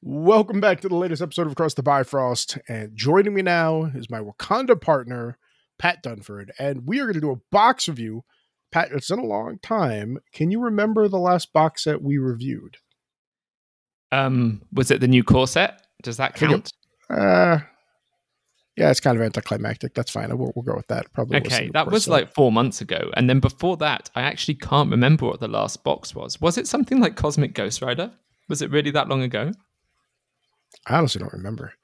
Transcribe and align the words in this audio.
Welcome 0.00 0.60
back 0.60 0.80
to 0.82 0.88
the 0.88 0.94
latest 0.94 1.20
episode 1.20 1.46
of 1.46 1.52
Across 1.52 1.74
the 1.74 1.82
Bifrost. 1.82 2.56
And 2.68 2.94
joining 2.94 3.34
me 3.34 3.42
now 3.42 3.86
is 3.96 4.08
my 4.08 4.20
Wakanda 4.20 4.80
partner, 4.80 5.38
Pat 5.76 6.04
Dunford. 6.04 6.50
And 6.56 6.86
we 6.86 7.00
are 7.00 7.04
going 7.04 7.14
to 7.14 7.20
do 7.20 7.32
a 7.32 7.40
box 7.50 7.88
review. 7.88 8.22
Pat, 8.70 8.92
it's 8.92 9.08
been 9.08 9.18
a 9.18 9.24
long 9.24 9.58
time. 9.60 10.18
Can 10.32 10.52
you 10.52 10.60
remember 10.60 11.08
the 11.08 11.18
last 11.18 11.52
box 11.52 11.82
set 11.82 12.00
we 12.00 12.16
reviewed? 12.16 12.76
Um, 14.12 14.62
was 14.72 14.92
it 14.92 15.00
the 15.00 15.08
new 15.08 15.24
core 15.24 15.48
set? 15.48 15.82
Does 16.04 16.18
that 16.18 16.36
count? 16.36 16.72
Uh, 17.10 17.58
yeah, 18.76 18.90
it's 18.90 19.00
kind 19.00 19.18
of 19.18 19.22
anticlimactic. 19.24 19.94
That's 19.94 20.12
fine. 20.12 20.28
We'll, 20.38 20.52
we'll 20.54 20.62
go 20.62 20.76
with 20.76 20.86
that. 20.86 21.12
Probably. 21.12 21.38
Okay, 21.38 21.70
that 21.74 21.90
was 21.90 22.04
set. 22.04 22.12
like 22.12 22.32
four 22.32 22.52
months 22.52 22.80
ago, 22.80 23.10
and 23.16 23.28
then 23.28 23.40
before 23.40 23.76
that, 23.78 24.10
I 24.14 24.22
actually 24.22 24.54
can't 24.54 24.90
remember 24.90 25.26
what 25.26 25.40
the 25.40 25.48
last 25.48 25.82
box 25.82 26.14
was. 26.14 26.40
Was 26.40 26.56
it 26.56 26.68
something 26.68 27.00
like 27.00 27.16
Cosmic 27.16 27.54
Ghost 27.54 27.82
Rider? 27.82 28.12
Was 28.48 28.62
it 28.62 28.70
really 28.70 28.92
that 28.92 29.08
long 29.08 29.22
ago? 29.22 29.50
I 30.88 30.96
honestly 30.96 31.18
don't 31.20 31.32
remember. 31.32 31.74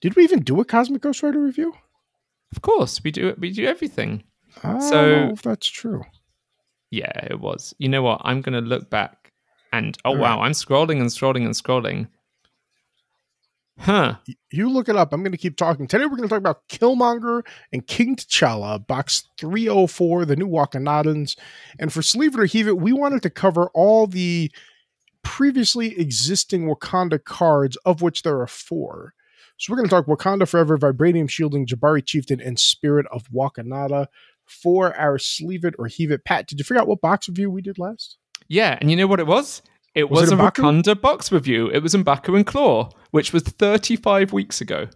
Did 0.00 0.16
we 0.16 0.24
even 0.24 0.42
do 0.42 0.60
a 0.60 0.64
Cosmic 0.64 1.02
Ghost 1.02 1.22
Rider 1.22 1.40
review? 1.40 1.72
Of 2.52 2.62
course, 2.62 3.02
we 3.02 3.10
do. 3.10 3.28
It. 3.28 3.38
We 3.38 3.50
do 3.50 3.64
everything. 3.66 4.22
I 4.62 4.78
so 4.78 5.30
if 5.32 5.42
that's 5.42 5.66
true. 5.66 6.04
Yeah, 6.90 7.12
it 7.24 7.40
was. 7.40 7.74
You 7.78 7.88
know 7.88 8.02
what? 8.02 8.20
I'm 8.24 8.40
going 8.40 8.52
to 8.62 8.68
look 8.68 8.90
back 8.90 9.32
and 9.72 9.96
oh 10.04 10.10
All 10.10 10.16
wow, 10.16 10.38
right. 10.38 10.46
I'm 10.46 10.52
scrolling 10.52 11.00
and 11.00 11.08
scrolling 11.10 11.44
and 11.44 11.54
scrolling. 11.54 12.08
Huh. 13.78 14.16
You 14.52 14.70
look 14.70 14.88
it 14.88 14.94
up. 14.94 15.12
I'm 15.12 15.22
going 15.22 15.32
to 15.32 15.38
keep 15.38 15.56
talking. 15.56 15.88
Today 15.88 16.04
we're 16.04 16.16
going 16.16 16.28
to 16.28 16.28
talk 16.28 16.38
about 16.38 16.68
Killmonger 16.68 17.44
and 17.72 17.84
King 17.86 18.14
T'Challa, 18.14 18.86
box 18.86 19.26
304, 19.38 20.26
the 20.26 20.36
new 20.36 20.46
Wakandans. 20.46 21.36
And 21.80 21.92
for 21.92 22.00
Sleeve 22.00 22.34
It 22.34 22.40
or 22.40 22.44
Heave 22.44 22.68
It, 22.68 22.78
we 22.78 22.92
wanted 22.92 23.22
to 23.22 23.30
cover 23.30 23.70
all 23.74 24.06
the 24.06 24.52
previously 25.24 25.98
existing 25.98 26.68
Wakanda 26.68 27.22
cards, 27.22 27.76
of 27.84 28.02
which 28.02 28.22
there 28.22 28.40
are 28.40 28.46
four. 28.46 29.14
So 29.56 29.72
we're 29.72 29.78
going 29.78 29.88
to 29.88 29.94
talk 29.94 30.06
Wakanda 30.06 30.48
Forever, 30.48 30.78
Vibranium 30.78 31.28
Shielding, 31.28 31.66
Jabari 31.66 32.04
Chieftain, 32.04 32.40
and 32.40 32.58
Spirit 32.58 33.06
of 33.10 33.28
Wakanda 33.28 34.06
for 34.44 34.94
our 34.96 35.18
Sleeve 35.18 35.64
It 35.64 35.74
or 35.78 35.86
Heave 35.86 36.10
It. 36.10 36.24
Pat, 36.24 36.46
did 36.46 36.58
you 36.58 36.64
figure 36.64 36.80
out 36.80 36.88
what 36.88 37.00
box 37.00 37.28
review 37.28 37.50
we 37.50 37.62
did 37.62 37.78
last? 37.78 38.18
Yeah, 38.48 38.78
and 38.80 38.90
you 38.90 38.96
know 38.96 39.06
what 39.06 39.20
it 39.20 39.26
was? 39.26 39.62
It 39.94 40.10
was, 40.10 40.22
was 40.22 40.32
it 40.32 40.38
a 40.38 40.42
Wakanda 40.42 41.00
box 41.00 41.30
review. 41.30 41.70
It 41.70 41.82
was 41.82 41.94
Mbaku 41.94 42.36
and 42.36 42.46
Claw, 42.46 42.90
which 43.12 43.32
was 43.32 43.44
35 43.44 44.32
weeks 44.32 44.60
ago. 44.60 44.88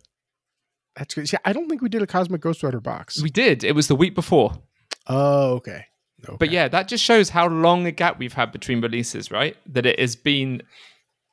That's 0.97 1.15
good. 1.15 1.29
See, 1.29 1.37
I 1.45 1.53
don't 1.53 1.69
think 1.69 1.81
we 1.81 1.89
did 1.89 2.03
a 2.03 2.07
Cosmic 2.07 2.41
Ghost 2.41 2.63
Rider 2.65 2.81
box. 2.81 3.23
We 3.23 3.31
did. 3.31 3.63
It 3.63 3.77
was 3.77 3.87
the 3.87 3.95
week 3.95 4.17
before. 4.17 4.61
Oh, 5.07 5.53
okay. 5.55 5.85
Okay. 6.25 6.37
But 6.39 6.51
yeah, 6.51 6.69
that 6.69 6.89
just 6.89 7.05
shows 7.05 7.31
how 7.31 7.49
long 7.49 7.87
a 7.87 7.93
gap 7.93 8.19
we've 8.19 8.33
had 8.33 8.53
between 8.53 8.81
releases, 8.81 9.31
right? 9.31 9.57
That 9.67 9.87
it 9.87 9.99
has 9.99 10.17
been 10.17 10.63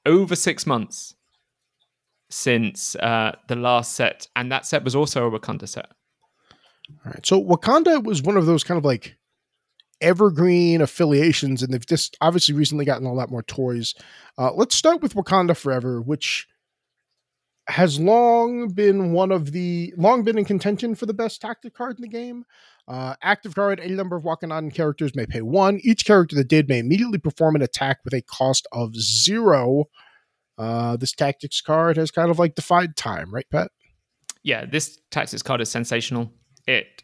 over 0.05 0.36
six 0.36 0.66
months 0.66 1.16
since 2.30 2.95
uh, 2.95 3.36
the 3.47 3.56
last 3.56 3.94
set, 3.94 4.28
and 4.36 4.52
that 4.52 4.66
set 4.66 4.83
was 4.83 4.95
also 4.95 5.28
a 5.28 5.39
Wakanda 5.39 5.67
set. 5.67 5.91
All 6.89 7.11
right. 7.11 7.25
So 7.25 7.44
Wakanda 7.44 8.03
was 8.03 8.22
one 8.22 8.38
of 8.38 8.45
those 8.45 8.63
kind 8.63 8.78
of 8.78 8.86
like 8.86 9.17
evergreen 10.02 10.81
affiliations, 10.81 11.63
and 11.63 11.73
they've 11.73 11.86
just 11.86 12.17
obviously 12.22 12.56
recently 12.56 12.86
gotten 12.86 13.08
a 13.08 13.13
lot 13.13 13.31
more 13.31 13.44
toys. 13.44 13.95
Uh, 14.38 14.52
let's 14.53 14.75
start 14.75 15.02
with 15.02 15.16
Wakanda 15.16 15.56
Forever, 15.56 16.02
which 16.02 16.47
has 17.67 18.00
long 18.00 18.69
been 18.69 19.11
one 19.11 19.31
of 19.31 19.52
the 19.52 19.94
long 19.97 20.23
been 20.23 20.38
in 20.38 20.45
contention 20.45 20.94
for 20.94 21.08
the 21.08 21.13
best 21.13 21.41
tactic 21.41 21.73
card 21.73 21.97
in 21.97 22.03
the 22.03 22.08
game. 22.08 22.45
Uh, 22.88 23.16
active 23.22 23.55
card, 23.55 23.80
any 23.80 23.95
number 23.95 24.16
of 24.16 24.23
Wakandan 24.23 24.73
characters 24.73 25.16
may 25.16 25.25
pay 25.25 25.41
one. 25.41 25.80
Each 25.83 26.05
character 26.05 26.36
that 26.36 26.47
did 26.47 26.69
may 26.69 26.80
immediately 26.80 27.17
perform 27.17 27.55
an 27.55 27.61
attack 27.61 28.00
with 28.05 28.14
a 28.14 28.22
cost 28.22 28.67
of 28.72 28.95
zero. 28.95 29.86
Uh, 30.58 30.95
this 30.95 31.11
tactics 31.11 31.61
card 31.61 31.97
has 31.97 32.11
kind 32.11 32.30
of 32.30 32.38
like 32.38 32.56
defied 32.56 32.95
time, 32.95 33.33
right, 33.33 33.50
Pat? 33.52 33.72
Yeah, 34.44 34.66
this 34.66 35.00
tactics 35.09 35.41
card 35.41 35.61
is 35.61 35.69
sensational. 35.69 36.31
It 36.67 37.03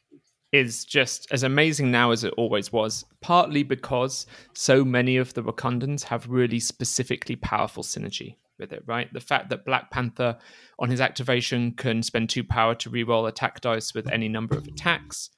is 0.51 0.85
just 0.85 1.27
as 1.31 1.43
amazing 1.43 1.89
now 1.91 2.11
as 2.11 2.23
it 2.23 2.33
always 2.37 2.71
was, 2.71 3.05
partly 3.21 3.63
because 3.63 4.25
so 4.53 4.85
many 4.85 5.17
of 5.17 5.33
the 5.33 5.41
Wakandans 5.41 6.03
have 6.03 6.27
really 6.27 6.59
specifically 6.59 7.35
powerful 7.35 7.83
synergy 7.83 8.35
with 8.59 8.71
it, 8.71 8.83
right? 8.85 9.11
The 9.11 9.19
fact 9.19 9.49
that 9.49 9.65
Black 9.65 9.89
Panther 9.91 10.37
on 10.77 10.89
his 10.89 11.01
activation 11.01 11.71
can 11.71 12.03
spend 12.03 12.29
two 12.29 12.43
power 12.43 12.75
to 12.75 12.89
reroll 12.89 13.27
attack 13.27 13.61
dice 13.61 13.93
with 13.93 14.11
any 14.11 14.29
number 14.29 14.55
of 14.55 14.67
attacks. 14.67 15.29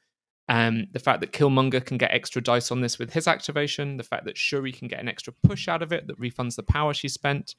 Um, 0.49 0.87
the 0.91 0.99
fact 0.99 1.21
that 1.21 1.31
Killmonger 1.31 1.85
can 1.85 1.97
get 1.97 2.11
extra 2.11 2.41
dice 2.41 2.69
on 2.71 2.81
this 2.81 2.99
with 2.99 3.13
his 3.13 3.27
activation, 3.27 3.97
the 3.97 4.03
fact 4.03 4.25
that 4.25 4.37
Shuri 4.37 4.71
can 4.71 4.87
get 4.87 4.99
an 4.99 5.07
extra 5.07 5.33
push 5.43 5.67
out 5.67 5.81
of 5.81 5.93
it 5.93 6.07
that 6.07 6.19
refunds 6.19 6.55
the 6.55 6.63
power 6.63 6.93
she 6.93 7.07
spent. 7.07 7.55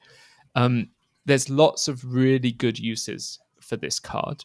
Um, 0.55 0.89
there's 1.25 1.49
lots 1.49 1.87
of 1.87 2.05
really 2.05 2.51
good 2.51 2.77
uses 2.77 3.39
for 3.59 3.75
this 3.75 3.99
card. 3.99 4.43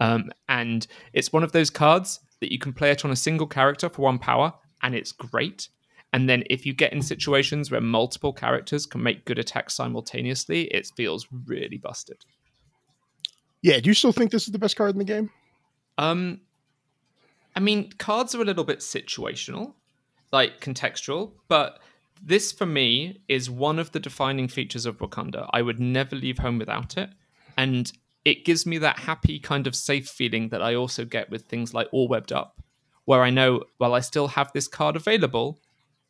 Um, 0.00 0.30
and 0.48 0.86
it's 1.12 1.32
one 1.32 1.44
of 1.44 1.52
those 1.52 1.70
cards 1.70 2.20
that 2.40 2.50
you 2.50 2.58
can 2.58 2.72
play 2.72 2.90
it 2.90 3.04
on 3.04 3.10
a 3.10 3.16
single 3.16 3.46
character 3.46 3.88
for 3.88 4.02
one 4.02 4.18
power, 4.18 4.52
and 4.82 4.94
it's 4.94 5.12
great. 5.12 5.68
And 6.12 6.28
then 6.28 6.44
if 6.50 6.66
you 6.66 6.72
get 6.72 6.92
in 6.92 7.00
situations 7.00 7.70
where 7.70 7.80
multiple 7.80 8.32
characters 8.32 8.84
can 8.84 9.02
make 9.02 9.24
good 9.24 9.38
attacks 9.38 9.74
simultaneously, 9.74 10.62
it 10.64 10.90
feels 10.96 11.26
really 11.46 11.78
busted. 11.78 12.24
Yeah, 13.62 13.78
do 13.78 13.90
you 13.90 13.94
still 13.94 14.12
think 14.12 14.30
this 14.30 14.46
is 14.46 14.52
the 14.52 14.58
best 14.58 14.76
card 14.76 14.92
in 14.92 14.98
the 14.98 15.04
game? 15.04 15.30
Um, 15.98 16.40
I 17.54 17.60
mean, 17.60 17.92
cards 17.98 18.34
are 18.34 18.42
a 18.42 18.44
little 18.44 18.64
bit 18.64 18.78
situational, 18.80 19.74
like 20.32 20.60
contextual, 20.60 21.32
but 21.48 21.80
this 22.22 22.52
for 22.52 22.66
me 22.66 23.20
is 23.28 23.50
one 23.50 23.78
of 23.78 23.92
the 23.92 24.00
defining 24.00 24.48
features 24.48 24.86
of 24.86 24.98
Wakanda. 24.98 25.48
I 25.52 25.62
would 25.62 25.80
never 25.80 26.16
leave 26.16 26.38
home 26.38 26.58
without 26.58 26.96
it. 26.96 27.10
And 27.56 27.92
it 28.24 28.44
gives 28.44 28.64
me 28.64 28.78
that 28.78 29.00
happy 29.00 29.38
kind 29.38 29.66
of 29.66 29.74
safe 29.74 30.08
feeling 30.08 30.48
that 30.50 30.62
I 30.62 30.74
also 30.74 31.04
get 31.04 31.30
with 31.30 31.42
things 31.42 31.74
like 31.74 31.88
All 31.92 32.08
Webbed 32.08 32.32
Up, 32.32 32.62
where 33.04 33.22
I 33.22 33.30
know 33.30 33.64
while 33.78 33.94
I 33.94 34.00
still 34.00 34.28
have 34.28 34.52
this 34.52 34.68
card 34.68 34.96
available, 34.96 35.58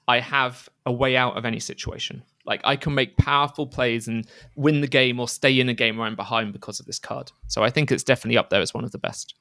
I 0.07 0.21
have 0.21 0.69
a 0.85 0.93
way 0.93 1.17
out 1.17 1.37
of 1.37 1.45
any 1.45 1.61
situation. 1.61 2.23
Like 2.45 2.61
I 2.65 2.77
can 2.77 2.95
make 2.95 3.17
powerful 3.17 3.67
plays 3.67 4.09
and 4.09 4.27
win 4.57 4.81
the 4.81 4.89
game 4.89 5.19
or 5.19 5.29
stay 5.29 5.59
in 5.59 5.69
a 5.69 5.75
game 5.75 5.97
where 5.97 6.07
I'm 6.07 6.17
behind 6.17 6.53
because 6.53 6.81
of 6.81 6.87
this 6.87 6.99
card. 6.99 7.33
So 7.47 7.63
I 7.63 7.71
think 7.71 7.91
it's 7.91 8.03
definitely 8.03 8.37
up 8.37 8.51
there 8.51 8.61
as 8.61 8.75
one 8.75 8.85
of 8.85 8.93
the 8.93 8.99
best. 8.99 9.35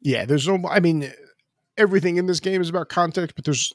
Yeah, 0.00 0.24
there's 0.24 0.48
no 0.48 0.60
I 0.68 0.80
mean 0.80 1.12
everything 1.76 2.16
in 2.16 2.26
this 2.26 2.40
game 2.40 2.60
is 2.60 2.68
about 2.68 2.88
context, 2.88 3.36
but 3.36 3.44
there's 3.44 3.72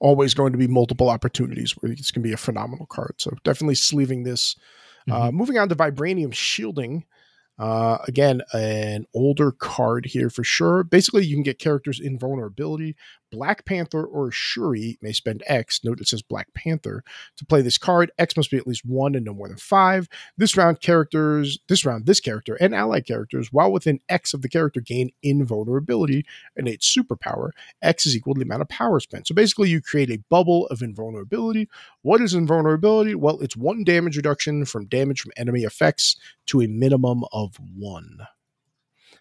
always 0.00 0.34
going 0.34 0.52
to 0.52 0.58
be 0.58 0.66
multiple 0.66 1.08
opportunities 1.08 1.72
where 1.72 1.90
it's 1.90 2.10
going 2.10 2.22
to 2.22 2.28
be 2.28 2.34
a 2.34 2.38
phenomenal 2.38 2.86
card. 2.86 3.14
So 3.18 3.30
definitely 3.44 3.76
sleeving 3.76 4.24
this 4.24 4.56
uh, 5.08 5.12
mm-hmm. 5.12 5.22
Uh, 5.22 5.32
moving 5.32 5.58
on 5.58 5.68
to 5.68 5.74
Vibranium 5.74 6.34
Shielding. 6.34 7.04
Uh, 7.58 7.98
again, 8.06 8.42
an 8.52 9.06
older 9.14 9.50
card 9.50 10.04
here 10.04 10.28
for 10.28 10.44
sure. 10.44 10.84
Basically, 10.84 11.24
you 11.24 11.36
can 11.36 11.42
get 11.42 11.58
characters 11.58 12.00
invulnerability. 12.00 12.96
Black 13.30 13.64
Panther 13.64 14.04
or 14.04 14.30
Shuri 14.30 14.98
may 15.02 15.12
spend 15.12 15.42
X, 15.46 15.80
note 15.84 16.00
it 16.00 16.08
says 16.08 16.22
Black 16.22 16.52
Panther, 16.54 17.02
to 17.36 17.46
play 17.46 17.62
this 17.62 17.78
card. 17.78 18.10
X 18.18 18.36
must 18.36 18.50
be 18.50 18.56
at 18.56 18.66
least 18.66 18.84
one 18.84 19.14
and 19.14 19.24
no 19.24 19.34
more 19.34 19.48
than 19.48 19.56
five. 19.56 20.08
This 20.36 20.56
round, 20.56 20.80
characters, 20.80 21.58
this 21.68 21.84
round, 21.84 22.06
this 22.06 22.20
character 22.20 22.56
and 22.60 22.74
allied 22.74 23.06
characters, 23.06 23.52
while 23.52 23.72
within 23.72 24.00
X 24.08 24.34
of 24.34 24.42
the 24.42 24.48
character, 24.48 24.80
gain 24.80 25.10
invulnerability, 25.22 26.24
innate 26.56 26.80
superpower. 26.80 27.50
X 27.82 28.06
is 28.06 28.16
equal 28.16 28.34
to 28.34 28.38
the 28.38 28.44
amount 28.44 28.62
of 28.62 28.68
power 28.68 29.00
spent. 29.00 29.26
So 29.26 29.34
basically, 29.34 29.70
you 29.70 29.80
create 29.80 30.10
a 30.10 30.22
bubble 30.30 30.66
of 30.68 30.82
invulnerability. 30.82 31.68
What 32.02 32.20
is 32.20 32.34
invulnerability? 32.34 33.14
Well, 33.14 33.40
it's 33.40 33.56
one 33.56 33.84
damage 33.84 34.16
reduction 34.16 34.64
from 34.64 34.86
damage 34.86 35.20
from 35.20 35.32
enemy 35.36 35.62
effects 35.62 36.16
to 36.46 36.62
a 36.62 36.68
minimum 36.68 37.24
of 37.32 37.58
one. 37.76 38.20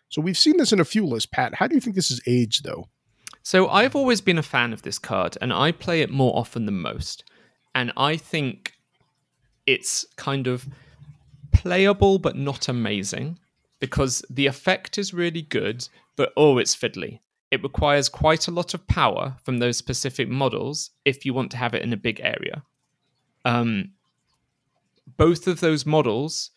So 0.09 0.21
we've 0.21 0.37
seen 0.37 0.57
this 0.57 0.71
in 0.71 0.79
a 0.79 0.85
few 0.85 1.05
lists, 1.05 1.25
Pat. 1.25 1.55
How 1.55 1.67
do 1.67 1.75
you 1.75 1.81
think 1.81 1.95
this 1.95 2.11
is 2.11 2.21
aged, 2.27 2.63
though? 2.63 2.87
So 3.45 3.69
I've 3.69 3.95
always 3.95 4.21
been 4.21 4.39
a 4.39 4.43
fan 4.43 4.73
of 4.73 4.81
this 4.81 4.97
card, 4.97 5.37
and 5.39 5.53
I 5.53 5.71
play 5.71 6.01
it 6.01 6.09
more 6.09 6.35
often 6.35 6.65
than 6.65 6.81
most. 6.81 7.23
And 7.75 7.93
I 7.95 8.17
think 8.17 8.73
it's 9.67 10.03
kind 10.15 10.47
of 10.47 10.67
playable 11.53 12.17
but 12.17 12.35
not 12.35 12.67
amazing 12.67 13.37
because 13.79 14.25
the 14.31 14.47
effect 14.47 14.97
is 14.97 15.13
really 15.13 15.43
good, 15.43 15.87
but 16.15 16.33
oh, 16.35 16.57
it's 16.57 16.75
fiddly. 16.75 17.19
It 17.51 17.61
requires 17.61 18.09
quite 18.09 18.47
a 18.47 18.51
lot 18.51 18.73
of 18.73 18.87
power 18.87 19.37
from 19.43 19.59
those 19.59 19.77
specific 19.77 20.27
models 20.27 20.89
if 21.05 21.23
you 21.23 21.35
want 21.35 21.51
to 21.51 21.57
have 21.57 21.75
it 21.75 21.83
in 21.83 21.93
a 21.93 21.97
big 21.97 22.19
area. 22.21 22.63
Um, 23.45 23.91
both 25.17 25.45
of 25.45 25.59
those 25.59 25.85
models 25.85 26.49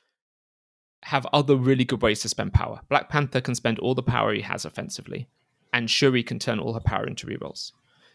have 1.02 1.26
other 1.34 1.54
really 1.54 1.84
good 1.84 2.00
ways 2.00 2.20
to 2.20 2.30
spend 2.30 2.54
power. 2.54 2.80
Black 2.88 3.10
Panther 3.10 3.42
can 3.42 3.54
spend 3.54 3.78
all 3.78 3.94
the 3.94 4.02
power 4.02 4.32
he 4.32 4.40
has 4.40 4.64
offensively 4.64 5.28
and 5.72 5.90
Shuri 5.90 6.22
can 6.22 6.38
turn 6.38 6.58
all 6.58 6.74
her 6.74 6.80
power 6.80 7.06
into 7.06 7.26
rerolls. 7.26 7.72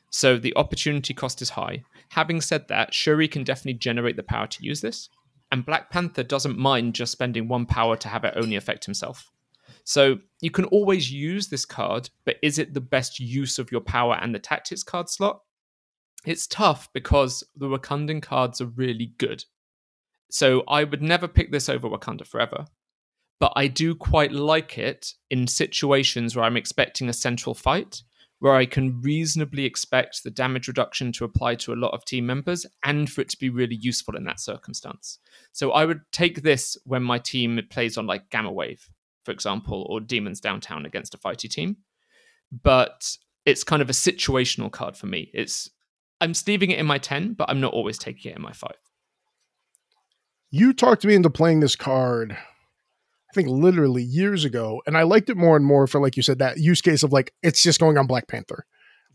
So 0.10 0.38
the 0.38 0.56
opportunity 0.56 1.14
cost 1.14 1.42
is 1.42 1.50
high. 1.50 1.84
Having 2.10 2.42
said 2.42 2.68
that, 2.68 2.94
Shuri 2.94 3.28
can 3.28 3.44
definitely 3.44 3.74
generate 3.80 4.16
the 4.16 4.24
power 4.24 4.48
to 4.48 4.64
use 4.64 4.82
this, 4.82 5.10
and 5.52 5.66
Black 5.66 5.90
Panther 5.90 6.24
doesn't 6.24 6.58
mind 6.58 6.96
just 6.96 7.12
spending 7.12 7.48
one 7.48 7.66
power 7.66 7.96
to 7.98 8.08
have 8.08 8.24
it 8.24 8.34
only 8.36 8.56
affect 8.56 8.86
himself. 8.86 9.32
So 9.84 10.20
you 10.42 10.52
can 10.52 10.66
always 10.66 11.12
use 11.12 11.48
this 11.48 11.66
card, 11.66 12.10
but 12.26 12.38
is 12.42 12.58
it 12.58 12.74
the 12.74 12.82
best 12.82 13.20
use 13.20 13.60
of 13.60 13.72
your 13.72 13.82
power 13.82 14.18
and 14.22 14.34
the 14.34 14.40
tactics 14.40 14.84
card 14.84 15.10
slot? 15.10 15.42
It's 16.26 16.48
tough 16.48 16.92
because 16.94 17.44
the 17.56 17.68
Wakandan 17.68 18.22
cards 18.22 18.62
are 18.62 18.68
really 18.68 19.14
good. 19.18 19.44
So 20.30 20.64
I 20.68 20.84
would 20.84 21.02
never 21.02 21.28
pick 21.28 21.52
this 21.52 21.70
over 21.70 21.90
Wakanda 21.90 22.26
Forever. 22.26 22.66
But 23.44 23.51
I 23.57 23.68
do 23.68 23.94
quite 23.94 24.31
like 24.31 24.78
it 24.78 25.16
in 25.30 25.48
situations 25.48 26.34
where 26.34 26.45
I'm 26.45 26.56
expecting 26.56 27.10
a 27.10 27.12
central 27.13 27.54
fight, 27.54 28.01
where 28.40 28.56
I 28.56 28.66
can 28.66 29.01
reasonably 29.01 29.66
expect 29.66 30.24
the 30.24 30.31
damage 30.31 30.69
reduction 30.69 31.12
to 31.12 31.25
apply 31.25 31.56
to 31.56 31.74
a 31.74 31.75
lot 31.75 31.94
of 31.94 32.06
team 32.06 32.25
members 32.25 32.66
and 32.86 33.12
for 33.12 33.19
it 33.19 33.28
to 33.31 33.38
be 33.38 33.50
really 33.50 33.75
useful 33.75 34.16
in 34.16 34.24
that 34.24 34.40
circumstance. 34.40 35.19
So 35.51 35.74
I 35.74 35.84
would 35.84 36.04
take 36.13 36.42
this 36.42 36.78
when 36.86 37.04
my 37.04 37.19
team 37.19 37.60
plays 37.69 37.98
on 37.98 38.07
like 38.07 38.30
Gamma 38.30 38.50
Wave, 38.50 38.88
for 39.25 39.34
example, 39.34 39.88
or 39.89 40.00
Demons 40.00 40.39
Downtown 40.39 40.86
against 40.86 41.13
a 41.13 41.18
fighty 41.18 41.50
team. 41.50 41.75
But 42.50 43.18
it's 43.46 43.66
kind 43.66 43.81
of 43.81 43.89
a 43.89 43.94
situational 43.94 44.72
card 44.72 44.96
for 44.96 45.07
me. 45.07 45.31
It's 45.34 45.69
I'm 46.22 46.31
leaving 46.48 46.72
it 46.72 46.80
in 46.80 46.86
my 46.86 46.98
10, 46.98 47.34
but 47.34 47.50
I'm 47.50 47.60
not 47.60 47.74
always 47.74 47.98
taking 47.98 48.31
it 48.31 48.38
in 48.38 48.42
my 48.42 48.54
5. 48.54 48.72
You 50.50 50.72
talked 50.72 51.04
me 51.04 51.13
into 51.13 51.30
playing 51.30 51.60
this 51.60 51.75
card 51.75 52.38
I 53.34 53.36
think 53.36 53.50
literally 53.50 54.04
years 54.04 54.46
ago, 54.46 54.84
and 54.86 54.96
I 54.96 55.04
liked 55.04 55.28
it 55.28 55.38
more 55.38 55.56
and 55.56 55.66
more 55.66 55.88
for 55.88 56.00
like 56.00 56.16
you 56.16 56.22
said 56.22 56.38
that 56.38 56.60
use 56.60 56.82
case 56.82 57.02
of 57.02 57.12
like 57.12 57.34
it's 57.42 57.64
just 57.64 57.80
going 57.80 57.98
on 57.98 58.06
Black 58.06 58.28
Panther. 58.28 58.68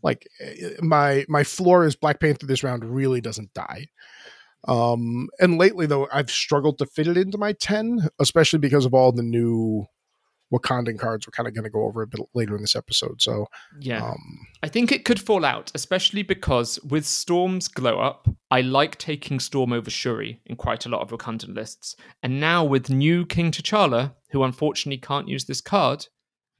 Like 0.03 0.27
eh, 0.41 0.71
my 0.81 1.25
my 1.29 1.45
floor 1.45 1.85
is 1.85 1.95
Black 1.95 2.19
Panther 2.19 2.45
this 2.45 2.61
round 2.61 2.83
really 2.83 3.21
doesn't 3.21 3.53
die. 3.53 3.87
Um 4.67 5.29
and 5.39 5.57
lately 5.57 5.85
though 5.85 6.09
I've 6.11 6.29
struggled 6.29 6.79
to 6.79 6.85
fit 6.85 7.07
it 7.07 7.15
into 7.15 7.37
my 7.37 7.53
10, 7.53 8.09
especially 8.19 8.59
because 8.59 8.85
of 8.85 8.93
all 8.93 9.13
the 9.13 9.23
new 9.23 9.85
Wakandan 10.51 10.97
cards 10.97 11.27
we're 11.27 11.31
kind 11.31 11.47
of 11.47 11.53
going 11.53 11.63
to 11.63 11.69
go 11.69 11.83
over 11.83 12.01
a 12.01 12.07
bit 12.07 12.21
later 12.33 12.55
in 12.55 12.61
this 12.61 12.75
episode. 12.75 13.21
So, 13.21 13.47
yeah, 13.79 14.03
um, 14.03 14.47
I 14.63 14.67
think 14.67 14.91
it 14.91 15.05
could 15.05 15.19
fall 15.19 15.45
out, 15.45 15.71
especially 15.75 16.23
because 16.23 16.79
with 16.83 17.05
Storm's 17.05 17.67
glow 17.67 17.99
up, 17.99 18.27
I 18.49 18.61
like 18.61 18.97
taking 18.97 19.39
Storm 19.39 19.73
over 19.73 19.89
Shuri 19.89 20.41
in 20.45 20.55
quite 20.55 20.85
a 20.85 20.89
lot 20.89 21.01
of 21.01 21.09
Wakandan 21.09 21.55
lists. 21.55 21.95
And 22.23 22.39
now 22.39 22.63
with 22.63 22.89
new 22.89 23.25
King 23.25 23.51
T'Challa, 23.51 24.13
who 24.31 24.43
unfortunately 24.43 24.99
can't 24.99 25.27
use 25.27 25.45
this 25.45 25.61
card 25.61 26.07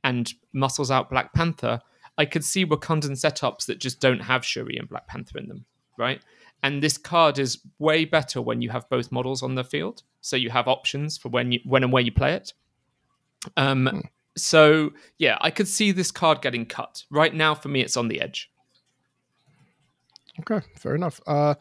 and 0.03 0.31
muscles 0.53 0.91
out 0.91 1.09
Black 1.09 1.33
Panther, 1.33 1.81
I 2.18 2.25
could 2.25 2.44
see 2.44 2.65
Wakandan 2.65 3.12
setups 3.12 3.65
that 3.65 3.80
just 3.80 4.00
don't 4.00 4.19
have 4.19 4.45
Shuri 4.45 4.77
and 4.77 4.89
Black 4.89 5.07
Panther 5.07 5.38
in 5.38 5.47
them, 5.47 5.65
right? 5.97 6.21
And 6.62 6.83
this 6.83 6.97
card 6.97 7.39
is 7.39 7.59
way 7.80 8.06
better 8.06 8.41
when 8.41 8.62
you 8.62 8.69
have 8.69 8.89
both 8.89 9.12
models 9.12 9.41
on 9.41 9.56
the 9.56 9.63
field, 9.63 10.03
so 10.21 10.36
you 10.36 10.50
have 10.50 10.68
options 10.68 11.18
for 11.18 11.30
when 11.30 11.53
you 11.53 11.59
when 11.63 11.83
and 11.83 11.94
where 11.94 12.03
you 12.03 12.12
play 12.12 12.33
it. 12.33 12.53
Um, 13.57 13.88
hmm. 13.88 14.00
So 14.38 14.91
yeah, 15.18 15.38
I 15.41 15.51
could 15.51 15.68
see 15.68 15.91
this 15.91 16.12
card 16.12 16.41
getting 16.41 16.65
cut. 16.65 17.03
Right 17.09 17.33
now, 17.33 17.56
for 17.56 17.69
me, 17.69 17.81
it's 17.81 17.97
on 17.97 18.07
the 18.07 18.21
edge. 18.21 18.50
Okay, 20.39 20.65
fair 20.77 20.95
enough. 20.95 21.19
Uh, 21.27 21.56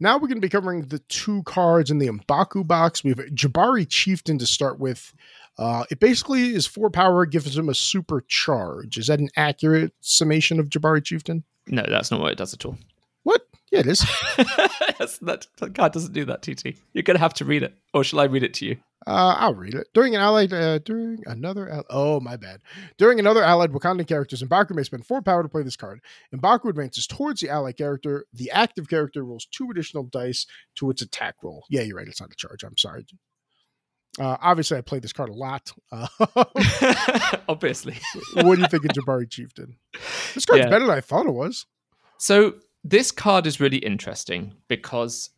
now 0.00 0.14
we're 0.14 0.28
going 0.28 0.36
to 0.36 0.40
be 0.40 0.48
covering 0.48 0.86
the 0.86 0.98
two 1.00 1.42
cards 1.44 1.90
in 1.90 1.98
the 1.98 2.08
Mbaku 2.08 2.66
box. 2.66 3.04
We 3.04 3.10
have 3.10 3.18
Jabari 3.18 3.88
Chieftain 3.88 4.38
to 4.38 4.46
start 4.46 4.78
with. 4.78 5.12
Uh, 5.56 5.84
it 5.90 6.00
basically 6.00 6.54
is 6.54 6.66
four 6.66 6.90
power, 6.90 7.26
gives 7.26 7.56
him 7.56 7.68
a 7.68 7.74
super 7.74 8.22
charge. 8.26 8.98
Is 8.98 9.06
that 9.06 9.20
an 9.20 9.28
accurate 9.36 9.92
summation 10.00 10.58
of 10.58 10.68
Jabari 10.68 11.04
Chieftain? 11.04 11.44
No, 11.66 11.84
that's 11.88 12.10
not 12.10 12.20
what 12.20 12.32
it 12.32 12.38
does 12.38 12.52
at 12.54 12.64
all. 12.64 12.76
What? 13.24 13.42
Yeah, 13.72 13.80
it 13.80 13.86
is. 13.88 14.00
that, 14.38 15.46
that 15.58 15.74
card 15.74 15.92
doesn't 15.92 16.12
do 16.12 16.24
that, 16.26 16.42
TT. 16.42 16.78
You're 16.92 17.02
going 17.02 17.16
to 17.16 17.20
have 17.20 17.34
to 17.34 17.44
read 17.44 17.62
it. 17.62 17.74
Or 17.92 18.04
shall 18.04 18.20
I 18.20 18.24
read 18.24 18.44
it 18.44 18.54
to 18.54 18.66
you? 18.66 18.76
Uh, 19.06 19.34
I'll 19.38 19.54
read 19.54 19.74
it. 19.74 19.88
During 19.92 20.14
an 20.14 20.20
allied, 20.20 20.52
uh, 20.52 20.78
during 20.78 21.22
another, 21.26 21.82
oh 21.90 22.20
my 22.20 22.36
bad. 22.36 22.60
During 22.96 23.18
another 23.18 23.42
allied 23.42 23.72
Wakandan 23.72 24.06
character's 24.06 24.42
Mbaku 24.42 24.74
may 24.74 24.82
spend 24.82 25.06
four 25.06 25.20
power 25.20 25.42
to 25.42 25.48
play 25.48 25.62
this 25.62 25.76
card. 25.76 26.00
Mbaku 26.34 26.70
advances 26.70 27.06
towards 27.06 27.40
the 27.40 27.50
allied 27.50 27.76
character. 27.76 28.24
The 28.32 28.50
active 28.50 28.88
character 28.88 29.24
rolls 29.24 29.46
two 29.50 29.70
additional 29.70 30.04
dice 30.04 30.46
to 30.76 30.90
its 30.90 31.02
attack 31.02 31.34
roll. 31.42 31.64
Yeah, 31.68 31.82
you're 31.82 31.96
right. 31.96 32.08
It's 32.08 32.20
not 32.20 32.32
a 32.32 32.36
charge. 32.36 32.62
I'm 32.64 32.78
sorry. 32.78 33.04
Uh, 34.18 34.36
obviously, 34.40 34.78
I 34.78 34.80
played 34.80 35.02
this 35.02 35.12
card 35.12 35.28
a 35.28 35.34
lot. 35.34 35.72
Uh, 35.92 36.06
obviously. 37.48 37.96
what 38.34 38.54
do 38.54 38.62
you 38.62 38.68
think 38.68 38.84
of 38.84 38.92
Jabari 38.92 39.28
Chieftain? 39.28 39.76
This 40.34 40.46
card's 40.46 40.64
yeah. 40.64 40.70
better 40.70 40.86
than 40.86 40.96
I 40.96 41.00
thought 41.00 41.26
it 41.26 41.34
was. 41.34 41.66
So 42.18 42.54
this 42.84 43.10
card 43.10 43.46
is 43.46 43.60
really 43.60 43.78
interesting 43.78 44.52
because 44.68 45.30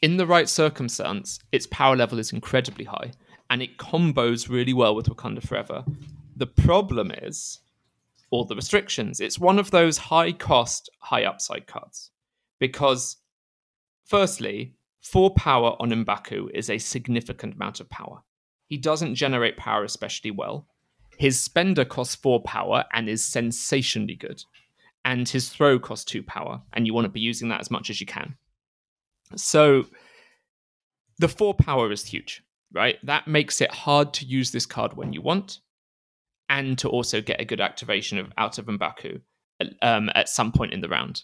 in 0.00 0.16
the 0.16 0.26
right 0.26 0.48
circumstance, 0.48 1.38
its 1.52 1.66
power 1.66 1.94
level 1.94 2.18
is 2.18 2.32
incredibly 2.32 2.86
high 2.86 3.12
and 3.50 3.62
it 3.62 3.76
combos 3.76 4.48
really 4.48 4.72
well 4.72 4.94
with 4.94 5.06
Wakanda 5.06 5.46
Forever. 5.46 5.84
The 6.36 6.46
problem 6.46 7.10
is 7.10 7.60
all 8.30 8.46
the 8.46 8.56
restrictions. 8.56 9.20
It's 9.20 9.38
one 9.38 9.58
of 9.58 9.70
those 9.70 9.98
high 9.98 10.32
cost, 10.32 10.88
high 10.98 11.24
upside 11.24 11.66
cards 11.66 12.10
because, 12.58 13.18
firstly, 14.06 14.74
four 15.02 15.34
power 15.34 15.76
on 15.78 15.90
Mbaku 15.90 16.50
is 16.54 16.70
a 16.70 16.78
significant 16.78 17.54
amount 17.54 17.80
of 17.80 17.90
power. 17.90 18.22
He 18.66 18.78
doesn't 18.78 19.16
generate 19.16 19.58
power 19.58 19.84
especially 19.84 20.30
well. 20.30 20.66
His 21.18 21.38
spender 21.38 21.84
costs 21.84 22.14
four 22.14 22.40
power 22.40 22.86
and 22.94 23.10
is 23.10 23.22
sensationally 23.22 24.14
good. 24.14 24.42
And 25.04 25.28
his 25.28 25.48
throw 25.48 25.78
costs 25.78 26.04
two 26.04 26.22
power, 26.22 26.62
and 26.72 26.86
you 26.86 26.94
want 26.94 27.06
to 27.06 27.10
be 27.10 27.20
using 27.20 27.48
that 27.48 27.60
as 27.60 27.70
much 27.70 27.90
as 27.90 28.00
you 28.00 28.06
can. 28.06 28.36
So 29.34 29.86
the 31.18 31.28
four 31.28 31.54
power 31.54 31.90
is 31.90 32.04
huge, 32.04 32.42
right? 32.72 32.98
That 33.04 33.26
makes 33.26 33.60
it 33.60 33.70
hard 33.72 34.12
to 34.14 34.24
use 34.24 34.52
this 34.52 34.66
card 34.66 34.94
when 34.94 35.12
you 35.12 35.20
want, 35.20 35.60
and 36.48 36.78
to 36.78 36.88
also 36.88 37.20
get 37.20 37.40
a 37.40 37.44
good 37.44 37.60
activation 37.60 38.18
of 38.18 38.32
out 38.38 38.58
of 38.58 38.66
Mbaku 38.66 39.20
um, 39.80 40.10
at 40.14 40.28
some 40.28 40.52
point 40.52 40.72
in 40.72 40.80
the 40.80 40.88
round. 40.88 41.22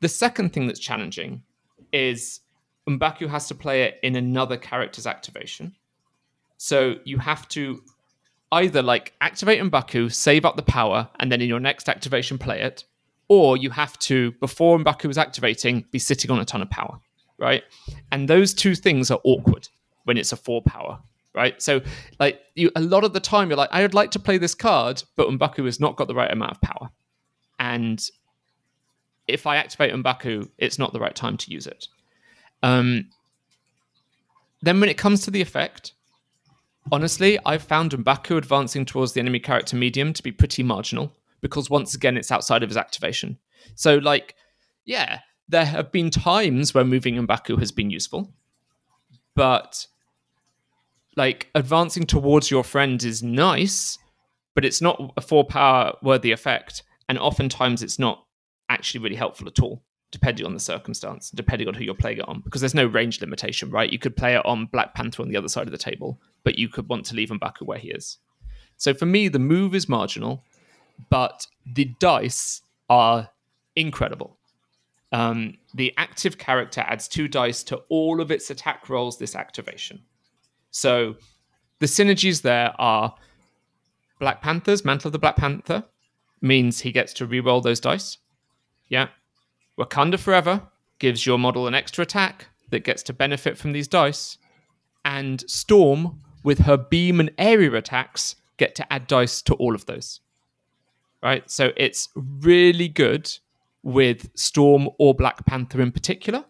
The 0.00 0.08
second 0.08 0.52
thing 0.52 0.66
that's 0.66 0.80
challenging 0.80 1.42
is 1.92 2.40
Mbaku 2.88 3.28
has 3.28 3.48
to 3.48 3.54
play 3.54 3.82
it 3.82 3.98
in 4.02 4.16
another 4.16 4.56
character's 4.56 5.06
activation. 5.06 5.74
So 6.56 6.96
you 7.04 7.18
have 7.18 7.48
to 7.48 7.82
either 8.52 8.82
like 8.82 9.14
activate 9.20 9.62
Mbaku, 9.62 10.12
save 10.12 10.44
up 10.44 10.56
the 10.56 10.62
power, 10.62 11.08
and 11.20 11.30
then 11.30 11.40
in 11.40 11.48
your 11.48 11.60
next 11.60 11.88
activation 11.88 12.38
play 12.38 12.62
it, 12.62 12.84
or 13.28 13.56
you 13.56 13.70
have 13.70 13.98
to, 14.00 14.32
before 14.32 14.78
Mbaku 14.78 15.10
is 15.10 15.18
activating, 15.18 15.84
be 15.90 15.98
sitting 15.98 16.30
on 16.30 16.38
a 16.40 16.44
ton 16.44 16.62
of 16.62 16.70
power 16.70 17.00
right? 17.38 17.64
And 18.12 18.28
those 18.28 18.54
two 18.54 18.74
things 18.74 19.10
are 19.10 19.20
awkward 19.24 19.68
when 20.04 20.16
it's 20.16 20.32
a 20.32 20.36
four 20.36 20.62
power, 20.62 20.98
right? 21.34 21.60
So, 21.60 21.80
like, 22.18 22.40
you 22.54 22.70
a 22.76 22.80
lot 22.80 23.04
of 23.04 23.12
the 23.12 23.20
time 23.20 23.48
you're 23.48 23.56
like, 23.56 23.70
I 23.72 23.82
would 23.82 23.94
like 23.94 24.10
to 24.12 24.18
play 24.18 24.38
this 24.38 24.54
card, 24.54 25.02
but 25.16 25.28
Mbaku 25.28 25.64
has 25.64 25.80
not 25.80 25.96
got 25.96 26.08
the 26.08 26.14
right 26.14 26.30
amount 26.30 26.52
of 26.52 26.60
power, 26.60 26.90
and 27.58 28.02
if 29.26 29.46
I 29.46 29.56
activate 29.56 29.92
Mbaku, 29.92 30.48
it's 30.58 30.78
not 30.78 30.92
the 30.92 31.00
right 31.00 31.14
time 31.14 31.36
to 31.38 31.50
use 31.50 31.66
it. 31.66 31.88
Um, 32.62 33.10
then 34.62 34.80
when 34.80 34.88
it 34.88 34.96
comes 34.96 35.22
to 35.22 35.30
the 35.30 35.42
effect, 35.42 35.92
honestly, 36.92 37.38
I've 37.44 37.62
found 37.62 37.90
Mbaku 37.90 38.38
advancing 38.38 38.84
towards 38.84 39.12
the 39.12 39.20
enemy 39.20 39.40
character 39.40 39.76
medium 39.76 40.12
to 40.12 40.22
be 40.22 40.32
pretty 40.32 40.62
marginal 40.62 41.12
because 41.40 41.70
once 41.70 41.94
again, 41.94 42.16
it's 42.16 42.32
outside 42.32 42.62
of 42.62 42.70
his 42.70 42.76
activation. 42.76 43.38
So, 43.74 43.96
like, 43.96 44.34
yeah, 44.84 45.20
there 45.48 45.64
have 45.64 45.92
been 45.92 46.10
times 46.10 46.74
where 46.74 46.84
moving 46.84 47.14
Mbaku 47.14 47.58
has 47.58 47.72
been 47.72 47.90
useful, 47.90 48.32
but 49.34 49.86
like 51.16 51.48
advancing 51.54 52.04
towards 52.04 52.50
your 52.50 52.64
friend 52.64 53.02
is 53.02 53.22
nice, 53.22 53.98
but 54.54 54.64
it's 54.64 54.80
not 54.80 55.12
a 55.16 55.20
four 55.20 55.44
power 55.44 55.94
worthy 56.02 56.32
effect, 56.32 56.82
and 57.08 57.18
oftentimes 57.18 57.82
it's 57.82 57.98
not 57.98 58.24
actually 58.68 59.00
really 59.00 59.16
helpful 59.16 59.46
at 59.46 59.60
all, 59.60 59.82
depending 60.10 60.44
on 60.44 60.54
the 60.54 60.60
circumstance, 60.60 61.30
depending 61.30 61.68
on 61.68 61.74
who 61.74 61.84
you're 61.84 61.94
playing 61.94 62.18
it 62.18 62.28
on, 62.28 62.40
because 62.40 62.60
there's 62.60 62.74
no 62.74 62.86
range 62.86 63.20
limitation, 63.20 63.70
right? 63.70 63.92
You 63.92 63.98
could 63.98 64.16
play 64.16 64.34
it 64.34 64.44
on 64.44 64.66
Black 64.66 64.94
Panther 64.94 65.22
on 65.22 65.28
the 65.28 65.36
other 65.36 65.48
side 65.48 65.66
of 65.66 65.72
the 65.72 65.78
table, 65.78 66.20
but 66.44 66.58
you 66.58 66.68
could 66.68 66.88
want 66.88 67.06
to 67.06 67.14
leave 67.14 67.30
Mbaku 67.30 67.62
where 67.62 67.78
he 67.78 67.90
is. 67.90 68.18
So 68.76 68.92
for 68.92 69.06
me, 69.06 69.28
the 69.28 69.38
move 69.38 69.74
is 69.74 69.88
marginal, 69.88 70.44
but 71.10 71.46
the 71.74 71.86
dice 71.98 72.62
are 72.88 73.28
incredible. 73.74 74.36
Um, 75.12 75.58
the 75.74 75.94
active 75.96 76.38
character 76.38 76.82
adds 76.86 77.08
two 77.08 77.28
dice 77.28 77.62
to 77.64 77.76
all 77.88 78.20
of 78.20 78.30
its 78.30 78.50
attack 78.50 78.88
rolls 78.88 79.18
this 79.18 79.36
activation. 79.36 80.02
So 80.70 81.16
the 81.78 81.86
synergies 81.86 82.42
there 82.42 82.72
are 82.78 83.14
Black 84.18 84.42
Panther's 84.42 84.84
Mantle 84.84 85.08
of 85.08 85.12
the 85.12 85.18
Black 85.18 85.36
Panther 85.36 85.84
means 86.40 86.80
he 86.80 86.92
gets 86.92 87.12
to 87.14 87.26
re-roll 87.26 87.60
those 87.60 87.80
dice. 87.80 88.18
Yeah. 88.88 89.08
Wakanda 89.78 90.18
Forever 90.18 90.62
gives 90.98 91.26
your 91.26 91.38
model 91.38 91.66
an 91.66 91.74
extra 91.74 92.02
attack 92.02 92.46
that 92.70 92.84
gets 92.84 93.02
to 93.04 93.12
benefit 93.12 93.58
from 93.58 93.72
these 93.72 93.88
dice. 93.88 94.38
And 95.04 95.48
Storm, 95.48 96.20
with 96.42 96.60
her 96.60 96.76
beam 96.76 97.20
and 97.20 97.30
area 97.38 97.72
attacks, 97.74 98.36
get 98.56 98.74
to 98.76 98.92
add 98.92 99.06
dice 99.06 99.42
to 99.42 99.54
all 99.54 99.74
of 99.74 99.86
those. 99.86 100.20
Right? 101.26 101.50
So 101.50 101.72
it's 101.76 102.08
really 102.14 102.86
good 102.86 103.28
with 103.82 104.30
Storm 104.36 104.88
or 105.00 105.12
Black 105.12 105.44
Panther 105.44 105.80
in 105.80 105.90
particular, 105.90 106.44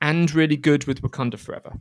and 0.00 0.32
really 0.32 0.56
good 0.56 0.86
with 0.86 1.02
Wakanda 1.02 1.38
Forever. 1.38 1.74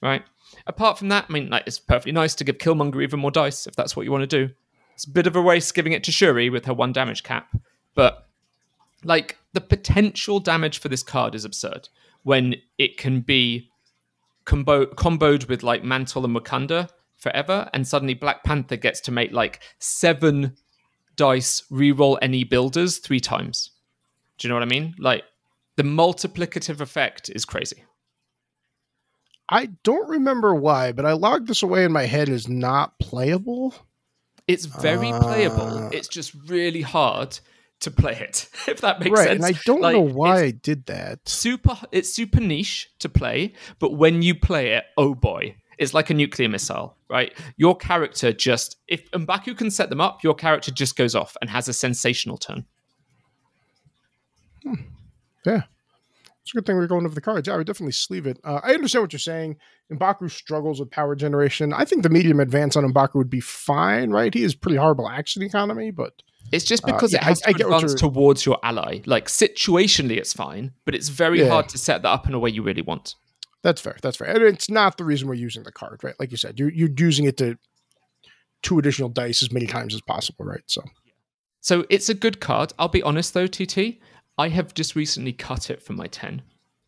Right? 0.00 0.22
Apart 0.66 0.96
from 0.96 1.10
that, 1.10 1.26
I 1.28 1.32
mean, 1.34 1.50
like 1.50 1.64
it's 1.66 1.78
perfectly 1.78 2.12
nice 2.12 2.34
to 2.36 2.44
give 2.44 2.56
Killmonger 2.56 3.02
even 3.02 3.20
more 3.20 3.30
dice 3.30 3.66
if 3.66 3.76
that's 3.76 3.94
what 3.94 4.06
you 4.06 4.10
want 4.10 4.22
to 4.22 4.46
do. 4.46 4.54
It's 4.94 5.04
a 5.04 5.10
bit 5.10 5.26
of 5.26 5.36
a 5.36 5.42
waste 5.42 5.74
giving 5.74 5.92
it 5.92 6.02
to 6.04 6.12
Shuri 6.12 6.48
with 6.48 6.64
her 6.64 6.72
one 6.72 6.94
damage 6.94 7.22
cap, 7.22 7.54
but 7.94 8.26
like 9.04 9.36
the 9.52 9.60
potential 9.60 10.40
damage 10.40 10.78
for 10.78 10.88
this 10.88 11.02
card 11.02 11.34
is 11.34 11.44
absurd 11.44 11.90
when 12.22 12.54
it 12.78 12.96
can 12.96 13.20
be 13.20 13.70
combo 14.46 14.86
comboed 14.86 15.46
with 15.46 15.62
like 15.62 15.84
Mantle 15.84 16.24
and 16.24 16.34
Wakanda 16.34 16.88
forever, 17.16 17.68
and 17.74 17.86
suddenly 17.86 18.14
Black 18.14 18.44
Panther 18.44 18.76
gets 18.76 19.02
to 19.02 19.12
make 19.12 19.32
like 19.32 19.60
seven 19.78 20.56
dice 21.16 21.62
reroll 21.70 22.18
any 22.22 22.44
builders 22.44 22.98
three 22.98 23.20
times. 23.20 23.70
Do 24.38 24.46
you 24.46 24.50
know 24.50 24.56
what 24.56 24.62
I 24.62 24.70
mean? 24.70 24.94
Like 24.98 25.24
the 25.76 25.82
multiplicative 25.82 26.80
effect 26.80 27.30
is 27.30 27.44
crazy. 27.44 27.84
I 29.48 29.66
don't 29.84 30.08
remember 30.08 30.54
why, 30.54 30.92
but 30.92 31.06
I 31.06 31.12
logged 31.12 31.46
this 31.46 31.62
away 31.62 31.84
in 31.84 31.92
my 31.92 32.04
head 32.04 32.28
as 32.28 32.48
not 32.48 32.98
playable. 32.98 33.74
It's 34.48 34.64
very 34.64 35.12
uh, 35.12 35.20
playable. 35.20 35.88
It's 35.92 36.08
just 36.08 36.32
really 36.46 36.82
hard 36.82 37.38
to 37.80 37.90
play 37.90 38.14
it, 38.14 38.48
if 38.68 38.80
that 38.80 39.00
makes 39.00 39.16
sense. 39.16 39.18
right, 39.18 39.40
sense. 39.40 39.46
And 39.46 39.56
I 39.56 39.60
don't 39.64 39.80
like, 39.80 39.94
know 39.94 40.00
why 40.00 40.42
I 40.42 40.50
did 40.50 40.86
that. 40.86 41.28
Super 41.28 41.78
it's 41.92 42.12
super 42.12 42.40
niche 42.40 42.90
to 43.00 43.08
play, 43.08 43.54
but 43.78 43.92
when 43.92 44.22
you 44.22 44.34
play 44.34 44.72
it, 44.72 44.84
oh 44.96 45.14
boy, 45.14 45.56
it's 45.78 45.94
like 45.94 46.10
a 46.10 46.14
nuclear 46.14 46.48
missile, 46.48 46.96
right? 47.08 47.32
Your 47.56 47.76
character 47.76 48.32
just 48.32 48.76
if 48.88 49.10
Mbaku 49.10 49.56
can 49.56 49.70
set 49.70 49.90
them 49.90 50.00
up, 50.00 50.22
your 50.22 50.34
character 50.34 50.70
just 50.70 50.96
goes 50.96 51.14
off 51.14 51.36
and 51.40 51.50
has 51.50 51.68
a 51.68 51.72
sensational 51.72 52.38
turn. 52.38 52.64
Hmm. 54.62 54.74
Yeah. 55.44 55.62
It's 56.42 56.54
a 56.54 56.58
good 56.58 56.66
thing 56.66 56.76
we're 56.76 56.86
going 56.86 57.04
over 57.04 57.14
the 57.14 57.20
cards. 57.20 57.48
Yeah, 57.48 57.54
I 57.54 57.56
would 57.56 57.66
definitely 57.66 57.92
sleeve 57.92 58.24
it. 58.24 58.38
Uh, 58.44 58.60
I 58.62 58.74
understand 58.74 59.02
what 59.02 59.12
you're 59.12 59.18
saying. 59.18 59.56
Mbaku 59.92 60.30
struggles 60.30 60.78
with 60.78 60.92
power 60.92 61.16
generation. 61.16 61.72
I 61.72 61.84
think 61.84 62.04
the 62.04 62.08
medium 62.08 62.38
advance 62.38 62.76
on 62.76 62.84
Mbaku 62.84 63.16
would 63.16 63.30
be 63.30 63.40
fine, 63.40 64.10
right? 64.10 64.32
He 64.32 64.42
has 64.42 64.54
pretty 64.54 64.76
horrible 64.76 65.08
action 65.08 65.42
economy, 65.42 65.90
but 65.90 66.22
it's 66.52 66.64
just 66.64 66.84
uh, 66.84 66.92
because 66.92 67.12
uh, 67.14 67.18
yeah, 67.18 67.22
it 67.22 67.24
has 67.24 67.42
I, 67.42 67.52
to 67.52 67.64
I 67.64 67.76
advance 67.76 67.94
towards 67.94 68.46
your 68.46 68.58
ally. 68.62 69.00
Like 69.06 69.26
situationally, 69.26 70.18
it's 70.18 70.32
fine, 70.32 70.72
but 70.84 70.94
it's 70.94 71.08
very 71.08 71.40
yeah. 71.40 71.48
hard 71.48 71.68
to 71.70 71.78
set 71.78 72.02
that 72.02 72.08
up 72.08 72.28
in 72.28 72.34
a 72.34 72.38
way 72.38 72.50
you 72.50 72.62
really 72.62 72.82
want. 72.82 73.16
That's 73.66 73.80
fair. 73.80 73.96
That's 74.00 74.16
fair. 74.16 74.28
And 74.28 74.44
it's 74.44 74.70
not 74.70 74.96
the 74.96 75.04
reason 75.04 75.26
we're 75.26 75.34
using 75.34 75.64
the 75.64 75.72
card, 75.72 76.04
right? 76.04 76.14
Like 76.20 76.30
you 76.30 76.36
said, 76.36 76.56
you're 76.56 76.70
you're 76.70 76.88
using 76.96 77.24
it 77.24 77.36
to 77.38 77.58
two 78.62 78.78
additional 78.78 79.08
dice 79.08 79.42
as 79.42 79.50
many 79.50 79.66
times 79.66 79.92
as 79.92 80.00
possible, 80.02 80.44
right? 80.44 80.62
So, 80.66 80.84
so 81.62 81.84
it's 81.90 82.08
a 82.08 82.14
good 82.14 82.38
card. 82.38 82.72
I'll 82.78 82.86
be 82.86 83.02
honest 83.02 83.34
though, 83.34 83.48
TT. 83.48 83.98
I 84.38 84.50
have 84.50 84.72
just 84.72 84.94
recently 84.94 85.32
cut 85.32 85.68
it 85.68 85.82
from 85.82 85.96
my 85.96 86.06
ten 86.06 86.42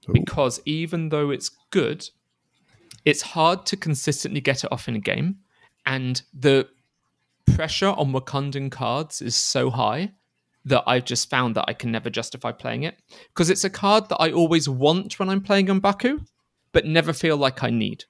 Ooh. 0.09 0.13
because 0.13 0.61
even 0.67 1.09
though 1.09 1.31
it's 1.31 1.51
good, 1.71 2.09
it's 3.05 3.23
hard 3.23 3.67
to 3.67 3.77
consistently 3.77 4.41
get 4.41 4.63
it 4.63 4.71
off 4.71 4.87
in 4.87 4.95
a 4.95 5.01
game, 5.01 5.39
and 5.85 6.23
the 6.33 6.69
pressure 7.57 7.89
on 7.89 8.13
Wakandan 8.13 8.71
cards 8.71 9.21
is 9.21 9.35
so 9.35 9.69
high 9.69 10.13
that 10.67 10.85
I've 10.87 11.07
just 11.07 11.29
found 11.29 11.57
that 11.57 11.65
I 11.67 11.73
can 11.73 11.91
never 11.91 12.09
justify 12.09 12.53
playing 12.53 12.85
it 12.85 13.03
because 13.31 13.51
it's 13.51 13.65
a 13.65 13.71
card 13.71 14.09
that 14.11 14.19
I 14.19 14.31
always 14.31 14.69
want 14.69 15.19
when 15.19 15.29
I'm 15.29 15.41
playing 15.41 15.67
Mbaku, 15.67 16.25
but 16.79 16.87
never 16.87 17.13
feel 17.13 17.37
like 17.37 17.65
I 17.65 17.71
need 17.71 18.05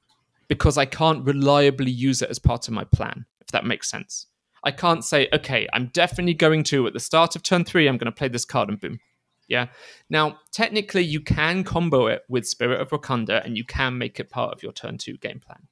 because 0.46 0.76
I 0.76 0.84
can't 0.84 1.24
reliably 1.24 1.90
use 1.90 2.20
it 2.20 2.28
as 2.28 2.38
part 2.38 2.68
of 2.68 2.74
my 2.74 2.84
plan, 2.84 3.24
if 3.40 3.46
that 3.46 3.64
makes 3.64 3.88
sense. 3.88 4.26
I 4.62 4.72
can't 4.72 5.02
say, 5.02 5.26
okay, 5.32 5.66
I'm 5.72 5.86
definitely 5.86 6.34
going 6.34 6.64
to, 6.64 6.86
at 6.86 6.92
the 6.92 7.00
start 7.00 7.34
of 7.34 7.42
turn 7.42 7.64
three, 7.64 7.88
I'm 7.88 7.96
going 7.96 8.12
to 8.12 8.18
play 8.18 8.28
this 8.28 8.44
card 8.44 8.68
and 8.68 8.78
boom. 8.78 9.00
Yeah. 9.48 9.68
Now, 10.10 10.40
technically, 10.52 11.02
you 11.02 11.22
can 11.22 11.64
combo 11.64 12.08
it 12.08 12.24
with 12.28 12.46
Spirit 12.46 12.82
of 12.82 12.90
Wakanda 12.90 13.42
and 13.42 13.56
you 13.56 13.64
can 13.64 13.96
make 13.96 14.20
it 14.20 14.28
part 14.28 14.52
of 14.52 14.62
your 14.62 14.72
turn 14.72 14.98
two 14.98 15.16
game 15.16 15.40
plan. 15.40 15.66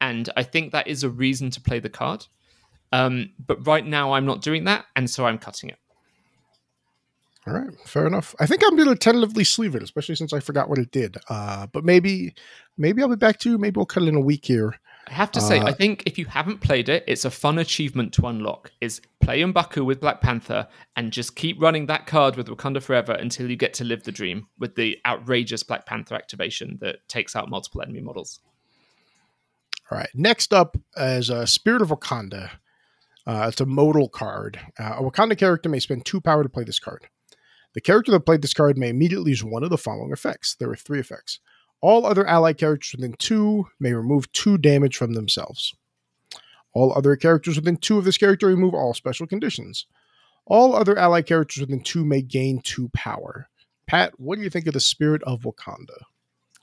And 0.00 0.30
I 0.34 0.42
think 0.42 0.72
that 0.72 0.86
is 0.86 1.04
a 1.04 1.10
reason 1.10 1.50
to 1.50 1.60
play 1.60 1.80
the 1.80 1.90
card. 1.90 2.24
Um, 2.92 3.32
but 3.46 3.66
right 3.66 3.84
now, 3.84 4.12
I'm 4.12 4.24
not 4.24 4.40
doing 4.40 4.64
that, 4.64 4.86
and 4.96 5.10
so 5.10 5.26
I'm 5.26 5.36
cutting 5.36 5.68
it. 5.68 5.78
All 7.48 7.60
right, 7.60 7.80
fair 7.86 8.06
enough. 8.06 8.34
I 8.40 8.46
think 8.46 8.62
I'm 8.64 8.76
going 8.76 8.88
to 8.88 8.94
tentatively 8.94 9.44
sleeve 9.44 9.74
it, 9.74 9.82
especially 9.82 10.16
since 10.16 10.32
I 10.32 10.40
forgot 10.40 10.68
what 10.68 10.78
it 10.78 10.90
did. 10.90 11.16
Uh, 11.28 11.66
but 11.66 11.84
maybe, 11.84 12.34
maybe 12.76 13.02
I'll 13.02 13.08
be 13.08 13.16
back 13.16 13.38
to 13.40 13.50
you. 13.50 13.58
Maybe 13.58 13.78
we'll 13.78 13.86
cut 13.86 14.02
it 14.02 14.08
in 14.08 14.14
a 14.14 14.20
week 14.20 14.44
here. 14.44 14.78
I 15.06 15.12
have 15.12 15.30
to 15.32 15.40
say, 15.40 15.58
uh, 15.58 15.64
I 15.64 15.72
think 15.72 16.02
if 16.04 16.18
you 16.18 16.26
haven't 16.26 16.60
played 16.60 16.90
it, 16.90 17.02
it's 17.06 17.24
a 17.24 17.30
fun 17.30 17.58
achievement 17.58 18.12
to 18.14 18.26
unlock. 18.26 18.72
Is 18.82 19.00
play 19.22 19.40
Mbaku 19.40 19.84
with 19.84 20.00
Black 20.00 20.20
Panther 20.20 20.68
and 20.96 21.12
just 21.12 21.34
keep 21.34 21.60
running 21.60 21.86
that 21.86 22.06
card 22.06 22.36
with 22.36 22.48
Wakanda 22.48 22.82
Forever 22.82 23.12
until 23.12 23.48
you 23.48 23.56
get 23.56 23.72
to 23.74 23.84
live 23.84 24.02
the 24.02 24.12
dream 24.12 24.48
with 24.58 24.74
the 24.74 24.98
outrageous 25.06 25.62
Black 25.62 25.86
Panther 25.86 26.14
activation 26.14 26.76
that 26.82 27.08
takes 27.08 27.34
out 27.34 27.48
multiple 27.48 27.80
enemy 27.80 28.00
models. 28.00 28.40
All 29.90 29.96
right, 29.96 30.10
next 30.12 30.52
up 30.52 30.76
is 30.98 31.30
uh, 31.30 31.46
Spirit 31.46 31.80
of 31.80 31.88
Wakanda. 31.88 32.50
Uh, 33.26 33.46
it's 33.48 33.60
a 33.60 33.66
modal 33.66 34.08
card. 34.08 34.58
Uh, 34.78 34.96
a 34.98 35.02
Wakanda 35.02 35.38
character 35.38 35.70
may 35.70 35.78
spend 35.78 36.04
two 36.04 36.20
power 36.20 36.42
to 36.42 36.48
play 36.48 36.64
this 36.64 36.78
card. 36.78 37.08
The 37.78 37.82
character 37.82 38.10
that 38.10 38.26
played 38.26 38.42
this 38.42 38.54
card 38.54 38.76
may 38.76 38.88
immediately 38.88 39.30
use 39.30 39.44
one 39.44 39.62
of 39.62 39.70
the 39.70 39.78
following 39.78 40.10
effects. 40.10 40.56
There 40.58 40.68
are 40.68 40.74
three 40.74 40.98
effects. 40.98 41.38
All 41.80 42.06
other 42.06 42.26
allied 42.26 42.58
characters 42.58 42.92
within 42.96 43.12
two 43.12 43.68
may 43.78 43.92
remove 43.92 44.32
two 44.32 44.58
damage 44.58 44.96
from 44.96 45.12
themselves. 45.12 45.76
All 46.72 46.92
other 46.92 47.14
characters 47.14 47.54
within 47.54 47.76
two 47.76 47.96
of 47.96 48.04
this 48.04 48.18
character 48.18 48.48
remove 48.48 48.74
all 48.74 48.94
special 48.94 49.28
conditions. 49.28 49.86
All 50.44 50.74
other 50.74 50.98
allied 50.98 51.26
characters 51.26 51.60
within 51.60 51.80
two 51.80 52.04
may 52.04 52.20
gain 52.20 52.62
two 52.62 52.88
power. 52.94 53.48
Pat, 53.86 54.18
what 54.18 54.38
do 54.38 54.42
you 54.42 54.50
think 54.50 54.66
of 54.66 54.74
the 54.74 54.80
Spirit 54.80 55.22
of 55.22 55.42
Wakanda? 55.42 55.98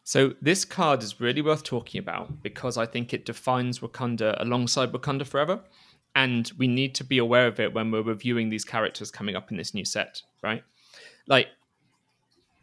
So 0.03 0.33
this 0.41 0.65
card 0.65 1.01
is 1.01 1.21
really 1.21 1.41
worth 1.41 1.63
talking 1.63 1.99
about 1.99 2.43
because 2.43 2.75
I 2.75 2.87
think 2.87 3.13
it 3.13 3.23
defines 3.23 3.79
Wakanda 3.79 4.35
alongside 4.41 4.91
Wakanda 4.91 5.25
Forever 5.25 5.61
and 6.13 6.51
we 6.57 6.67
need 6.67 6.93
to 6.95 7.05
be 7.05 7.19
aware 7.19 7.47
of 7.47 7.57
it 7.61 7.73
when 7.73 7.89
we're 7.89 8.01
reviewing 8.01 8.49
these 8.49 8.65
characters 8.65 9.11
coming 9.11 9.37
up 9.37 9.49
in 9.49 9.55
this 9.55 9.73
new 9.73 9.85
set, 9.85 10.21
right? 10.43 10.61
Like, 11.27 11.47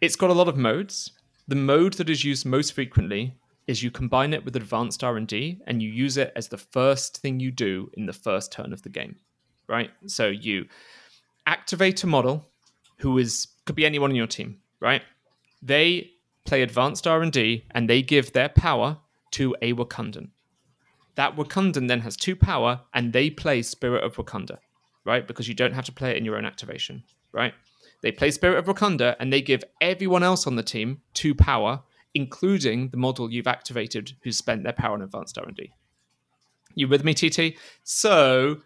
it's 0.00 0.16
got 0.16 0.30
a 0.30 0.34
lot 0.34 0.48
of 0.48 0.56
modes. 0.56 1.12
The 1.48 1.56
mode 1.56 1.94
that 1.94 2.10
is 2.10 2.24
used 2.24 2.46
most 2.46 2.72
frequently 2.72 3.36
is 3.66 3.82
you 3.82 3.90
combine 3.90 4.32
it 4.32 4.44
with 4.44 4.56
advanced 4.56 5.04
R&D 5.04 5.60
and 5.66 5.82
you 5.82 5.88
use 5.88 6.16
it 6.16 6.32
as 6.34 6.48
the 6.48 6.58
first 6.58 7.18
thing 7.18 7.40
you 7.40 7.50
do 7.50 7.90
in 7.94 8.06
the 8.06 8.12
first 8.12 8.52
turn 8.52 8.72
of 8.72 8.82
the 8.82 8.88
game, 8.88 9.16
right? 9.68 9.90
So 10.06 10.28
you 10.28 10.66
activate 11.46 12.02
a 12.02 12.06
model 12.06 12.48
who 12.98 13.18
is 13.18 13.48
could 13.64 13.76
be 13.76 13.86
anyone 13.86 14.10
on 14.10 14.16
your 14.16 14.26
team, 14.26 14.58
right? 14.80 15.02
They 15.60 16.10
play 16.44 16.62
advanced 16.62 17.06
R&D 17.06 17.66
and 17.70 17.88
they 17.88 18.02
give 18.02 18.32
their 18.32 18.48
power 18.48 18.98
to 19.32 19.54
a 19.62 19.72
Wakandan 19.72 20.30
that 21.14 21.36
Wakandan 21.36 21.88
then 21.88 22.00
has 22.00 22.16
two 22.16 22.36
power 22.36 22.80
and 22.94 23.12
they 23.12 23.30
play 23.30 23.62
Spirit 23.62 24.04
of 24.04 24.16
Wakanda, 24.16 24.58
right? 25.04 25.26
Because 25.26 25.48
you 25.48 25.54
don't 25.54 25.74
have 25.74 25.84
to 25.86 25.92
play 25.92 26.12
it 26.12 26.16
in 26.16 26.24
your 26.24 26.36
own 26.36 26.44
activation, 26.44 27.02
right? 27.32 27.54
They 28.02 28.12
play 28.12 28.30
Spirit 28.30 28.58
of 28.58 28.66
Wakanda 28.66 29.16
and 29.18 29.32
they 29.32 29.40
give 29.40 29.64
everyone 29.80 30.22
else 30.22 30.46
on 30.46 30.56
the 30.56 30.62
team 30.62 31.00
two 31.14 31.34
power, 31.34 31.82
including 32.14 32.90
the 32.90 32.96
model 32.96 33.32
you've 33.32 33.46
activated 33.46 34.12
who's 34.22 34.36
spent 34.36 34.64
their 34.64 34.72
power 34.72 34.94
on 34.94 35.02
advanced 35.02 35.38
R&D. 35.38 35.72
You 36.74 36.88
with 36.88 37.04
me, 37.04 37.14
TT? 37.14 37.56
So, 37.84 38.58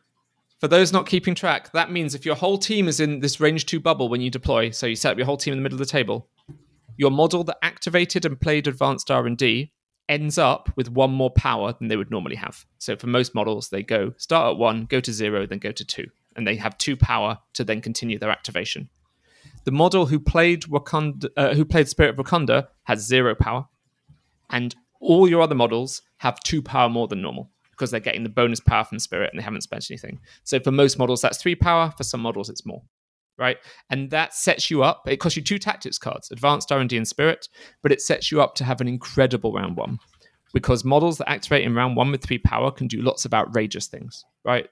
for 0.59 0.69
those 0.69 0.93
not 0.93 1.07
keeping 1.07 1.35
track, 1.35 1.73
that 1.73 1.91
means 1.91 2.15
if 2.15 2.25
your 2.25 2.37
whole 2.37 2.57
team 2.57 2.89
is 2.89 2.99
in 2.99 3.21
this 3.21 3.41
range 3.41 3.67
2 3.67 3.79
bubble 3.79 4.09
when 4.09 4.21
you 4.21 4.31
deploy, 4.31 4.71
so 4.71 4.87
you 4.87 4.97
set 4.97 5.13
up 5.13 5.19
your 5.19 5.27
whole 5.27 5.37
team 5.37 5.53
in 5.53 5.59
the 5.59 5.63
middle 5.63 5.81
of 5.81 5.87
the 5.87 5.93
table, 5.93 6.29
your 6.97 7.11
model 7.11 7.45
that 7.45 7.59
activated 7.63 8.25
and 8.25 8.41
played 8.41 8.67
advanced 8.67 9.11
R&D 9.11 9.73
ends 10.09 10.39
up 10.39 10.71
with 10.77 10.89
one 10.89 11.11
more 11.11 11.31
power 11.31 11.75
than 11.79 11.89
they 11.89 11.97
would 11.97 12.11
normally 12.11 12.37
have. 12.37 12.65
So 12.79 12.97
for 12.97 13.09
most 13.09 13.35
models, 13.35 13.69
they 13.69 13.83
go 13.83 14.15
start 14.17 14.53
at 14.53 14.59
one, 14.59 14.87
go 14.87 15.01
to 15.01 15.13
zero, 15.13 15.47
then 15.47 15.59
go 15.59 15.73
to 15.73 15.85
two, 15.85 16.07
and 16.37 16.47
they 16.47 16.57
have 16.57 16.79
two 16.79 16.97
power 16.97 17.39
to 17.55 17.65
then 17.65 17.81
continue 17.83 18.19
their 18.19 18.31
activation. 18.31 18.89
The 19.67 19.73
model 19.73 20.07
who 20.07 20.19
played 20.19 20.63
Wakanda, 20.63 21.29
uh, 21.37 21.55
who 21.55 21.65
played 21.65 21.89
Spirit 21.89 22.19
of 22.19 22.25
Wakanda, 22.25 22.69
has 22.85 23.07
zero 23.07 23.35
power, 23.35 23.67
and 24.49 24.75
all 25.01 25.29
your 25.29 25.43
other 25.43 25.55
models 25.55 26.01
have 26.19 26.41
two 26.41 26.63
power 26.63 26.89
more 26.89 27.07
than 27.07 27.21
normal 27.21 27.51
because 27.73 27.91
they're 27.91 28.01
getting 28.01 28.23
the 28.23 28.31
bonus 28.31 28.61
power 28.61 28.85
from 28.85 28.99
Spirit 28.99 29.31
and 29.31 29.39
they 29.39 29.45
haven't 29.45 29.61
spent 29.61 29.91
anything. 29.91 30.19
So 30.45 30.59
for 30.59 30.73
most 30.73 30.99
models, 30.99 31.21
that's 31.21 31.37
three 31.37 31.55
power. 31.55 31.93
For 31.95 32.05
some 32.05 32.23
models, 32.23 32.49
it's 32.49 32.65
more 32.65 32.83
right? 33.39 33.59
And 33.91 34.11
that 34.11 34.35
sets 34.35 34.71
you 34.71 34.83
up. 34.83 35.03
It 35.07 35.19
costs 35.19 35.37
you 35.37 35.43
two 35.43 35.59
tactics 35.59 35.99
cards, 35.99 36.31
Advanced 36.31 36.73
R&D 36.73 36.97
and 36.97 37.07
Spirit, 37.07 37.49
but 37.83 37.93
it 37.93 38.01
sets 38.01 38.31
you 38.33 38.41
up 38.41 38.55
to 38.57 38.65
have 38.65 38.81
an 38.81 38.89
incredible 38.89 39.53
round 39.53 39.77
one 39.77 39.99
because 40.55 40.85
models 40.85 41.19
that 41.19 41.29
activate 41.29 41.65
in 41.65 41.75
round 41.75 41.97
one 41.97 42.11
with 42.11 42.23
three 42.23 42.39
power 42.39 42.71
can 42.71 42.87
do 42.87 43.03
lots 43.03 43.25
of 43.25 43.35
outrageous 43.35 43.89
things, 43.89 44.25
right? 44.45 44.69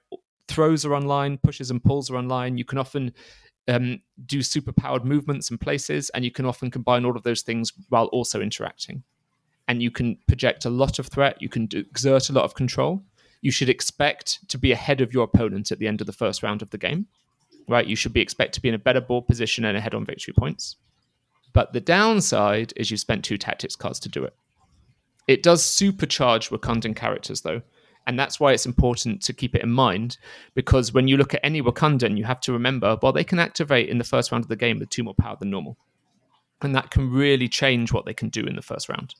Throws 0.47 0.85
are 0.85 0.95
online, 0.95 1.37
pushes 1.37 1.69
and 1.69 1.83
pulls 1.83 2.09
are 2.09 2.17
online. 2.17 2.57
You 2.57 2.65
can 2.65 2.77
often 2.77 3.13
um, 3.67 4.01
do 4.25 4.41
super 4.41 4.71
powered 4.71 5.05
movements 5.05 5.49
and 5.49 5.59
places, 5.59 6.09
and 6.11 6.23
you 6.23 6.31
can 6.31 6.45
often 6.45 6.71
combine 6.71 7.05
all 7.05 7.15
of 7.15 7.23
those 7.23 7.41
things 7.41 7.73
while 7.89 8.05
also 8.07 8.41
interacting. 8.41 9.03
And 9.67 9.81
you 9.81 9.89
can 9.89 10.17
project 10.27 10.65
a 10.65 10.69
lot 10.69 10.99
of 10.99 11.07
threat. 11.07 11.41
You 11.41 11.49
can 11.49 11.65
do, 11.65 11.79
exert 11.79 12.29
a 12.29 12.33
lot 12.33 12.45
of 12.45 12.53
control. 12.53 13.03
You 13.41 13.51
should 13.51 13.69
expect 13.69 14.47
to 14.49 14.57
be 14.57 14.71
ahead 14.71 15.01
of 15.01 15.13
your 15.13 15.23
opponent 15.23 15.71
at 15.71 15.79
the 15.79 15.87
end 15.87 16.01
of 16.01 16.07
the 16.07 16.13
first 16.13 16.43
round 16.43 16.61
of 16.61 16.69
the 16.69 16.77
game 16.77 17.07
right? 17.67 17.87
You 17.87 17.95
should 17.95 18.13
be 18.13 18.21
expect 18.21 18.53
to 18.55 18.61
be 18.61 18.69
in 18.69 18.75
a 18.75 18.79
better 18.79 19.01
board 19.01 19.27
position 19.27 19.65
and 19.65 19.77
ahead 19.77 19.93
on 19.93 20.05
victory 20.05 20.33
points. 20.33 20.75
But 21.53 21.73
the 21.73 21.81
downside 21.81 22.73
is 22.75 22.91
you 22.91 22.97
spent 22.97 23.23
two 23.23 23.37
tactics 23.37 23.75
cards 23.75 23.99
to 24.01 24.09
do 24.09 24.23
it. 24.23 24.35
It 25.27 25.41
does 25.41 25.63
supercharge 25.63 26.49
Wakandan 26.49 26.95
characters 26.95 27.41
though, 27.41 27.61
and 28.07 28.19
that's 28.19 28.39
why 28.39 28.51
it's 28.53 28.65
important 28.65 29.21
to 29.23 29.33
keep 29.33 29.55
it 29.55 29.63
in 29.63 29.71
mind 29.71 30.17
because 30.53 30.93
when 30.93 31.07
you 31.07 31.17
look 31.17 31.33
at 31.33 31.39
any 31.43 31.61
Wakandan, 31.61 32.17
you 32.17 32.23
have 32.23 32.41
to 32.41 32.53
remember 32.53 32.97
well 33.01 33.11
they 33.11 33.23
can 33.23 33.39
activate 33.39 33.89
in 33.89 33.97
the 33.97 34.03
first 34.03 34.31
round 34.31 34.43
of 34.43 34.49
the 34.49 34.55
game 34.55 34.79
with 34.79 34.89
two 34.89 35.03
more 35.03 35.15
power 35.15 35.37
than 35.39 35.49
normal, 35.49 35.77
and 36.61 36.75
that 36.75 36.91
can 36.91 37.11
really 37.11 37.47
change 37.47 37.91
what 37.91 38.05
they 38.05 38.13
can 38.13 38.29
do 38.29 38.41
in 38.41 38.55
the 38.55 38.61
first 38.61 38.89
round. 38.89 39.15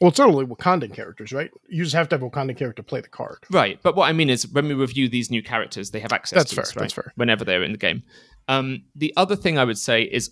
Well, 0.00 0.08
it's 0.08 0.18
not 0.18 0.30
only 0.30 0.46
Wakandan 0.46 0.94
characters, 0.94 1.30
right? 1.30 1.50
You 1.68 1.84
just 1.84 1.94
have 1.94 2.08
to 2.08 2.14
have 2.14 2.22
a 2.22 2.30
Wakandan 2.30 2.56
character 2.56 2.82
play 2.82 3.02
the 3.02 3.08
card. 3.08 3.36
Right, 3.50 3.78
but 3.82 3.96
what 3.96 4.08
I 4.08 4.12
mean 4.14 4.30
is, 4.30 4.48
when 4.48 4.66
we 4.66 4.72
review 4.72 5.10
these 5.10 5.30
new 5.30 5.42
characters, 5.42 5.90
they 5.90 6.00
have 6.00 6.12
access 6.12 6.38
That's 6.38 6.50
to 6.50 6.56
fair, 6.56 6.64
this, 6.64 6.76
right? 6.76 6.80
that's 6.82 6.94
fair. 6.94 7.12
Whenever 7.16 7.44
they're 7.44 7.62
in 7.62 7.72
the 7.72 7.78
game. 7.78 8.02
Um, 8.48 8.84
the 8.96 9.12
other 9.18 9.36
thing 9.36 9.58
I 9.58 9.64
would 9.64 9.76
say 9.76 10.04
is, 10.04 10.30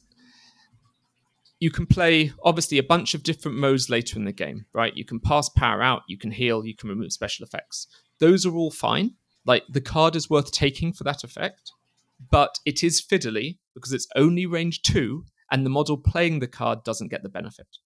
you 1.61 1.71
can 1.71 1.87
play 1.87 2.33
obviously 2.45 2.79
a 2.79 2.83
bunch 2.83 3.15
of 3.15 3.23
different 3.23 3.59
modes 3.59 3.91
later 3.91 4.17
in 4.17 4.25
the 4.25 4.33
game, 4.33 4.67
right? 4.73 4.97
You 4.97 5.05
can 5.05 5.21
pass 5.21 5.49
power 5.49 5.83
out, 5.83 6.03
you 6.09 6.17
can 6.17 6.31
heal, 6.31 6.65
you 6.65 6.77
can 6.77 6.89
remove 6.89 7.13
special 7.13 7.45
effects. 7.45 7.89
Those 8.21 8.47
are 8.47 8.55
all 8.55 8.71
fine. 8.71 9.15
Like 9.45 9.65
the 9.69 9.81
card 9.81 10.15
is 10.15 10.31
worth 10.31 10.53
taking 10.53 10.93
for 10.93 11.05
that 11.05 11.25
effect, 11.25 11.73
but 12.31 12.59
it 12.65 12.83
is 12.85 13.05
fiddly 13.05 13.59
because 13.75 13.93
it's 13.93 14.09
only 14.15 14.47
range 14.47 14.83
two, 14.83 15.25
and 15.51 15.65
the 15.65 15.71
model 15.71 15.97
playing 15.97 16.41
the 16.41 16.47
card 16.47 16.85
doesn't 16.85 17.11
get 17.11 17.23
the 17.23 17.29
benefit. 17.29 17.79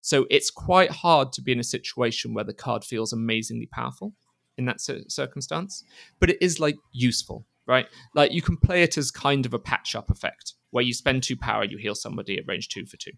So 0.00 0.26
it's 0.30 0.50
quite 0.50 0.90
hard 0.90 1.32
to 1.34 1.42
be 1.42 1.52
in 1.52 1.60
a 1.60 1.64
situation 1.64 2.32
where 2.32 2.44
the 2.44 2.54
card 2.54 2.84
feels 2.84 3.12
amazingly 3.12 3.66
powerful 3.66 4.14
in 4.56 4.64
that 4.64 4.80
circumstance, 5.08 5.84
but 6.18 6.30
it 6.30 6.38
is 6.40 6.58
like 6.58 6.76
useful, 6.92 7.44
right? 7.68 7.86
Like 8.14 8.32
you 8.32 8.42
can 8.42 8.56
play 8.56 8.82
it 8.82 8.98
as 8.98 9.12
kind 9.12 9.46
of 9.46 9.54
a 9.54 9.58
patch 9.58 9.94
up 9.94 10.10
effect 10.10 10.54
where 10.70 10.82
you 10.82 10.92
spend 10.92 11.22
two 11.22 11.36
power, 11.36 11.64
you 11.64 11.78
heal 11.78 11.94
somebody 11.94 12.38
at 12.38 12.48
range 12.48 12.68
two 12.68 12.86
for 12.86 12.96
two. 12.96 13.12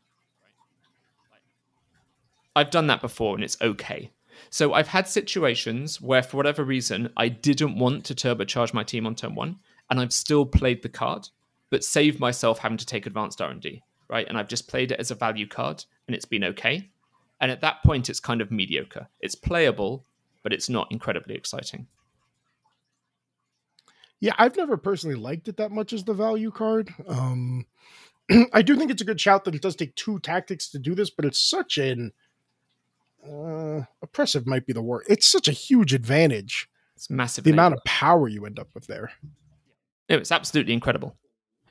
I've 2.54 2.70
done 2.70 2.88
that 2.88 3.00
before 3.00 3.36
and 3.36 3.44
it's 3.44 3.60
okay. 3.62 4.10
So 4.50 4.72
I've 4.72 4.88
had 4.88 5.06
situations 5.06 6.00
where, 6.00 6.22
for 6.22 6.36
whatever 6.36 6.64
reason, 6.64 7.10
I 7.16 7.28
didn't 7.28 7.78
want 7.78 8.04
to 8.06 8.14
turbocharge 8.14 8.72
my 8.74 8.82
team 8.82 9.06
on 9.06 9.14
turn 9.14 9.34
one, 9.34 9.58
and 9.90 10.00
I've 10.00 10.12
still 10.12 10.46
played 10.46 10.82
the 10.82 10.88
card, 10.88 11.28
but 11.70 11.84
saved 11.84 12.20
myself 12.20 12.58
having 12.58 12.78
to 12.78 12.86
take 12.86 13.06
advanced 13.06 13.42
R 13.42 13.50
and 13.50 13.60
D, 13.60 13.82
right? 14.08 14.26
And 14.26 14.38
I've 14.38 14.48
just 14.48 14.68
played 14.68 14.92
it 14.92 15.00
as 15.00 15.10
a 15.10 15.14
value 15.14 15.46
card, 15.46 15.84
and 16.06 16.14
it's 16.14 16.24
been 16.24 16.44
okay. 16.44 16.90
And 17.40 17.50
at 17.50 17.60
that 17.60 17.82
point, 17.84 18.08
it's 18.08 18.20
kind 18.20 18.40
of 18.40 18.50
mediocre. 18.50 19.08
It's 19.20 19.34
playable, 19.34 20.06
but 20.42 20.52
it's 20.52 20.68
not 20.68 20.90
incredibly 20.90 21.34
exciting. 21.34 21.86
Yeah, 24.20 24.34
I've 24.38 24.56
never 24.56 24.76
personally 24.76 25.16
liked 25.16 25.48
it 25.48 25.56
that 25.56 25.72
much 25.72 25.92
as 25.92 26.04
the 26.04 26.12
value 26.14 26.50
card. 26.50 26.92
Um, 27.08 27.66
I 28.52 28.62
do 28.62 28.76
think 28.76 28.90
it's 28.90 29.02
a 29.02 29.06
good 29.06 29.20
shout 29.20 29.44
that 29.44 29.54
it 29.54 29.62
does 29.62 29.76
take 29.76 29.94
two 29.94 30.18
tactics 30.20 30.68
to 30.70 30.78
do 30.78 30.94
this, 30.94 31.10
but 31.10 31.24
it's 31.24 31.40
such 31.40 31.78
an 31.78 32.12
uh, 33.26 33.82
oppressive 34.02 34.46
might 34.46 34.66
be 34.66 34.72
the 34.72 34.82
word. 34.82 35.04
It's 35.08 35.26
such 35.26 35.48
a 35.48 35.52
huge 35.52 35.94
advantage. 35.94 36.68
It's 36.96 37.10
massive. 37.10 37.44
The 37.44 37.50
amount 37.52 37.74
of 37.74 37.80
power 37.84 38.28
you 38.28 38.44
end 38.46 38.58
up 38.58 38.68
with 38.74 38.86
there. 38.86 39.12
No, 40.08 40.16
it's 40.16 40.32
absolutely 40.32 40.74
incredible. 40.74 41.16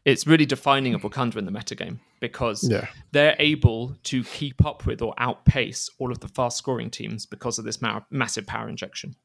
It's 0.05 0.25
really 0.25 0.45
defining 0.45 0.93
of 0.95 1.01
Wakanda 1.01 1.35
in 1.35 1.45
the 1.45 1.51
metagame 1.51 1.99
because 2.19 2.67
Yeah. 2.67 2.87
they're 3.11 3.35
able 3.37 3.95
to 4.05 4.23
keep 4.23 4.65
up 4.65 4.85
with 4.85 5.01
or 5.01 5.13
outpace 5.17 5.89
all 5.99 6.11
of 6.11 6.19
the 6.19 6.29
fast 6.29 6.57
scoring 6.57 6.89
teams 6.89 7.25
because 7.25 7.59
of 7.59 7.65
this 7.65 7.81
ma- 7.81 8.01
massive 8.09 8.47
power 8.47 8.67
injection. 8.69 9.15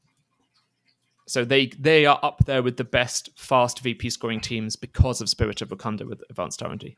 So 1.27 1.45
they 1.45 1.67
they 1.79 2.07
are 2.07 2.19
up 2.23 2.45
there 2.45 2.63
with 2.63 2.77
the 2.77 2.85
best 2.85 3.31
fast 3.37 3.81
VP 3.81 4.11
scoring 4.11 4.41
teams 4.41 4.77
because 4.77 5.21
of 5.21 5.29
Spirit 5.29 5.63
of 5.63 5.71
Wakanda 5.71 6.07
with 6.07 6.23
advanced 6.29 6.63
R&D. 6.63 6.97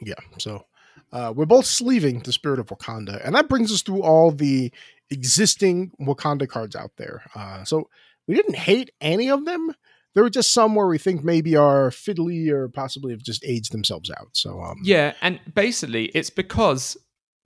Yeah. 0.00 0.14
So 0.38 0.64
uh, 1.12 1.32
we're 1.34 1.46
both 1.46 1.66
sleeving 1.66 2.20
the 2.20 2.32
spirit 2.32 2.58
of 2.58 2.66
Wakanda, 2.66 3.24
and 3.24 3.34
that 3.34 3.48
brings 3.48 3.72
us 3.72 3.82
through 3.82 4.02
all 4.02 4.30
the 4.30 4.72
existing 5.10 5.92
Wakanda 6.00 6.48
cards 6.48 6.76
out 6.76 6.92
there. 6.96 7.22
Uh, 7.34 7.64
so 7.64 7.88
we 8.26 8.34
didn't 8.34 8.56
hate 8.56 8.90
any 9.00 9.30
of 9.30 9.44
them. 9.44 9.74
There 10.14 10.22
were 10.22 10.30
just 10.30 10.52
some 10.52 10.74
where 10.74 10.86
we 10.86 10.98
think 10.98 11.22
maybe 11.22 11.56
are 11.56 11.90
fiddly 11.90 12.48
or 12.50 12.68
possibly 12.68 13.12
have 13.12 13.22
just 13.22 13.44
aged 13.44 13.72
themselves 13.72 14.10
out. 14.10 14.30
So 14.32 14.60
um, 14.60 14.78
Yeah, 14.82 15.14
and 15.22 15.40
basically 15.54 16.06
it's 16.06 16.30
because 16.30 16.96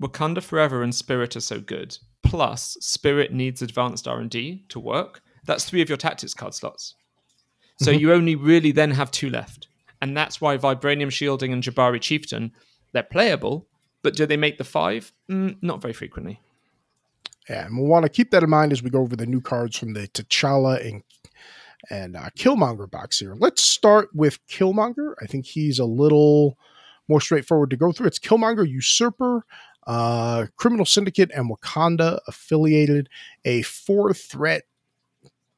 Wakanda 0.02 0.42
Forever 0.42 0.82
and 0.82 0.94
Spirit 0.94 1.36
are 1.36 1.40
so 1.40 1.60
good. 1.60 1.96
Plus, 2.22 2.76
Spirit 2.80 3.32
needs 3.32 3.62
advanced 3.62 4.06
R 4.08 4.20
and 4.20 4.30
D 4.30 4.64
to 4.68 4.78
work. 4.80 5.22
That's 5.46 5.64
three 5.64 5.80
of 5.82 5.88
your 5.88 5.98
tactics 5.98 6.34
card 6.34 6.54
slots. 6.54 6.94
So 7.80 7.92
Mhm. 7.92 8.00
you 8.00 8.12
only 8.12 8.34
really 8.36 8.72
then 8.72 8.90
have 8.92 9.10
two 9.10 9.30
left, 9.30 9.66
and 10.00 10.16
that's 10.16 10.40
why 10.40 10.56
Vibranium 10.56 11.10
Shielding 11.10 11.52
and 11.52 11.62
Jabari 11.62 12.00
Chieftain 12.00 12.52
they're 12.92 13.02
playable. 13.02 13.66
But 14.02 14.14
do 14.16 14.26
they 14.26 14.36
make 14.36 14.58
the 14.58 14.64
five? 14.64 15.12
Mm, 15.30 15.56
not 15.62 15.80
very 15.80 15.94
frequently. 15.94 16.40
Yeah, 17.48 17.66
and 17.66 17.78
we'll 17.78 17.86
want 17.88 18.04
to 18.04 18.08
keep 18.10 18.30
that 18.30 18.42
in 18.42 18.50
mind 18.50 18.72
as 18.72 18.82
we 18.82 18.90
go 18.90 19.00
over 19.00 19.16
the 19.16 19.26
new 19.26 19.40
cards 19.40 19.78
from 19.78 19.94
the 19.94 20.08
T'Challa 20.08 20.84
and 20.86 21.02
and 21.90 22.16
uh, 22.16 22.28
Killmonger 22.38 22.88
box 22.90 23.18
here. 23.18 23.34
Let's 23.36 23.62
start 23.64 24.10
with 24.14 24.38
Killmonger. 24.46 25.14
I 25.20 25.26
think 25.26 25.46
he's 25.46 25.80
a 25.80 25.84
little 25.84 26.56
more 27.08 27.20
straightforward 27.20 27.70
to 27.70 27.76
go 27.76 27.90
through. 27.90 28.06
It's 28.06 28.20
Killmonger, 28.20 28.68
Usurper, 28.68 29.44
uh, 29.86 30.46
Criminal 30.56 30.86
Syndicate, 30.86 31.30
and 31.34 31.50
Wakanda 31.50 32.20
affiliated. 32.26 33.08
A 33.44 33.62
four 33.62 34.14
threat 34.14 34.62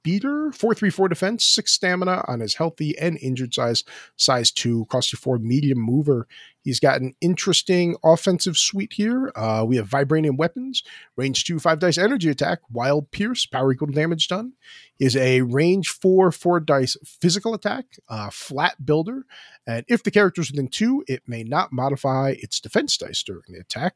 beater, 0.04 0.52
four 0.52 0.72
three 0.74 0.90
four 0.90 1.08
defense, 1.08 1.44
six 1.44 1.72
stamina 1.72 2.24
on 2.28 2.38
his 2.38 2.54
healthy 2.54 2.96
and 2.96 3.18
injured 3.18 3.52
size, 3.52 3.82
size 4.14 4.52
two, 4.52 4.84
cost 4.84 5.12
you 5.12 5.16
four, 5.16 5.38
medium 5.38 5.80
mover. 5.80 6.28
He's 6.62 6.78
got 6.78 7.00
an 7.00 7.14
interesting 7.20 7.96
offensive 8.04 8.56
suite 8.56 8.92
here. 8.92 9.32
Uh, 9.34 9.64
we 9.66 9.76
have 9.76 9.88
vibranium 9.88 10.36
weapons, 10.36 10.82
range 11.16 11.44
two, 11.44 11.58
five 11.58 11.80
dice 11.80 11.98
energy 11.98 12.30
attack, 12.30 12.60
wild 12.70 13.10
pierce, 13.10 13.44
power 13.44 13.72
equal 13.72 13.88
to 13.88 13.92
damage 13.92 14.28
done. 14.28 14.52
Is 15.00 15.16
a 15.16 15.40
range 15.40 15.88
four, 15.88 16.30
four 16.30 16.60
dice 16.60 16.96
physical 17.04 17.52
attack, 17.52 17.86
uh, 18.08 18.30
flat 18.30 18.86
builder, 18.86 19.24
and 19.66 19.84
if 19.88 20.04
the 20.04 20.12
character 20.12 20.42
is 20.42 20.52
within 20.52 20.68
two, 20.68 21.02
it 21.08 21.22
may 21.26 21.42
not 21.42 21.72
modify 21.72 22.34
its 22.38 22.60
defense 22.60 22.96
dice 22.96 23.22
during 23.24 23.42
the 23.48 23.58
attack. 23.58 23.94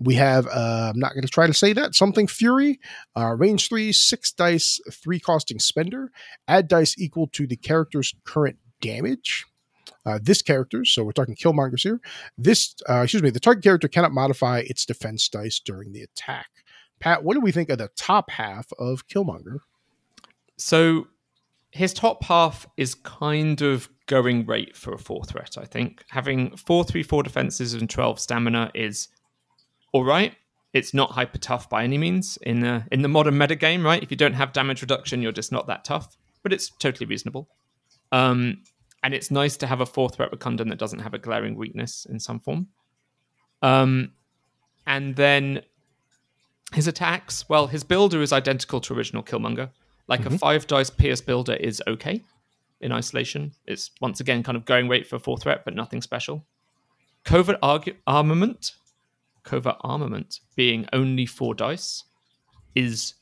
We 0.00 0.14
have, 0.14 0.46
uh, 0.46 0.92
I'm 0.94 0.98
not 0.98 1.12
going 1.12 1.22
to 1.24 1.28
try 1.28 1.46
to 1.46 1.54
say 1.54 1.74
that, 1.74 1.94
something 1.94 2.26
Fury, 2.26 2.80
uh, 3.16 3.34
range 3.36 3.68
three, 3.68 3.92
six 3.92 4.32
dice, 4.32 4.80
three 4.90 5.20
costing 5.20 5.58
spender, 5.58 6.10
add 6.48 6.68
dice 6.68 6.98
equal 6.98 7.26
to 7.28 7.46
the 7.46 7.56
character's 7.56 8.14
current 8.24 8.56
damage. 8.80 9.44
Uh, 10.06 10.18
this 10.22 10.40
character, 10.40 10.82
so 10.86 11.04
we're 11.04 11.12
talking 11.12 11.36
Killmongers 11.36 11.82
here. 11.82 12.00
This, 12.38 12.74
uh, 12.88 13.02
excuse 13.02 13.22
me, 13.22 13.28
the 13.28 13.38
target 13.38 13.62
character 13.62 13.86
cannot 13.86 14.12
modify 14.12 14.60
its 14.60 14.86
defense 14.86 15.28
dice 15.28 15.60
during 15.60 15.92
the 15.92 16.02
attack. 16.02 16.48
Pat, 17.00 17.22
what 17.22 17.34
do 17.34 17.40
we 17.40 17.52
think 17.52 17.68
of 17.68 17.76
the 17.76 17.90
top 17.96 18.30
half 18.30 18.72
of 18.78 19.06
Killmonger? 19.08 19.58
So 20.56 21.08
his 21.70 21.92
top 21.92 22.24
half 22.24 22.66
is 22.76 22.94
kind 22.94 23.60
of 23.60 23.88
going 24.06 24.46
rate 24.46 24.76
for 24.76 24.94
a 24.94 24.98
four 24.98 25.24
threat, 25.24 25.56
I 25.58 25.64
think. 25.64 26.04
Having 26.08 26.56
four, 26.56 26.84
three, 26.84 27.02
four 27.02 27.22
defenses 27.22 27.74
and 27.74 27.88
12 27.88 28.18
stamina 28.18 28.70
is 28.74 29.08
all 29.92 30.04
right. 30.04 30.34
It's 30.72 30.94
not 30.94 31.10
hyper 31.10 31.38
tough 31.38 31.68
by 31.68 31.82
any 31.82 31.98
means 31.98 32.38
in 32.42 32.60
the, 32.60 32.84
in 32.92 33.02
the 33.02 33.08
modern 33.08 33.34
metagame, 33.34 33.84
right? 33.84 34.02
If 34.02 34.10
you 34.10 34.16
don't 34.16 34.34
have 34.34 34.52
damage 34.52 34.82
reduction, 34.82 35.20
you're 35.20 35.32
just 35.32 35.50
not 35.50 35.66
that 35.66 35.84
tough, 35.84 36.16
but 36.42 36.52
it's 36.52 36.70
totally 36.78 37.06
reasonable. 37.06 37.48
Um, 38.12 38.62
and 39.02 39.14
it's 39.14 39.30
nice 39.30 39.56
to 39.58 39.66
have 39.66 39.80
a 39.80 39.86
four 39.86 40.08
threat 40.08 40.30
Wakandan 40.30 40.68
that 40.68 40.78
doesn't 40.78 41.00
have 41.00 41.14
a 41.14 41.18
glaring 41.18 41.56
weakness 41.56 42.06
in 42.08 42.20
some 42.20 42.38
form. 42.38 42.68
Um, 43.62 44.12
and 44.86 45.16
then 45.16 45.62
his 46.72 46.86
attacks, 46.86 47.48
well, 47.48 47.66
his 47.66 47.82
builder 47.82 48.22
is 48.22 48.32
identical 48.32 48.80
to 48.82 48.94
original 48.94 49.22
Killmonger. 49.22 49.70
Like 50.06 50.26
a 50.26 50.30
five 50.38 50.66
dice 50.66 50.90
Pierce 50.90 51.20
builder 51.20 51.54
is 51.54 51.80
okay 51.86 52.22
in 52.80 52.90
isolation. 52.90 53.52
It's 53.66 53.90
once 54.00 54.20
again 54.20 54.42
kind 54.42 54.56
of 54.56 54.64
going 54.64 54.88
rate 54.88 55.06
for 55.06 55.18
full 55.18 55.36
threat, 55.36 55.64
but 55.64 55.74
nothing 55.74 56.02
special. 56.02 56.44
Covert 57.24 57.60
argu- 57.60 57.96
armament, 58.06 58.72
covert 59.50 59.76
armament 59.80 60.38
being 60.54 60.86
only 60.92 61.26
four 61.26 61.54
dice 61.54 62.04
is 62.76 63.14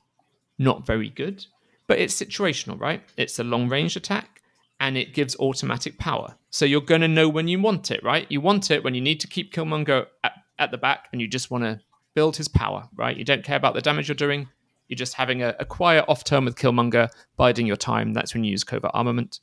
not 0.58 0.86
very 0.86 1.08
good, 1.08 1.46
but 1.86 1.98
it's 1.98 2.14
situational, 2.14 2.78
right? 2.78 3.02
It's 3.16 3.38
a 3.38 3.44
long 3.44 3.68
range 3.70 3.96
attack 3.96 4.42
and 4.78 4.98
it 4.98 5.14
gives 5.14 5.36
automatic 5.38 5.98
power. 5.98 6.36
So 6.50 6.66
you're 6.66 6.82
going 6.82 7.00
to 7.00 7.08
know 7.08 7.30
when 7.30 7.48
you 7.48 7.58
want 7.60 7.90
it, 7.90 8.02
right? 8.04 8.26
You 8.28 8.42
want 8.42 8.70
it 8.70 8.84
when 8.84 8.94
you 8.94 9.00
need 9.00 9.20
to 9.20 9.26
keep 9.26 9.54
Killmonger 9.54 10.06
at, 10.22 10.32
at 10.58 10.70
the 10.70 10.76
back 10.76 11.08
and 11.12 11.20
you 11.20 11.28
just 11.28 11.50
want 11.50 11.64
to 11.64 11.80
build 12.14 12.36
his 12.36 12.48
power, 12.48 12.86
right? 12.94 13.16
You 13.16 13.24
don't 13.24 13.44
care 13.44 13.56
about 13.56 13.72
the 13.72 13.80
damage 13.80 14.08
you're 14.08 14.14
doing. 14.26 14.48
You're 14.88 14.96
just 14.96 15.14
having 15.14 15.42
a, 15.42 15.54
a 15.58 15.64
quiet 15.64 16.04
off 16.08 16.24
turn 16.24 16.44
with 16.44 16.56
Killmonger, 16.56 17.08
biding 17.38 17.66
your 17.66 17.76
time. 17.76 18.12
That's 18.12 18.34
when 18.34 18.44
you 18.44 18.50
use 18.50 18.64
covert 18.64 18.90
armament. 18.92 19.40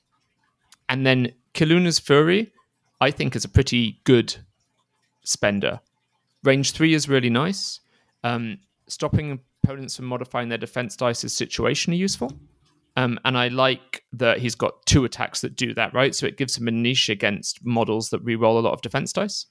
And 0.88 1.04
then 1.04 1.34
Kiluna's 1.56 1.98
Fury, 1.98 2.54
I 3.02 3.10
think, 3.10 3.36
is 3.36 3.44
a 3.44 3.50
pretty 3.50 4.02
good 4.04 4.36
spender. 5.24 5.80
Range 6.46 6.72
three 6.72 6.94
is 6.94 7.10
really 7.10 7.30
nice. 7.30 7.80
Um, 8.24 8.60
stopping 8.88 9.40
opponents 9.64 9.96
from 9.96 10.06
modifying 10.06 10.48
their 10.48 10.58
defense 10.60 10.96
dice 10.96 11.24
is 11.24 11.34
situationally 11.34 11.98
useful. 11.98 12.32
Um, 12.98 13.20
and 13.26 13.38
I 13.38 13.50
like 13.50 14.04
that 14.14 14.38
he's 14.38 14.56
got 14.56 14.86
two 14.86 15.04
attacks 15.04 15.42
that 15.42 15.56
do 15.56 15.74
that, 15.74 15.94
right? 15.94 16.16
So 16.16 16.26
it 16.26 16.38
gives 16.38 16.58
him 16.58 16.68
a 16.68 16.72
niche 16.72 17.10
against 17.10 17.66
models 17.66 18.10
that 18.12 18.20
re-roll 18.20 18.58
a 18.58 18.62
lot 18.62 18.74
of 18.74 18.82
defense 18.82 19.12
dice. 19.12 19.48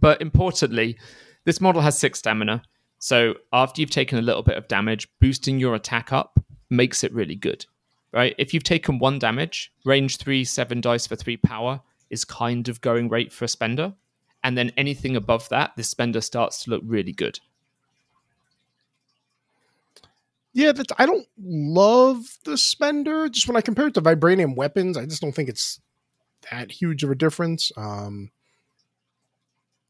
But 0.00 0.20
importantly, 0.20 0.98
this 1.44 1.60
model 1.60 1.80
has 1.80 1.98
six 1.98 2.18
stamina. 2.18 2.62
So 2.98 3.34
after 3.52 3.80
you've 3.80 3.90
taken 3.90 4.18
a 4.18 4.22
little 4.22 4.42
bit 4.42 4.58
of 4.58 4.68
damage, 4.68 5.08
boosting 5.20 5.58
your 5.58 5.74
attack 5.74 6.12
up 6.12 6.38
makes 6.70 7.04
it 7.04 7.12
really 7.14 7.34
good, 7.34 7.64
right? 8.12 8.34
If 8.38 8.52
you've 8.52 8.64
taken 8.64 8.98
one 8.98 9.18
damage, 9.18 9.72
range 9.84 10.16
three, 10.16 10.44
seven 10.44 10.80
dice 10.80 11.06
for 11.06 11.16
three 11.16 11.36
power 11.36 11.80
is 12.10 12.24
kind 12.24 12.68
of 12.68 12.80
going 12.80 13.08
rate 13.08 13.32
for 13.32 13.44
a 13.44 13.48
spender. 13.48 13.94
And 14.44 14.56
then 14.56 14.70
anything 14.76 15.16
above 15.16 15.48
that, 15.48 15.72
the 15.74 15.82
spender 15.82 16.20
starts 16.20 16.62
to 16.62 16.70
look 16.70 16.82
really 16.84 17.12
good. 17.12 17.40
Yeah, 20.52 20.70
that's, 20.70 20.92
I 20.98 21.06
don't 21.06 21.26
love 21.42 22.38
the 22.44 22.56
spender. 22.56 23.28
Just 23.28 23.48
when 23.48 23.56
I 23.56 23.62
compare 23.62 23.88
it 23.88 23.94
to 23.94 24.02
vibranium 24.02 24.54
weapons, 24.54 24.96
I 24.96 25.06
just 25.06 25.22
don't 25.22 25.32
think 25.32 25.48
it's 25.48 25.80
that 26.52 26.70
huge 26.70 27.02
of 27.02 27.10
a 27.10 27.14
difference. 27.14 27.72
Um, 27.76 28.30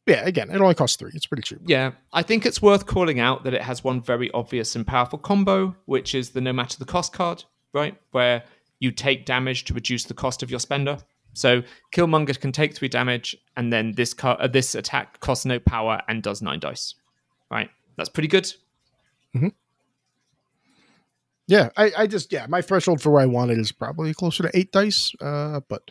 yeah, 0.06 0.24
again, 0.24 0.50
it 0.50 0.60
only 0.60 0.74
costs 0.74 0.96
three. 0.96 1.10
It's 1.14 1.26
pretty 1.26 1.42
cheap. 1.42 1.58
Yeah, 1.66 1.92
I 2.12 2.22
think 2.22 2.46
it's 2.46 2.62
worth 2.62 2.86
calling 2.86 3.18
out 3.18 3.42
that 3.44 3.54
it 3.54 3.62
has 3.62 3.82
one 3.82 4.00
very 4.00 4.30
obvious 4.30 4.76
and 4.76 4.86
powerful 4.86 5.18
combo, 5.18 5.74
which 5.86 6.14
is 6.14 6.30
the 6.30 6.40
no 6.40 6.52
matter 6.52 6.78
the 6.78 6.84
cost 6.84 7.12
card, 7.12 7.44
right? 7.72 7.96
Where 8.12 8.44
you 8.78 8.92
take 8.92 9.26
damage 9.26 9.64
to 9.64 9.74
reduce 9.74 10.04
the 10.04 10.14
cost 10.14 10.42
of 10.42 10.50
your 10.50 10.60
spender. 10.60 10.98
So 11.34 11.62
Killmonger 11.94 12.40
can 12.40 12.52
take 12.52 12.74
three 12.74 12.88
damage, 12.88 13.36
and 13.56 13.72
then 13.72 13.92
this 13.92 14.14
car- 14.14 14.40
uh, 14.40 14.46
this 14.46 14.74
attack 14.74 15.20
costs 15.20 15.44
no 15.44 15.58
power 15.58 16.00
and 16.08 16.22
does 16.22 16.40
nine 16.40 16.60
dice. 16.60 16.94
Right, 17.50 17.70
that's 17.96 18.08
pretty 18.08 18.28
good. 18.28 18.44
Mm-hmm. 19.36 19.48
Yeah, 21.46 21.68
I, 21.76 21.92
I 21.98 22.06
just 22.06 22.32
yeah, 22.32 22.46
my 22.48 22.62
threshold 22.62 23.02
for 23.02 23.10
where 23.10 23.22
I 23.22 23.26
want 23.26 23.50
it 23.50 23.58
is 23.58 23.70
probably 23.72 24.14
closer 24.14 24.44
to 24.44 24.56
eight 24.58 24.72
dice. 24.72 25.12
Uh, 25.20 25.60
but 25.68 25.90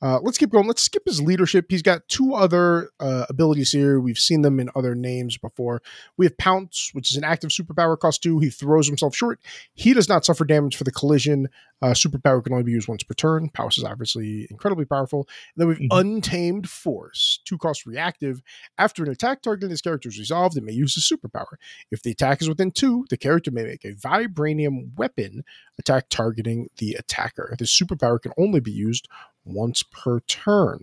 uh, 0.00 0.20
let's 0.22 0.38
keep 0.38 0.50
going. 0.50 0.66
Let's 0.66 0.82
skip 0.82 1.02
his 1.06 1.20
leadership. 1.20 1.66
He's 1.68 1.82
got 1.82 2.06
two 2.08 2.34
other 2.34 2.90
uh, 3.00 3.26
abilities 3.28 3.72
here. 3.72 3.98
We've 3.98 4.18
seen 4.18 4.42
them 4.42 4.60
in 4.60 4.70
other 4.76 4.94
names 4.94 5.36
before. 5.36 5.82
We 6.16 6.26
have 6.26 6.38
Pounce, 6.38 6.90
which 6.92 7.10
is 7.10 7.16
an 7.16 7.24
active 7.24 7.50
superpower, 7.50 7.98
cost 7.98 8.22
two. 8.22 8.38
He 8.38 8.50
throws 8.50 8.86
himself 8.86 9.16
short. 9.16 9.40
He 9.74 9.94
does 9.94 10.08
not 10.08 10.24
suffer 10.24 10.44
damage 10.44 10.76
for 10.76 10.84
the 10.84 10.92
collision. 10.92 11.48
Uh, 11.80 11.88
superpower 11.88 12.42
can 12.42 12.52
only 12.52 12.64
be 12.64 12.72
used 12.72 12.88
once 12.88 13.02
per 13.02 13.14
turn. 13.14 13.48
Pounce 13.50 13.78
is 13.78 13.84
obviously 13.84 14.46
incredibly 14.50 14.84
powerful. 14.84 15.28
And 15.54 15.60
then 15.60 15.68
we've 15.68 15.78
mm-hmm. 15.78 15.98
Untamed 15.98 16.68
Force, 16.68 17.40
two 17.44 17.58
cost 17.58 17.86
reactive. 17.86 18.42
After 18.78 19.04
an 19.04 19.10
attack 19.10 19.42
targeting 19.42 19.70
this 19.70 19.80
character 19.80 20.08
is 20.08 20.18
resolved, 20.18 20.56
it 20.56 20.64
may 20.64 20.72
use 20.72 20.96
a 20.96 21.00
superpower. 21.00 21.54
If 21.90 22.02
the 22.02 22.10
attack 22.10 22.42
is 22.42 22.48
within 22.48 22.70
two, 22.70 23.06
the 23.10 23.16
character 23.16 23.50
may 23.50 23.64
make 23.64 23.84
a 23.84 23.92
vibranium 23.92 24.96
weapon 24.96 25.44
attack 25.78 26.08
targeting 26.08 26.68
the 26.78 26.94
attacker. 26.94 27.54
This 27.58 27.76
superpower 27.76 28.20
can 28.20 28.32
only 28.36 28.60
be 28.60 28.72
used 28.72 29.08
once 29.48 29.82
per 29.82 30.20
turn. 30.20 30.80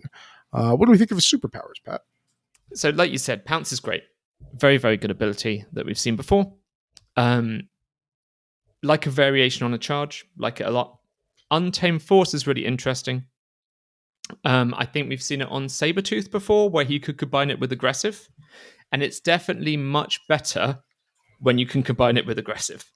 Uh, 0.52 0.74
what 0.74 0.86
do 0.86 0.92
we 0.92 0.98
think 0.98 1.10
of 1.10 1.16
his 1.16 1.24
superpowers, 1.24 1.82
Pat? 1.84 2.02
So, 2.74 2.90
like 2.90 3.10
you 3.10 3.18
said, 3.18 3.44
Pounce 3.44 3.72
is 3.72 3.80
great. 3.80 4.02
Very, 4.54 4.76
very 4.76 4.96
good 4.96 5.10
ability 5.10 5.64
that 5.72 5.86
we've 5.86 5.98
seen 5.98 6.16
before. 6.16 6.52
Um, 7.16 7.68
like 8.82 9.06
a 9.06 9.10
variation 9.10 9.64
on 9.64 9.74
a 9.74 9.78
charge, 9.78 10.26
like 10.36 10.60
it 10.60 10.66
a 10.66 10.70
lot. 10.70 10.98
Untamed 11.50 12.02
Force 12.02 12.34
is 12.34 12.46
really 12.46 12.66
interesting. 12.66 13.24
Um, 14.44 14.74
I 14.76 14.84
think 14.84 15.08
we've 15.08 15.22
seen 15.22 15.40
it 15.40 15.48
on 15.48 15.66
Sabretooth 15.66 16.30
before, 16.30 16.68
where 16.68 16.84
he 16.84 16.98
could 16.98 17.18
combine 17.18 17.50
it 17.50 17.60
with 17.60 17.72
aggressive. 17.72 18.28
And 18.92 19.02
it's 19.02 19.20
definitely 19.20 19.76
much 19.76 20.26
better 20.28 20.80
when 21.40 21.58
you 21.58 21.66
can 21.66 21.82
combine 21.82 22.16
it 22.16 22.26
with 22.26 22.38
aggressive, 22.38 22.90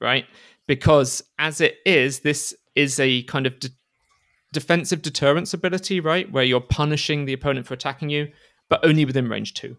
right? 0.00 0.26
Because 0.66 1.22
as 1.38 1.60
it 1.60 1.76
is, 1.84 2.20
this 2.20 2.54
is 2.74 2.98
a 3.00 3.22
kind 3.24 3.46
of 3.46 3.58
de- 3.58 3.68
defensive 4.52 5.02
deterrence 5.02 5.54
ability, 5.54 6.00
right? 6.00 6.30
Where 6.30 6.44
you're 6.44 6.60
punishing 6.60 7.24
the 7.24 7.32
opponent 7.32 7.66
for 7.66 7.74
attacking 7.74 8.10
you, 8.10 8.28
but 8.68 8.84
only 8.84 9.04
within 9.04 9.28
range 9.28 9.54
two. 9.54 9.76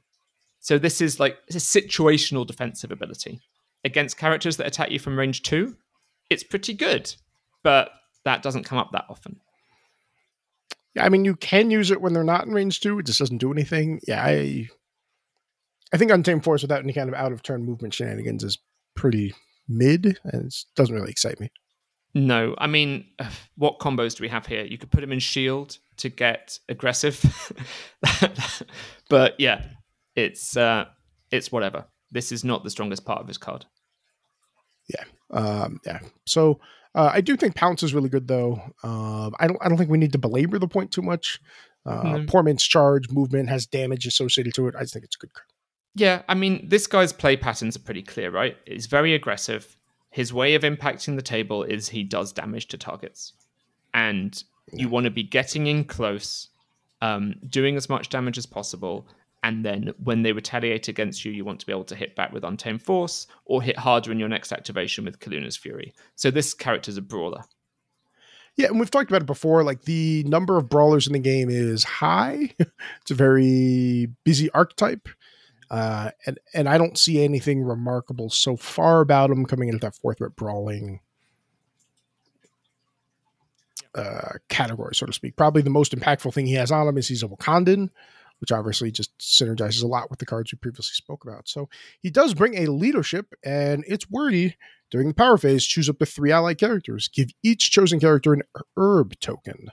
So 0.60 0.78
this 0.78 1.02
is 1.02 1.20
like 1.20 1.38
a 1.50 1.56
situational 1.56 2.48
defensive 2.48 2.92
ability. 2.92 3.40
Against 3.86 4.18
characters 4.18 4.58
that 4.58 4.68
attack 4.68 4.92
you 4.92 5.00
from 5.00 5.20
range 5.20 5.42
two, 5.42 5.76
it's 6.30 6.44
pretty 6.44 6.74
good, 6.74 7.14
but 7.64 7.92
that 8.24 8.42
doesn't 8.42 8.64
come 8.64 8.78
up 8.78 8.92
that 8.94 9.06
often. 9.10 9.40
Yeah, 10.96 11.06
I 11.06 11.10
mean 11.10 11.26
you 11.26 11.36
can 11.36 11.70
use 11.70 11.92
it 11.92 12.02
when 12.02 12.14
they're 12.14 12.24
not 12.24 12.46
in 12.46 12.54
range 12.54 12.80
two. 12.80 13.00
It 13.00 13.06
just 13.06 13.20
doesn't 13.20 13.40
do 13.40 13.52
anything. 13.52 14.00
Yeah, 14.08 14.24
I 14.24 14.70
I 15.94 15.98
think 15.98 16.12
Untamed 16.12 16.44
Force 16.44 16.62
without 16.62 16.82
any 16.82 16.94
kind 16.94 17.10
of 17.10 17.16
out 17.16 17.32
of 17.32 17.44
turn 17.44 17.66
movement 17.66 17.94
shenanigans 17.94 18.44
is 18.44 18.58
pretty 18.96 19.34
mid, 19.68 20.20
and 20.24 20.46
it 20.46 20.56
doesn't 20.76 20.96
really 20.96 21.12
excite 21.12 21.40
me. 21.40 21.52
No, 22.16 22.56
I 22.58 22.68
mean, 22.68 23.06
what 23.56 23.80
combos 23.80 24.16
do 24.16 24.24
we 24.24 24.30
have 24.30 24.46
here? 24.46 24.64
You 24.64 24.78
could 24.78 24.92
put 24.92 25.04
him 25.04 25.12
in 25.12 25.20
shield 25.20 25.78
to 25.98 26.10
get 26.10 26.60
aggressive, 26.70 27.54
but 29.10 29.40
yeah, 29.40 29.66
it's 30.16 30.56
uh, 30.58 30.86
it's 31.32 31.52
whatever. 31.52 31.86
This 32.12 32.32
is 32.32 32.44
not 32.44 32.64
the 32.64 32.70
strongest 32.70 33.06
part 33.06 33.22
of 33.22 33.28
his 33.28 33.38
card. 33.38 33.66
Yeah, 34.88 35.04
um, 35.32 35.80
yeah. 35.86 36.00
So 36.26 36.60
uh, 36.96 37.10
I 37.14 37.22
do 37.22 37.36
think 37.36 37.56
Pounce 37.56 37.84
is 37.84 37.94
really 37.94 38.10
good, 38.10 38.28
though. 38.28 38.62
Um, 38.84 39.34
I 39.40 39.48
don't. 39.48 39.58
I 39.62 39.70
don't 39.70 39.78
think 39.78 39.90
we 39.90 39.98
need 39.98 40.14
to 40.14 40.20
belabor 40.20 40.60
the 40.60 40.68
point 40.68 40.92
too 40.92 41.02
much. 41.02 41.40
Uh, 41.86 42.04
mm-hmm. 42.04 42.26
Poor 42.26 42.44
man's 42.44 42.64
charge 42.64 43.10
movement 43.10 43.50
has 43.50 43.66
damage 43.66 44.06
associated 44.06 44.54
to 44.54 44.68
it. 44.68 44.76
I 44.76 44.82
just 44.82 44.94
think 44.94 45.06
it's 45.06 45.16
a 45.16 45.20
good 45.20 45.34
card. 45.34 45.48
Yeah, 45.96 46.22
I 46.28 46.34
mean, 46.34 46.68
this 46.70 46.88
guy's 46.88 47.14
play 47.14 47.38
patterns 47.38 47.76
are 47.76 47.82
pretty 47.82 48.02
clear, 48.02 48.32
right? 48.32 48.58
He's 48.66 48.88
very 48.88 49.14
aggressive 49.14 49.78
his 50.14 50.32
way 50.32 50.54
of 50.54 50.62
impacting 50.62 51.16
the 51.16 51.24
table 51.24 51.64
is 51.64 51.90
he 51.90 52.04
does 52.04 52.32
damage 52.32 52.68
to 52.68 52.78
targets. 52.78 53.34
And 53.96 54.42
you 54.72 54.88
want 54.88 55.06
to 55.06 55.10
be 55.10 55.24
getting 55.24 55.66
in 55.66 55.86
close, 55.86 56.50
um, 57.02 57.34
doing 57.50 57.76
as 57.76 57.90
much 57.90 58.10
damage 58.10 58.38
as 58.38 58.46
possible. 58.46 59.08
And 59.42 59.66
then 59.66 59.92
when 60.04 60.22
they 60.22 60.32
retaliate 60.32 60.88
against 60.88 61.26
you, 61.26 61.32
you 61.32 61.44
want 61.44 61.60
to 61.62 61.66
be 61.66 61.72
able 61.72 61.84
to 61.86 61.96
hit 61.96 62.16
back 62.16 62.32
with 62.32 62.44
Untamed 62.44 62.84
Force 62.84 63.26
or 63.46 63.64
hit 63.64 63.76
harder 63.76 64.12
in 64.12 64.20
your 64.20 64.30
next 64.30 64.54
activation 64.54 65.04
with 65.04 65.20
Kaluna's 65.20 65.58
Fury. 65.58 65.96
So 66.16 66.30
this 66.30 66.54
character's 66.54 66.98
a 66.98 67.02
brawler. 67.02 67.44
Yeah, 68.56 68.68
and 68.68 68.80
we've 68.80 68.92
talked 68.92 69.10
about 69.10 69.24
it 69.24 69.26
before. 69.26 69.64
Like 69.64 69.82
the 69.82 70.24
number 70.28 70.58
of 70.58 70.70
brawlers 70.70 71.08
in 71.08 71.14
the 71.14 71.20
game 71.20 71.50
is 71.50 71.84
high. 71.84 72.54
it's 72.60 73.10
a 73.10 73.16
very 73.16 74.10
busy 74.26 74.52
archetype. 74.52 75.10
Uh, 75.70 76.12
and 76.26 76.40
and 76.54 76.70
I 76.70 76.78
don't 76.78 76.98
see 76.98 77.24
anything 77.24 77.64
remarkable 77.64 78.30
so 78.30 78.56
far 78.56 79.02
about 79.02 79.32
him 79.32 79.46
coming 79.46 79.70
into 79.70 79.80
that 79.80 79.96
fourth 79.96 80.22
rep 80.22 80.36
brawling 80.36 81.00
uh, 83.96 84.34
category, 84.50 84.96
so 84.96 85.06
to 85.06 85.14
speak. 85.14 85.36
Probably 85.36 85.62
the 85.62 85.70
most 85.70 85.96
impactful 85.96 86.34
thing 86.34 86.46
he 86.46 86.54
has 86.54 86.72
on 86.72 86.88
him 86.88 86.98
is 86.98 87.08
he's 87.08 87.24
a 87.24 87.28
Wakandan, 87.28 87.90
which 88.40 88.52
obviously 88.52 88.92
just 88.92 89.18
synergizes 89.20 89.84
a 89.84 89.88
lot 89.88 90.10
with 90.10 90.20
the 90.20 90.26
cards 90.26 90.52
we 90.52 90.58
previously 90.58 90.94
spoke 90.94 91.24
about. 91.24 91.48
So 91.48 91.70
he 92.02 92.10
does 92.10 92.34
bring 92.34 92.56
a 92.58 92.72
leadership, 92.72 93.34
and 93.44 93.84
it's 93.88 94.10
wordy 94.10 94.58
during 94.90 95.08
the 95.08 95.14
power 95.14 95.38
phase. 95.38 95.66
Choose 95.66 95.90
up 95.90 96.00
to 96.00 96.06
three 96.06 96.32
allied 96.32 96.58
characters. 96.58 97.08
Give 97.08 97.30
each 97.44 97.72
chosen 97.72 98.00
character 98.00 98.34
an 98.34 98.44
herb 98.78 99.20
token. 99.20 99.70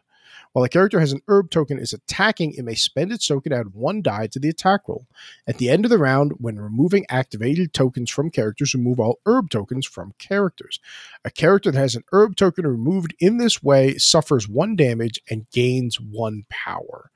While 0.53 0.65
a 0.65 0.69
character 0.69 0.99
has 0.99 1.13
an 1.13 1.23
herb 1.29 1.51
token 1.51 1.79
is 1.79 1.93
attacking, 1.93 2.55
it 2.55 2.65
may 2.65 2.75
spend 2.75 3.13
its 3.13 3.27
token 3.27 3.53
to 3.53 3.59
add 3.59 3.75
one 3.75 4.03
die 4.03 4.27
to 4.29 4.39
the 4.41 4.49
attack 4.49 4.89
roll. 4.89 5.07
At 5.47 5.59
the 5.59 5.71
end 5.71 5.85
of 5.85 5.91
the 5.91 5.99
round, 5.99 6.33
when 6.39 6.59
removing 6.59 7.07
activated 7.09 7.73
tokens 7.73 8.11
from 8.11 8.31
characters, 8.31 8.75
remove 8.75 8.99
all 8.99 9.21
herb 9.27 9.51
tokens 9.51 9.87
from 9.87 10.15
characters. 10.19 10.81
A 11.25 11.31
character 11.31 11.71
that 11.71 11.79
has 11.79 11.95
an 11.95 12.05
herb 12.13 12.35
token 12.35 12.67
removed 12.67 13.15
in 13.21 13.39
this 13.39 13.63
way 13.63 13.97
suffers 13.97 14.49
one 14.49 14.75
damage 14.75 15.21
and 15.31 15.49
gains 15.51 16.01
one 16.01 16.45
power. 16.49 17.11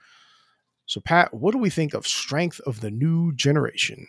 So, 0.86 1.00
Pat, 1.00 1.34
what 1.34 1.52
do 1.52 1.58
we 1.58 1.70
think 1.70 1.92
of 1.94 2.06
Strength 2.06 2.60
of 2.66 2.80
the 2.82 2.90
New 2.90 3.34
Generation? 3.34 4.06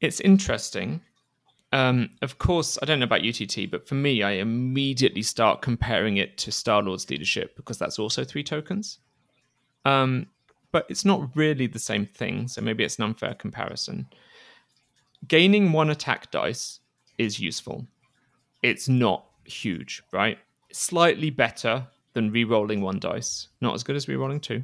It's 0.00 0.20
interesting 0.20 1.00
um, 1.72 2.10
of 2.22 2.38
course, 2.38 2.78
I 2.82 2.86
don't 2.86 2.98
know 2.98 3.04
about 3.04 3.24
UTT, 3.24 3.70
but 3.70 3.86
for 3.86 3.94
me, 3.94 4.22
I 4.22 4.32
immediately 4.32 5.22
start 5.22 5.62
comparing 5.62 6.18
it 6.18 6.38
to 6.38 6.52
Star 6.52 6.82
Lord's 6.82 7.08
leadership 7.08 7.56
because 7.56 7.78
that's 7.78 7.98
also 7.98 8.24
three 8.24 8.44
tokens. 8.44 8.98
Um, 9.84 10.26
but 10.70 10.86
it's 10.88 11.04
not 11.04 11.34
really 11.34 11.66
the 11.66 11.78
same 11.78 12.06
thing, 12.06 12.48
so 12.48 12.60
maybe 12.60 12.84
it's 12.84 12.98
an 12.98 13.04
unfair 13.04 13.34
comparison. 13.34 14.06
Gaining 15.28 15.72
one 15.72 15.90
attack 15.90 16.30
dice 16.30 16.80
is 17.18 17.38
useful. 17.38 17.86
It's 18.62 18.88
not 18.88 19.26
huge, 19.44 20.02
right? 20.12 20.38
slightly 20.72 21.30
better 21.30 21.86
than 22.14 22.30
re-rolling 22.30 22.80
one 22.80 22.98
dice. 22.98 23.48
Not 23.60 23.74
as 23.74 23.82
good 23.82 23.96
as 23.96 24.08
re-rolling 24.08 24.40
two. 24.40 24.62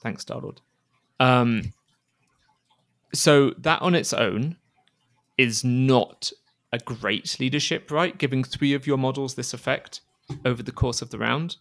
Thanks, 0.00 0.22
Star 0.22 0.40
Lord. 0.40 0.60
Um, 1.20 1.72
so 3.12 3.50
that 3.58 3.82
on 3.82 3.94
its 3.94 4.12
own 4.12 4.56
is 5.36 5.64
not 5.64 6.32
a 6.72 6.78
great 6.78 7.38
leadership, 7.40 7.90
right? 7.90 8.16
Giving 8.18 8.44
three 8.44 8.74
of 8.74 8.86
your 8.86 8.98
models 8.98 9.34
this 9.34 9.54
effect 9.54 10.00
over 10.44 10.62
the 10.62 10.72
course 10.72 11.02
of 11.02 11.10
the 11.10 11.18
round 11.18 11.56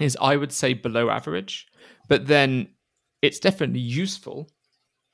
is, 0.00 0.16
I 0.20 0.36
would 0.36 0.52
say, 0.52 0.74
below 0.74 1.10
average. 1.10 1.66
But 2.08 2.26
then 2.26 2.68
it's 3.22 3.38
definitely 3.38 3.80
useful. 3.80 4.48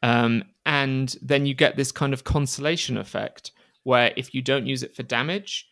Um, 0.03 0.45
and 0.65 1.15
then 1.21 1.47
you 1.47 1.55
get 1.55 1.77
this 1.77 1.93
kind 1.93 2.13
of 2.13 2.25
consolation 2.25 2.97
effect 2.97 3.53
where 3.83 4.13
if 4.17 4.35
you 4.35 4.43
don't 4.43 4.67
use 4.67 4.83
it 4.83 4.95
for 4.95 5.03
damage, 5.03 5.67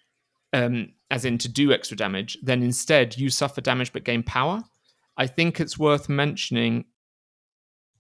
um, 0.53 0.93
as 1.11 1.25
in 1.25 1.39
to 1.39 1.49
do 1.49 1.73
extra 1.73 1.97
damage, 1.97 2.39
then 2.43 2.63
instead 2.63 3.17
you 3.17 3.31
suffer 3.31 3.61
damage 3.61 3.93
but 3.93 4.05
gain 4.05 4.23
power. 4.23 4.63
I 5.17 5.27
think 5.27 5.61
it's 5.61 5.79
worth 5.79 6.09
mentioning 6.09 6.87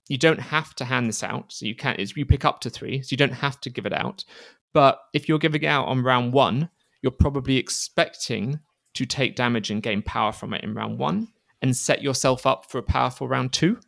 you 0.08 0.16
don't 0.16 0.40
have 0.40 0.74
to 0.76 0.84
hand 0.84 1.08
this 1.08 1.22
out. 1.22 1.52
So 1.52 1.66
you 1.66 1.74
can't, 1.74 1.98
you 1.98 2.26
pick 2.26 2.44
up 2.44 2.60
to 2.60 2.70
three, 2.70 3.02
so 3.02 3.08
you 3.10 3.16
don't 3.16 3.32
have 3.32 3.60
to 3.60 3.70
give 3.70 3.86
it 3.86 3.92
out. 3.92 4.24
But 4.72 5.00
if 5.14 5.28
you're 5.28 5.38
giving 5.38 5.66
out 5.66 5.86
on 5.86 6.02
round 6.02 6.32
one, 6.32 6.70
you're 7.02 7.10
probably 7.12 7.56
expecting 7.56 8.60
to 8.94 9.06
take 9.06 9.36
damage 9.36 9.70
and 9.70 9.82
gain 9.82 10.02
power 10.02 10.32
from 10.32 10.52
it 10.54 10.64
in 10.64 10.74
round 10.74 10.98
one 10.98 11.28
and 11.62 11.76
set 11.76 12.02
yourself 12.02 12.46
up 12.46 12.70
for 12.70 12.78
a 12.78 12.82
powerful 12.82 13.28
round 13.28 13.52
two. 13.52 13.78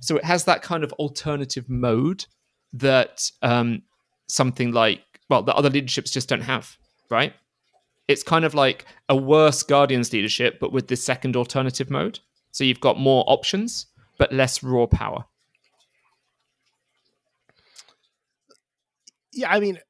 So 0.00 0.16
it 0.16 0.24
has 0.24 0.44
that 0.44 0.62
kind 0.62 0.84
of 0.84 0.92
alternative 0.94 1.68
mode 1.68 2.26
that 2.72 3.30
um, 3.42 3.82
something 4.28 4.72
like 4.72 5.02
well, 5.30 5.42
the 5.42 5.54
other 5.54 5.70
leaderships 5.70 6.10
just 6.10 6.28
don't 6.28 6.42
have, 6.42 6.76
right? 7.10 7.32
It's 8.08 8.22
kind 8.22 8.44
of 8.44 8.54
like 8.54 8.84
a 9.08 9.16
worse 9.16 9.62
Guardians 9.62 10.12
leadership, 10.12 10.60
but 10.60 10.72
with 10.72 10.88
this 10.88 11.02
second 11.02 11.36
alternative 11.36 11.90
mode. 11.90 12.20
So 12.50 12.62
you've 12.64 12.80
got 12.80 12.98
more 12.98 13.24
options, 13.26 13.86
but 14.18 14.32
less 14.32 14.62
raw 14.62 14.86
power. 14.86 15.24
Yeah, 19.32 19.50
I 19.50 19.58
mean, 19.58 19.80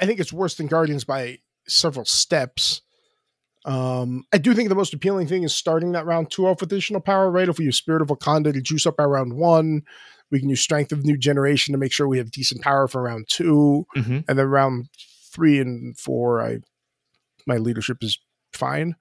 I 0.00 0.06
think 0.06 0.20
it's 0.20 0.32
worse 0.32 0.54
than 0.54 0.66
Guardians 0.66 1.04
by 1.04 1.38
several 1.66 2.04
steps. 2.04 2.82
Um, 3.64 4.24
I 4.32 4.38
do 4.38 4.52
think 4.54 4.68
the 4.68 4.74
most 4.74 4.92
appealing 4.92 5.26
thing 5.26 5.42
is 5.42 5.54
starting 5.54 5.92
that 5.92 6.04
round 6.04 6.30
two 6.30 6.46
off 6.46 6.60
with 6.60 6.72
additional 6.72 7.00
power, 7.00 7.30
right? 7.30 7.48
If 7.48 7.58
we 7.58 7.64
use 7.64 7.76
Spirit 7.76 8.02
of 8.02 8.08
Wakanda 8.08 8.52
to 8.52 8.60
juice 8.60 8.86
up 8.86 8.96
our 8.98 9.08
round 9.08 9.34
one, 9.34 9.82
we 10.30 10.40
can 10.40 10.48
use 10.48 10.60
Strength 10.60 10.92
of 10.92 11.04
New 11.04 11.16
Generation 11.16 11.72
to 11.72 11.78
make 11.78 11.92
sure 11.92 12.06
we 12.06 12.18
have 12.18 12.30
decent 12.30 12.60
power 12.60 12.88
for 12.88 13.02
round 13.02 13.26
2 13.28 13.86
mm-hmm. 13.96 14.18
and 14.28 14.38
then 14.38 14.46
round 14.46 14.88
three 15.34 15.58
and 15.58 15.98
four, 15.98 16.40
I 16.40 16.58
my 17.46 17.56
leadership 17.56 17.98
is 18.02 18.18
fine. 18.52 18.96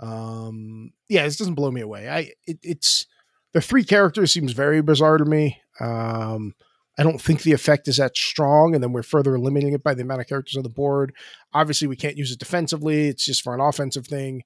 Um, 0.00 0.92
yeah, 1.08 1.24
this 1.24 1.36
doesn't 1.36 1.54
blow 1.54 1.70
me 1.70 1.80
away. 1.80 2.08
I 2.08 2.32
it, 2.46 2.58
it's 2.62 3.06
the 3.52 3.60
three 3.60 3.84
characters 3.84 4.32
seems 4.32 4.52
very 4.52 4.82
bizarre 4.82 5.18
to 5.18 5.24
me. 5.24 5.60
Um, 5.80 6.54
I 6.96 7.02
don't 7.02 7.20
think 7.20 7.42
the 7.42 7.52
effect 7.52 7.88
is 7.88 7.96
that 7.96 8.16
strong, 8.16 8.74
and 8.74 8.82
then 8.82 8.92
we're 8.92 9.02
further 9.02 9.38
limiting 9.38 9.72
it 9.72 9.82
by 9.82 9.94
the 9.94 10.02
amount 10.02 10.20
of 10.20 10.28
characters 10.28 10.56
on 10.56 10.62
the 10.62 10.68
board. 10.68 11.12
Obviously, 11.52 11.88
we 11.88 11.96
can't 11.96 12.16
use 12.16 12.30
it 12.30 12.38
defensively; 12.38 13.08
it's 13.08 13.24
just 13.24 13.42
for 13.42 13.54
an 13.54 13.60
offensive 13.60 14.06
thing. 14.06 14.42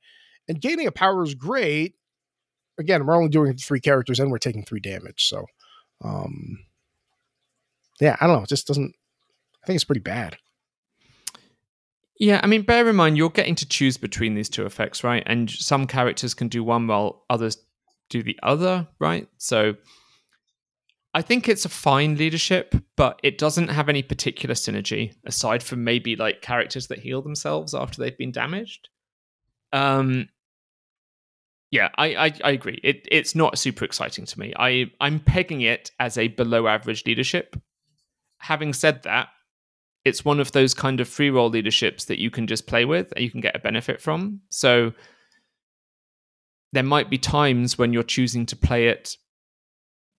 And 0.49 0.61
gaining 0.61 0.87
a 0.87 0.93
power 0.93 1.23
is 1.23 1.35
great. 1.35 1.95
Again, 2.79 3.05
we're 3.05 3.17
only 3.17 3.29
doing 3.29 3.57
three 3.57 3.81
characters, 3.81 4.19
and 4.19 4.31
we're 4.31 4.39
taking 4.39 4.65
three 4.65 4.81
damage. 4.81 5.29
So, 5.29 5.45
um, 6.03 6.61
yeah, 8.01 8.17
I 8.21 8.27
don't 8.27 8.37
know. 8.37 8.43
It 8.45 8.49
just 8.49 8.67
doesn't. 8.67 8.95
I 9.63 9.67
think 9.67 9.77
it's 9.77 9.85
pretty 9.85 10.01
bad. 10.01 10.39
Yeah, 12.19 12.41
I 12.43 12.47
mean, 12.47 12.63
bear 12.63 12.89
in 12.89 12.97
mind 12.97 13.17
you're 13.17 13.31
getting 13.31 13.55
to 13.57 13.69
choose 13.69 13.97
between 13.97 14.35
these 14.35 14.49
two 14.49 14.67
effects, 14.67 15.05
right? 15.05 15.23
And 15.27 15.49
some 15.51 15.87
characters 15.87 16.35
can 16.35 16.49
do 16.49 16.65
one 16.65 16.87
while 16.87 17.25
others 17.31 17.59
do 18.11 18.23
the 18.23 18.39
other, 18.43 18.89
right? 18.99 19.29
So 19.37 19.77
I 21.15 21.23
think 21.23 21.49
it's 21.49 21.65
a 21.65 21.71
fine 21.71 22.17
leadership, 22.17 22.75
but 22.97 23.19
it 23.23 23.39
doesn't 23.39 23.69
have 23.69 23.89
any 23.89 24.03
particular 24.03 24.55
synergy 24.55 25.15
aside 25.25 25.63
from 25.63 25.83
maybe 25.83 26.17
like 26.17 26.43
characters 26.43 26.89
that 26.89 26.99
heal 26.99 27.23
themselves 27.23 27.75
after 27.75 28.01
they've 28.01 28.19
been 28.19 28.33
damaged. 28.33 28.89
Um, 29.73 30.29
yeah, 31.71 31.89
I, 31.97 32.15
I, 32.15 32.33
I 32.45 32.51
agree. 32.51 32.81
It 32.83 33.07
it's 33.11 33.35
not 33.35 33.59
super 33.59 33.85
exciting 33.85 34.27
to 34.27 34.41
me. 34.41 34.53
I 34.59 34.91
I'm 35.01 35.21
pegging 35.21 35.63
it 35.63 35.91
as 35.99 36.17
a 36.19 36.29
below 36.29 36.67
average 36.67 37.05
leadership. 37.07 37.57
Having 38.39 38.75
said 38.75 39.03
that, 39.03 39.29
it's 40.05 40.25
one 40.25 40.41
of 40.41 40.53
those 40.53 40.75
kind 40.75 41.01
of 41.01 41.09
free 41.09 41.31
roll 41.31 41.51
leaderships 41.51 42.07
that 42.07 42.19
you 42.19 42.31
can 42.31 42.47
just 42.47 42.67
play 42.67 42.85
with 42.85 43.13
and 43.13 43.25
you 43.25 43.31
can 43.31 43.41
get 43.41 43.57
a 43.57 43.61
benefit 43.61 44.01
from. 44.01 44.41
So 44.49 44.93
there 46.73 46.83
might 46.83 47.11
be 47.11 47.19
times 47.19 47.79
when 47.79 47.93
you're 47.93 48.03
choosing 48.03 48.47
to 48.47 48.57
play 48.57 48.89
it 48.89 49.17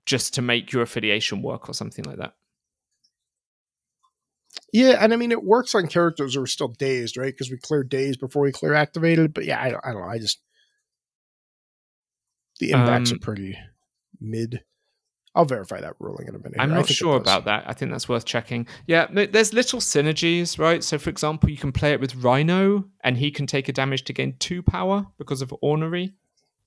just 0.09 0.33
to 0.33 0.41
make 0.41 0.71
your 0.71 0.81
affiliation 0.81 1.43
work 1.43 1.69
or 1.69 1.73
something 1.73 2.03
like 2.03 2.17
that. 2.17 2.33
Yeah, 4.73 4.97
and 4.99 5.13
I 5.13 5.17
mean 5.17 5.31
it 5.31 5.43
works 5.43 5.75
on 5.75 5.87
characters 5.87 6.33
who 6.33 6.41
are 6.41 6.47
still 6.47 6.69
dazed, 6.69 7.15
right? 7.15 7.31
Because 7.31 7.51
we 7.51 7.57
clear 7.57 7.83
dazed 7.83 8.19
before 8.19 8.41
we 8.41 8.51
clear 8.51 8.73
activated. 8.73 9.35
But 9.35 9.45
yeah, 9.45 9.61
I 9.61 9.69
don't, 9.69 9.85
I 9.85 9.91
don't 9.91 10.01
know. 10.01 10.07
I 10.07 10.17
just 10.17 10.41
the 12.59 12.71
impacts 12.71 13.11
um, 13.11 13.17
are 13.17 13.19
pretty 13.19 13.55
mid. 14.19 14.63
I'll 15.35 15.45
verify 15.45 15.79
that 15.79 15.93
ruling 15.99 16.27
in 16.27 16.33
a 16.33 16.39
minute. 16.39 16.55
I'm 16.57 16.73
not 16.73 16.87
sure 16.87 17.15
about 17.15 17.45
that. 17.45 17.65
I 17.67 17.73
think 17.73 17.91
that's 17.91 18.09
worth 18.09 18.25
checking. 18.25 18.65
Yeah, 18.87 19.05
there's 19.11 19.53
little 19.53 19.79
synergies, 19.79 20.57
right? 20.57 20.83
So, 20.83 20.97
for 20.97 21.11
example, 21.11 21.51
you 21.51 21.57
can 21.57 21.71
play 21.71 21.93
it 21.93 22.01
with 22.01 22.15
Rhino, 22.15 22.85
and 23.03 23.15
he 23.15 23.29
can 23.29 23.45
take 23.45 23.69
a 23.69 23.73
damage 23.73 24.05
to 24.05 24.13
gain 24.13 24.35
two 24.39 24.63
power 24.63 25.05
because 25.19 25.43
of 25.43 25.53
Ornery 25.61 26.13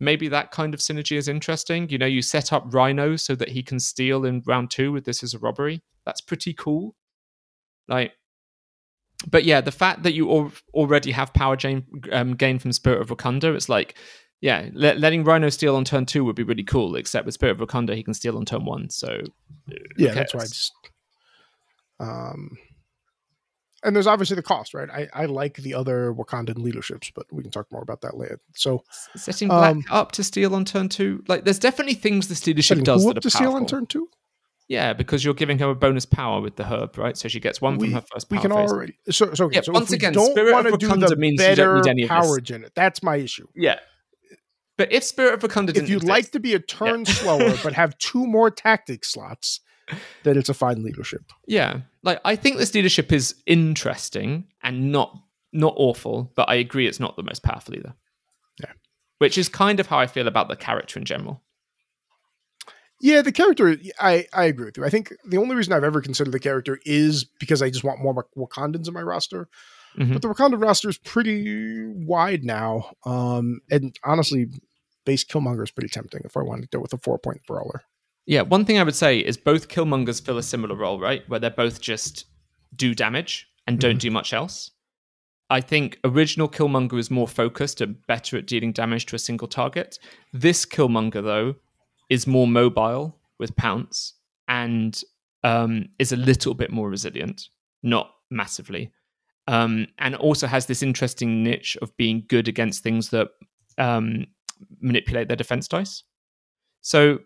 maybe 0.03 0.29
that 0.29 0.51
kind 0.51 0.75
of 0.75 0.81
synergy 0.81 1.17
is 1.17 1.29
interesting. 1.29 1.89
You 1.89 1.97
know, 1.97 2.07
you 2.07 2.23
set 2.23 2.53
up 2.53 2.75
Rhino 2.75 3.17
so 3.17 3.35
that 3.37 3.51
he 3.51 3.63
can 3.63 3.79
steal 3.79 4.25
in 4.25 4.43
round 4.45 4.71
two 4.71 4.91
with 4.93 5.05
this 5.05 5.23
as 5.23 5.33
a 5.33 5.39
robbery. 5.39 5.83
That's 6.05 6.21
pretty 6.21 6.53
cool. 6.53 6.97
Like, 7.87 8.13
but 9.31 9.45
yeah, 9.45 9.61
the 9.61 9.71
fact 9.71 10.03
that 10.03 10.15
you 10.15 10.29
al- 10.31 10.53
already 10.75 11.13
have 11.13 11.33
power 11.33 11.55
gain, 11.55 11.87
um, 12.11 12.35
gain 12.35 12.59
from 12.59 12.73
Spirit 12.73 13.01
of 13.01 13.17
Wakanda, 13.17 13.55
it's 13.55 13.69
like, 13.69 13.97
yeah, 14.41 14.69
le- 14.73 14.95
letting 14.95 15.23
Rhino 15.23 15.49
steal 15.51 15.77
on 15.77 15.85
turn 15.85 16.05
two 16.05 16.25
would 16.25 16.35
be 16.35 16.43
really 16.43 16.65
cool. 16.65 16.97
Except 16.97 17.25
with 17.25 17.35
Spirit 17.35 17.61
of 17.61 17.69
Wakanda, 17.69 17.95
he 17.95 18.03
can 18.03 18.15
steal 18.15 18.37
on 18.37 18.45
turn 18.45 18.65
one. 18.65 18.91
So 18.91 19.21
yeah, 19.97 20.15
that's 20.15 20.35
why 20.35 20.41
I 20.41 20.47
just 20.47 20.73
um 22.01 22.59
and 23.83 23.95
there's 23.95 24.07
obviously 24.07 24.37
the 24.37 24.43
cost, 24.43 24.75
right? 24.75 24.89
I, 24.91 25.09
I 25.13 25.25
like 25.27 25.57
the 25.57 25.75
other 25.75 26.13
Wakandan 26.13 26.59
leaderships, 26.59 27.11
but 27.15 27.27
we 27.33 27.43
can 27.43 27.51
talk 27.51 27.71
more 27.73 27.83
about 27.83 28.03
that 28.03 28.17
later. 28.17 28.41
So 28.55 28.85
setting 29.17 29.49
Black 29.49 29.77
um, 29.77 29.85
up 29.91 30.13
to 30.13 30.25
steal 30.25 30.55
on 30.55 30.65
turn 30.65 30.89
two, 30.89 31.25
like 31.29 31.45
there's 31.45 31.59
definitely 31.59 31.95
things 31.95 32.29
this 32.29 32.47
leadership 32.47 32.83
does 32.83 33.05
that 33.05 33.19
are 33.19 33.21
to 33.21 33.31
powerful. 33.31 33.31
steal 33.31 33.53
on 33.53 33.67
turn 33.67 33.87
two. 33.87 34.09
Yeah, 34.69 34.93
because 34.93 35.25
you're 35.25 35.35
giving 35.35 35.59
her 35.59 35.71
a 35.71 35.75
bonus 35.75 36.07
power 36.07 36.41
with 36.41 36.57
the 36.57 36.65
herb, 36.65 36.97
right? 36.97 37.17
So 37.17 37.29
she 37.29 37.41
gets 37.41 37.61
one 37.61 37.77
we, 37.77 37.89
from 37.89 37.95
her 37.95 38.05
first. 38.13 38.31
we 38.31 38.39
can 38.39 38.51
phase. 38.51 38.71
already. 38.71 38.95
So, 39.11 39.35
so, 39.35 39.45
okay, 39.47 39.57
yeah, 39.57 39.61
so 39.63 39.73
once 39.73 39.93
again, 39.93 40.13
don't 40.13 40.31
Spirit 40.31 40.53
want 40.53 40.67
of 40.67 40.73
to 40.73 40.79
do 40.79 40.89
Wakanda 40.89 41.09
the 41.09 41.17
means 41.17 41.39
better 41.39 41.51
you 41.51 41.83
don't 41.83 41.97
need 41.97 42.03
any 42.03 42.09
power 42.09 42.39
of 42.39 42.45
gen. 42.45 42.65
That's 42.75 43.03
my 43.03 43.17
issue. 43.17 43.49
Yeah, 43.55 43.81
but 44.79 44.93
if 44.93 45.05
Spirit 45.05 45.35
of 45.35 45.41
Wakanda, 45.51 45.71
if 45.71 45.89
you'd 45.89 45.97
exist, 45.97 46.09
like 46.09 46.31
to 46.31 46.41
be 46.41 46.55
a 46.55 46.59
turn 46.59 47.05
yeah. 47.07 47.13
slower 47.13 47.55
but 47.63 47.75
have 47.75 47.99
two 47.99 48.27
more 48.27 48.51
tactic 48.51 49.05
slots, 49.05 49.61
then 50.23 50.39
it's 50.39 50.49
a 50.49 50.55
fine 50.55 50.83
leadership. 50.83 51.33
Yeah, 51.47 51.81
like 52.03 52.21
I 52.25 52.37
think 52.37 52.57
this 52.57 52.75
leadership 52.75 53.13
is 53.13 53.35
interesting 53.47 54.47
and 54.63 54.93
not 54.93 55.17
not 55.53 55.75
awful, 55.77 56.33
but 56.35 56.49
I 56.49 56.55
agree 56.55 56.87
it's 56.87 57.01
not 57.01 57.17
the 57.17 57.23
most 57.23 57.43
powerful 57.43 57.75
either. 57.75 57.95
Yeah, 58.61 58.73
which 59.19 59.39
is 59.39 59.49
kind 59.49 59.81
of 59.81 59.87
how 59.87 59.99
I 59.99 60.07
feel 60.07 60.29
about 60.29 60.49
the 60.49 60.57
character 60.57 60.99
in 60.99 61.05
general. 61.05 61.43
Yeah, 63.03 63.21
the 63.21 63.33
character, 63.33 63.77
I, 63.99 64.27
I 64.33 64.45
agree 64.45 64.67
with 64.67 64.77
you. 64.77 64.85
I 64.85 64.89
think 64.89 65.13
the 65.27 65.39
only 65.39 65.57
reason 65.57 65.73
I've 65.73 65.83
ever 65.83 66.01
considered 66.01 66.31
the 66.31 66.39
character 66.39 66.79
is 66.87 67.25
because 67.25 67.61
I 67.61 67.69
just 67.69 67.83
want 67.83 68.01
more 68.01 68.29
Wakandans 68.37 68.87
in 68.87 68.95
my 68.95 69.03
roster. 69.03 69.49
Mm-hmm. 69.99 70.13
But 70.13 70.23
the 70.23 70.29
Wakandan 70.29 70.63
roster 70.63 70.89
is 70.89 70.99
pretty 70.99 71.85
wide 71.85 72.45
now. 72.45 72.93
Um, 73.05 73.61
and 73.73 73.99
honestly, 74.05 74.47
base 75.05 75.25
Killmonger 75.25 75.65
is 75.65 75.73
pretty 75.73 75.89
tempting 75.89 76.23
if 76.25 76.37
I 76.37 76.43
wanted 76.43 76.71
to 76.71 76.77
go 76.77 76.81
with 76.81 76.93
a 76.93 76.99
four 76.99 77.19
point 77.19 77.41
brawler. 77.45 77.83
Yeah, 78.27 78.43
one 78.43 78.65
thing 78.65 78.79
I 78.79 78.85
would 78.85 78.95
say 78.95 79.19
is 79.19 79.37
both 79.37 79.69
Killmongers 79.69 80.25
fill 80.25 80.39
a 80.39 80.43
similar 80.43 80.77
role, 80.77 81.01
right? 81.01 81.29
Where 81.29 81.41
they're 81.41 81.51
both 81.51 81.81
just 81.81 82.27
do 82.77 82.95
damage 82.95 83.49
and 83.67 83.79
don't 83.79 83.93
mm-hmm. 83.93 83.99
do 83.99 84.11
much 84.11 84.33
else. 84.33 84.71
I 85.51 85.61
think 85.61 85.99
original 86.05 86.49
Killmonger 86.49 86.99
is 86.99 87.11
more 87.11 87.29
focused 87.29 87.81
and 87.81 87.97
better 88.07 88.39
at 88.39 88.47
dealing 88.47 88.73
damage 88.73 89.07
to 89.07 89.17
a 89.17 89.19
single 89.19 89.49
target. 89.49 89.99
This 90.33 90.65
Killmonger, 90.65 91.23
though, 91.23 91.57
is 92.09 92.27
more 92.27 92.47
mobile 92.47 93.19
with 93.39 93.55
Pounce 93.57 94.15
and 94.49 95.03
um, 95.45 95.89
is 95.99 96.13
a 96.13 96.17
little 96.17 96.55
bit 96.55 96.71
more 96.71 96.89
resilient, 96.89 97.49
not 97.83 98.13
massively. 98.31 98.93
Um, 99.49 99.89
and 99.99 100.15
also 100.15 100.47
has 100.47 100.67
this 100.67 100.83
interesting 100.83 101.43
niche 101.43 101.77
of 101.83 101.95
being 101.97 102.25
good 102.29 102.49
against 102.49 102.83
things 102.83 103.11
that 103.11 103.29
um, 103.77 104.27
manipulate 104.81 105.29
their 105.29 105.37
defense 105.37 105.67
dice. 105.69 106.05
So 106.81 107.19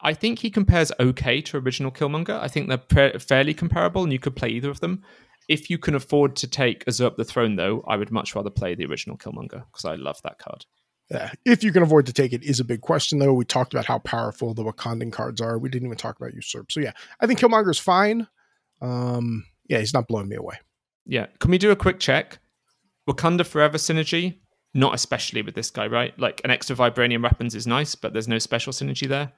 I 0.00 0.14
think 0.14 0.38
he 0.38 0.50
compares 0.50 0.92
okay 1.00 1.40
to 1.42 1.56
original 1.56 1.90
Killmonger. 1.90 2.38
I 2.40 2.48
think 2.48 2.68
they're 2.68 2.78
pre- 2.78 3.18
fairly 3.18 3.54
comparable, 3.54 4.02
and 4.04 4.12
you 4.12 4.18
could 4.18 4.36
play 4.36 4.48
either 4.50 4.70
of 4.70 4.80
them. 4.80 5.02
If 5.48 5.70
you 5.70 5.78
can 5.78 5.94
afford 5.94 6.36
to 6.36 6.46
take 6.46 6.84
Usurp 6.86 7.16
the 7.16 7.24
Throne, 7.24 7.56
though, 7.56 7.82
I 7.88 7.96
would 7.96 8.12
much 8.12 8.34
rather 8.36 8.50
play 8.50 8.74
the 8.74 8.84
original 8.84 9.16
Killmonger 9.16 9.64
because 9.72 9.84
I 9.84 9.94
love 9.94 10.20
that 10.22 10.38
card. 10.38 10.66
Yeah, 11.10 11.32
if 11.46 11.64
you 11.64 11.72
can 11.72 11.82
afford 11.82 12.04
to 12.06 12.12
take 12.12 12.34
it 12.34 12.44
is 12.44 12.60
a 12.60 12.64
big 12.64 12.82
question, 12.82 13.18
though. 13.18 13.32
We 13.32 13.46
talked 13.46 13.72
about 13.72 13.86
how 13.86 13.98
powerful 13.98 14.52
the 14.52 14.62
Wakandan 14.62 15.10
cards 15.10 15.40
are. 15.40 15.58
We 15.58 15.70
didn't 15.70 15.86
even 15.86 15.96
talk 15.96 16.16
about 16.16 16.34
Usurp. 16.34 16.70
So 16.70 16.80
yeah, 16.80 16.92
I 17.20 17.26
think 17.26 17.40
Killmonger 17.40 17.70
is 17.70 17.78
fine. 17.78 18.28
Um, 18.82 19.44
yeah, 19.68 19.78
he's 19.78 19.94
not 19.94 20.06
blowing 20.06 20.28
me 20.28 20.36
away. 20.36 20.56
Yeah, 21.06 21.26
can 21.40 21.50
we 21.50 21.58
do 21.58 21.70
a 21.70 21.76
quick 21.76 21.98
check? 21.98 22.38
Wakanda 23.08 23.46
Forever 23.46 23.78
synergy, 23.78 24.40
not 24.74 24.94
especially 24.94 25.40
with 25.40 25.54
this 25.54 25.70
guy, 25.70 25.86
right? 25.86 26.16
Like 26.18 26.42
an 26.44 26.50
extra 26.50 26.76
vibranium 26.76 27.22
weapons 27.22 27.54
is 27.54 27.66
nice, 27.66 27.94
but 27.94 28.12
there's 28.12 28.28
no 28.28 28.38
special 28.38 28.72
synergy 28.74 29.08
there. 29.08 29.32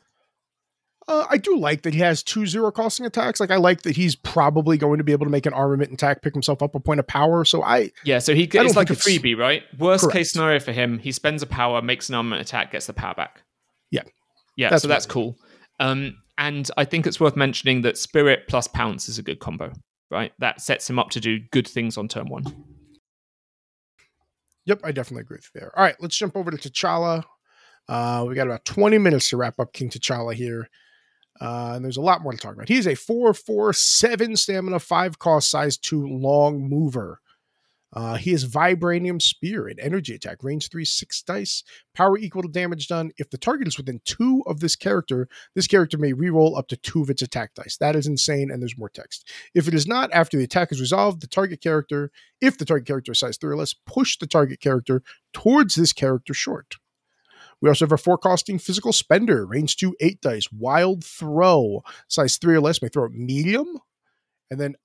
Uh, 1.11 1.27
I 1.29 1.39
do 1.39 1.59
like 1.59 1.83
that 1.83 1.93
he 1.93 1.99
has 1.99 2.23
two 2.23 2.47
zero 2.47 2.71
costing 2.71 3.05
attacks. 3.05 3.41
Like 3.41 3.51
I 3.51 3.57
like 3.57 3.83
that 3.83 3.97
he's 3.97 4.15
probably 4.15 4.79
going 4.79 4.99
to 4.99 5.05
be 5.05 5.11
able 5.11 5.27
to 5.27 5.31
make 5.31 5.45
an 5.45 5.53
armament 5.53 5.93
attack, 5.93 6.23
pick 6.23 6.33
himself 6.33 6.63
up 6.63 6.77
a 6.77 6.79
point 6.79 7.01
of 7.01 7.07
power. 7.09 7.45
So 7.45 7.65
I 7.65 7.91
yeah, 8.05 8.21
so 8.21 8.33
he 8.33 8.47
gets 8.47 8.77
like 8.77 8.91
a 8.91 8.93
freebie, 8.93 9.37
right? 9.37 9.65
Worst 9.77 10.05
correct. 10.05 10.17
case 10.17 10.31
scenario 10.31 10.61
for 10.61 10.71
him, 10.71 11.01
he 11.01 11.11
spends 11.11 11.43
a 11.43 11.47
power, 11.47 11.83
makes 11.83 12.09
an 12.11 12.15
armament 12.15 12.41
attack, 12.41 12.71
gets 12.71 12.87
the 12.87 12.93
power 12.93 13.15
back. 13.15 13.43
Yeah, 13.91 14.03
yeah. 14.57 14.71
That's 14.71 14.83
so 14.83 14.89
that's 14.89 15.05
cool. 15.05 15.37
Um, 15.81 16.15
and 16.39 16.71
I 16.77 16.85
think 16.85 17.09
it's 17.09 17.19
worth 17.19 17.35
mentioning 17.35 17.83
that 17.83 17.99
Spirit 17.99 18.45
plus 18.47 18.69
Pounce 18.69 19.09
is 19.09 19.19
a 19.19 19.23
good 19.25 19.41
combo, 19.41 19.73
right? 20.13 20.33
That 20.39 20.61
sets 20.61 20.89
him 20.89 21.01
up 21.01 21.11
to 21.11 21.21
do 21.21 21.41
good 21.51 21.67
things 21.67 21.99
on 21.99 22.07
turn 22.07 22.29
one. 22.29 22.45
Yep, 24.67 24.83
I 24.85 24.93
definitely 24.93 25.23
agree 25.23 25.39
with 25.39 25.51
you 25.53 25.61
there. 25.61 25.77
All 25.77 25.83
right, 25.83 25.97
let's 25.99 26.17
jump 26.17 26.37
over 26.37 26.53
to 26.53 26.57
T'Challa. 26.57 27.25
Uh, 27.89 28.27
we 28.29 28.37
got 28.37 28.47
about 28.47 28.65
20 28.65 28.99
minutes 28.99 29.31
to 29.31 29.37
wrap 29.37 29.59
up 29.59 29.73
King 29.73 29.91
T'Challa 29.91 30.35
here. 30.35 30.69
Uh, 31.41 31.73
and 31.75 31.85
there's 31.85 31.97
a 31.97 32.03
lot 32.03 32.23
more 32.23 32.33
to 32.33 32.39
talk 32.39 32.55
about. 32.55 32.69
He's 32.69 32.87
a 32.87 32.95
4 32.95 33.33
4 33.33 33.73
7 33.73 34.37
stamina, 34.37 34.79
5 34.79 35.19
cost, 35.19 35.51
size 35.51 35.77
2 35.79 36.07
long 36.07 36.69
mover. 36.69 37.21
Uh, 37.93 38.15
he 38.15 38.31
has 38.31 38.47
Vibranium 38.47 39.21
Spear 39.21 39.67
and 39.67 39.81
Energy 39.81 40.15
Attack, 40.15 40.45
range 40.45 40.69
3, 40.69 40.85
6 40.85 41.23
dice, 41.23 41.65
power 41.95 42.17
equal 42.17 42.43
to 42.43 42.49
damage 42.49 42.87
done. 42.87 43.11
If 43.19 43.31
the 43.31 43.39
target 43.39 43.67
is 43.67 43.77
within 43.77 44.01
2 44.05 44.45
of 44.47 44.61
this 44.61 44.77
character, 44.77 45.29
this 45.55 45.67
character 45.67 45.99
may 45.99 46.13
reroll 46.13 46.57
up 46.57 46.69
to 46.69 46.77
2 46.77 47.03
of 47.03 47.11
its 47.11 47.23
attack 47.23 47.55
dice. 47.55 47.77
That 47.79 47.97
is 47.97 48.07
insane, 48.07 48.51
and 48.51 48.63
there's 48.63 48.79
more 48.79 48.91
text. 48.91 49.29
If 49.55 49.67
it 49.67 49.75
is 49.75 49.89
not, 49.89 50.13
after 50.13 50.37
the 50.37 50.45
attack 50.45 50.71
is 50.71 50.81
resolved, 50.81 51.21
the 51.21 51.27
target 51.27 51.61
character, 51.61 52.13
if 52.41 52.57
the 52.57 52.65
target 52.65 52.87
character 52.87 53.13
is 53.13 53.19
size 53.19 53.37
3 53.39 53.51
or 53.51 53.57
less, 53.57 53.75
push 53.75 54.17
the 54.19 54.27
target 54.27 54.61
character 54.61 55.03
towards 55.33 55.75
this 55.75 55.93
character 55.93 56.33
short. 56.33 56.77
We 57.61 57.69
also 57.69 57.85
have 57.85 57.93
our 57.93 57.99
forecasting 57.99 58.59
physical 58.59 58.93
spender, 58.93 59.45
range 59.45 59.77
2, 59.77 59.97
8 60.01 60.21
dice, 60.21 60.51
wild 60.53 61.05
throw, 61.05 61.83
size 62.09 62.39
3 62.39 62.57
or 62.57 62.61
less, 62.61 62.81
may 62.81 62.89
throw 62.89 63.05
it 63.05 63.13
medium. 63.13 63.79
And 64.51 64.59
then 64.59 64.77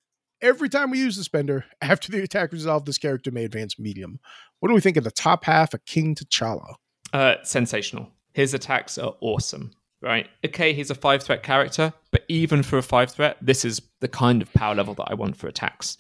every 0.42 0.70
time 0.70 0.92
we 0.92 1.00
use 1.00 1.18
the 1.18 1.24
spender, 1.24 1.66
after 1.82 2.12
the 2.12 2.24
attack 2.24 2.52
resolved, 2.52 2.86
this 2.86 2.98
character 2.98 3.32
may 3.32 3.46
advance 3.46 3.80
medium. 3.80 4.20
What 4.60 4.70
do 4.70 4.76
we 4.76 4.82
think 4.82 4.98
of 4.98 5.04
the 5.04 5.12
top 5.12 5.46
half 5.46 5.74
of 5.74 5.86
King 5.86 6.16
T'Challa? 6.16 6.76
Uh, 7.14 7.36
sensational. 7.44 8.10
His 8.34 8.54
attacks 8.54 8.98
are 8.98 9.16
awesome, 9.22 9.72
right? 10.02 10.28
Okay, 10.46 10.74
he's 10.74 10.92
a 10.92 10.96
five 10.96 11.24
threat 11.24 11.44
character, 11.44 11.94
but 12.12 12.26
even 12.28 12.64
for 12.64 12.78
a 12.78 12.84
five 12.84 13.12
threat, 13.12 13.38
this 13.42 13.64
is 13.64 13.82
the 14.02 14.10
kind 14.10 14.42
of 14.42 14.52
power 14.54 14.76
level 14.76 14.94
that 14.96 15.08
I 15.08 15.14
want 15.14 15.38
for 15.38 15.48
attacks. 15.48 15.98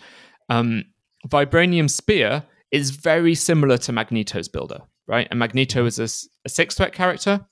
Um, 0.49 0.83
Vibranium 1.29 1.89
Spear 1.89 2.43
is 2.71 2.91
very 2.91 3.35
similar 3.35 3.77
to 3.77 3.93
Magneto's 3.93 4.49
builder, 4.49 4.81
right? 5.07 5.27
And 5.29 5.39
Magneto 5.39 5.85
is 5.85 5.99
a, 5.99 6.07
a 6.45 6.49
six 6.49 6.75
threat 6.75 6.93
character. 6.93 7.45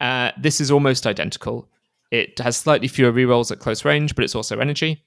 Uh, 0.00 0.32
this 0.38 0.60
is 0.60 0.70
almost 0.70 1.06
identical. 1.06 1.68
It 2.10 2.38
has 2.38 2.56
slightly 2.56 2.88
fewer 2.88 3.12
rerolls 3.12 3.50
at 3.50 3.58
close 3.58 3.84
range, 3.84 4.14
but 4.14 4.24
it's 4.24 4.34
also 4.34 4.58
energy. 4.58 5.04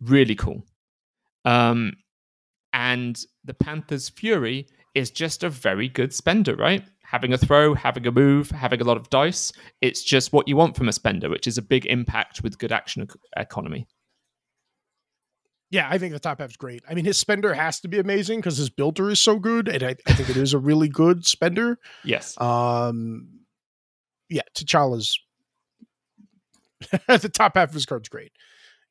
Really 0.00 0.34
cool. 0.34 0.64
Um, 1.44 1.94
and 2.72 3.18
the 3.44 3.54
Panther's 3.54 4.08
Fury 4.08 4.66
is 4.94 5.10
just 5.10 5.42
a 5.44 5.50
very 5.50 5.88
good 5.88 6.12
spender, 6.12 6.56
right? 6.56 6.84
Having 7.02 7.32
a 7.32 7.38
throw, 7.38 7.74
having 7.74 8.06
a 8.06 8.12
move, 8.12 8.50
having 8.50 8.80
a 8.80 8.84
lot 8.84 8.96
of 8.96 9.08
dice. 9.10 9.52
It's 9.80 10.02
just 10.02 10.32
what 10.32 10.48
you 10.48 10.56
want 10.56 10.76
from 10.76 10.88
a 10.88 10.92
spender, 10.92 11.30
which 11.30 11.46
is 11.46 11.56
a 11.56 11.62
big 11.62 11.86
impact 11.86 12.42
with 12.42 12.58
good 12.58 12.72
action 12.72 13.02
ec- 13.02 13.12
economy. 13.36 13.86
Yeah, 15.70 15.86
I 15.90 15.98
think 15.98 16.14
the 16.14 16.18
top 16.18 16.40
half's 16.40 16.56
great. 16.56 16.82
I 16.88 16.94
mean, 16.94 17.04
his 17.04 17.18
spender 17.18 17.52
has 17.52 17.80
to 17.80 17.88
be 17.88 17.98
amazing 17.98 18.38
because 18.40 18.56
his 18.56 18.70
builder 18.70 19.10
is 19.10 19.20
so 19.20 19.38
good, 19.38 19.68
and 19.68 19.82
I, 19.82 19.96
I 20.06 20.14
think 20.14 20.30
it 20.30 20.36
is 20.36 20.54
a 20.54 20.58
really 20.58 20.88
good 20.88 21.26
spender. 21.26 21.78
Yes. 22.04 22.40
Um, 22.40 23.40
yeah, 24.30 24.42
T'Challa's 24.54 25.18
the 27.08 27.30
top 27.32 27.56
half 27.56 27.68
of 27.68 27.74
his 27.74 27.86
card's 27.86 28.08
great. 28.08 28.32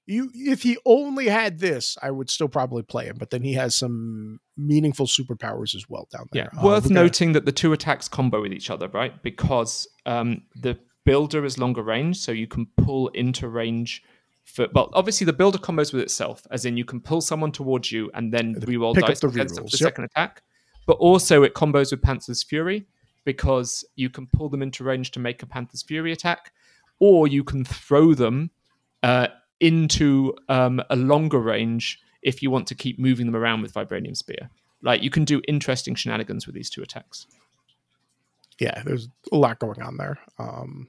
You, 0.05 0.29
if 0.33 0.63
he 0.63 0.77
only 0.85 1.27
had 1.27 1.59
this, 1.59 1.97
I 2.01 2.11
would 2.11 2.29
still 2.29 2.47
probably 2.47 2.83
play 2.83 3.05
him. 3.07 3.17
But 3.17 3.29
then 3.29 3.41
he 3.41 3.53
has 3.53 3.75
some 3.75 4.39
meaningful 4.55 5.05
superpowers 5.05 5.75
as 5.75 5.85
well 5.89 6.07
down 6.11 6.27
there. 6.31 6.49
Yeah, 6.53 6.63
worth 6.63 6.89
noting 6.89 7.33
that 7.33 7.45
the 7.45 7.51
two 7.51 7.73
attacks 7.73 8.07
combo 8.07 8.41
with 8.41 8.53
each 8.53 8.69
other, 8.69 8.87
right? 8.87 9.21
Because 9.21 9.87
um, 10.05 10.43
the 10.55 10.79
builder 11.05 11.43
is 11.43 11.57
longer 11.57 11.83
range, 11.83 12.17
so 12.17 12.31
you 12.31 12.47
can 12.47 12.67
pull 12.77 13.09
into 13.09 13.49
range. 13.49 14.01
For, 14.47 14.67
well, 14.73 14.89
obviously 14.93 15.25
the 15.25 15.33
builder 15.33 15.57
combos 15.57 15.93
with 15.93 16.01
itself, 16.01 16.47
as 16.51 16.65
in 16.65 16.77
you 16.77 16.85
can 16.85 17.01
pull 17.01 17.21
someone 17.21 17.51
towards 17.51 17.91
you 17.91 18.09
and 18.13 18.33
then 18.33 18.55
reroll 18.61 18.95
dice 18.95 19.19
the 19.19 19.27
against 19.27 19.55
rerolls, 19.55 19.71
the 19.71 19.77
yep. 19.79 19.89
second 19.89 20.03
attack. 20.05 20.41
But 20.85 20.93
also 20.93 21.43
it 21.43 21.53
combos 21.53 21.91
with 21.91 22.01
Panther's 22.01 22.43
Fury 22.43 22.87
because 23.25 23.83
you 23.97 24.09
can 24.09 24.25
pull 24.27 24.47
them 24.47 24.61
into 24.61 24.85
range 24.85 25.11
to 25.11 25.19
make 25.19 25.43
a 25.43 25.45
Panther's 25.45 25.83
Fury 25.83 26.13
attack, 26.13 26.53
or 26.99 27.27
you 27.27 27.43
can 27.43 27.65
throw 27.65 28.13
them 28.13 28.49
uh, 29.03 29.27
into 29.59 30.33
um, 30.47 30.81
a 30.89 30.95
longer 30.95 31.39
range 31.39 31.99
if 32.21 32.41
you 32.41 32.49
want 32.49 32.67
to 32.67 32.75
keep 32.75 32.97
moving 32.97 33.25
them 33.25 33.35
around 33.35 33.61
with 33.61 33.73
Vibranium 33.73 34.15
Spear. 34.15 34.49
Like 34.81 35.03
you 35.03 35.09
can 35.09 35.25
do 35.25 35.41
interesting 35.47 35.93
shenanigans 35.93 36.45
with 36.45 36.55
these 36.55 36.69
two 36.69 36.81
attacks. 36.81 37.27
yeah, 38.59 38.81
there's 38.85 39.09
a 39.31 39.35
lot 39.35 39.59
going 39.59 39.81
on 39.81 39.97
there. 39.97 40.17
Um, 40.39 40.87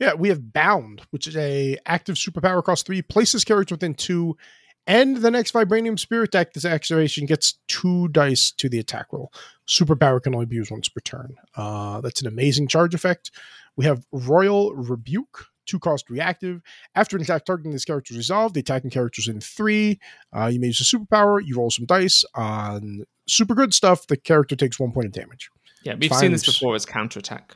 yeah, 0.00 0.14
we 0.14 0.30
have 0.30 0.52
Bound, 0.52 1.02
which 1.10 1.26
is 1.26 1.36
a 1.36 1.76
active 1.86 2.16
superpower 2.16 2.64
cost 2.64 2.86
three, 2.86 3.02
places 3.02 3.44
character 3.44 3.74
within 3.74 3.94
two, 3.94 4.36
and 4.86 5.18
the 5.18 5.30
next 5.30 5.52
Vibranium 5.52 5.98
Spear 5.98 6.22
attack. 6.22 6.54
This 6.54 6.64
activation 6.64 7.26
gets 7.26 7.58
two 7.68 8.08
dice 8.08 8.50
to 8.52 8.70
the 8.70 8.78
attack 8.78 9.12
roll. 9.12 9.30
Superpower 9.68 10.20
can 10.22 10.34
only 10.34 10.46
be 10.46 10.56
used 10.56 10.70
once 10.70 10.88
per 10.88 11.00
turn. 11.00 11.36
Uh, 11.54 12.00
that's 12.00 12.22
an 12.22 12.26
amazing 12.26 12.66
charge 12.66 12.94
effect. 12.94 13.30
We 13.76 13.84
have 13.84 14.04
Royal 14.10 14.74
Rebuke, 14.74 15.46
two 15.66 15.78
cost 15.78 16.08
reactive. 16.08 16.62
After 16.94 17.16
an 17.16 17.22
attack 17.22 17.44
targeting 17.44 17.72
this 17.72 17.84
character 17.84 18.14
is 18.14 18.16
resolved, 18.18 18.54
the 18.54 18.60
attacking 18.60 18.90
character 18.90 19.20
is 19.20 19.28
in 19.28 19.40
three. 19.40 20.00
Uh, 20.34 20.46
you 20.46 20.58
may 20.58 20.68
use 20.68 20.80
a 20.80 20.96
superpower. 20.96 21.44
You 21.44 21.56
roll 21.56 21.70
some 21.70 21.84
dice 21.84 22.24
on 22.34 23.04
super 23.28 23.54
good 23.54 23.74
stuff. 23.74 24.06
The 24.06 24.16
character 24.16 24.56
takes 24.56 24.80
one 24.80 24.92
point 24.92 25.06
of 25.06 25.12
damage. 25.12 25.50
Yeah, 25.84 25.94
we've 25.98 26.12
seen 26.14 26.32
this 26.32 26.44
before 26.44 26.74
as 26.74 26.86
counterattack. 26.86 27.54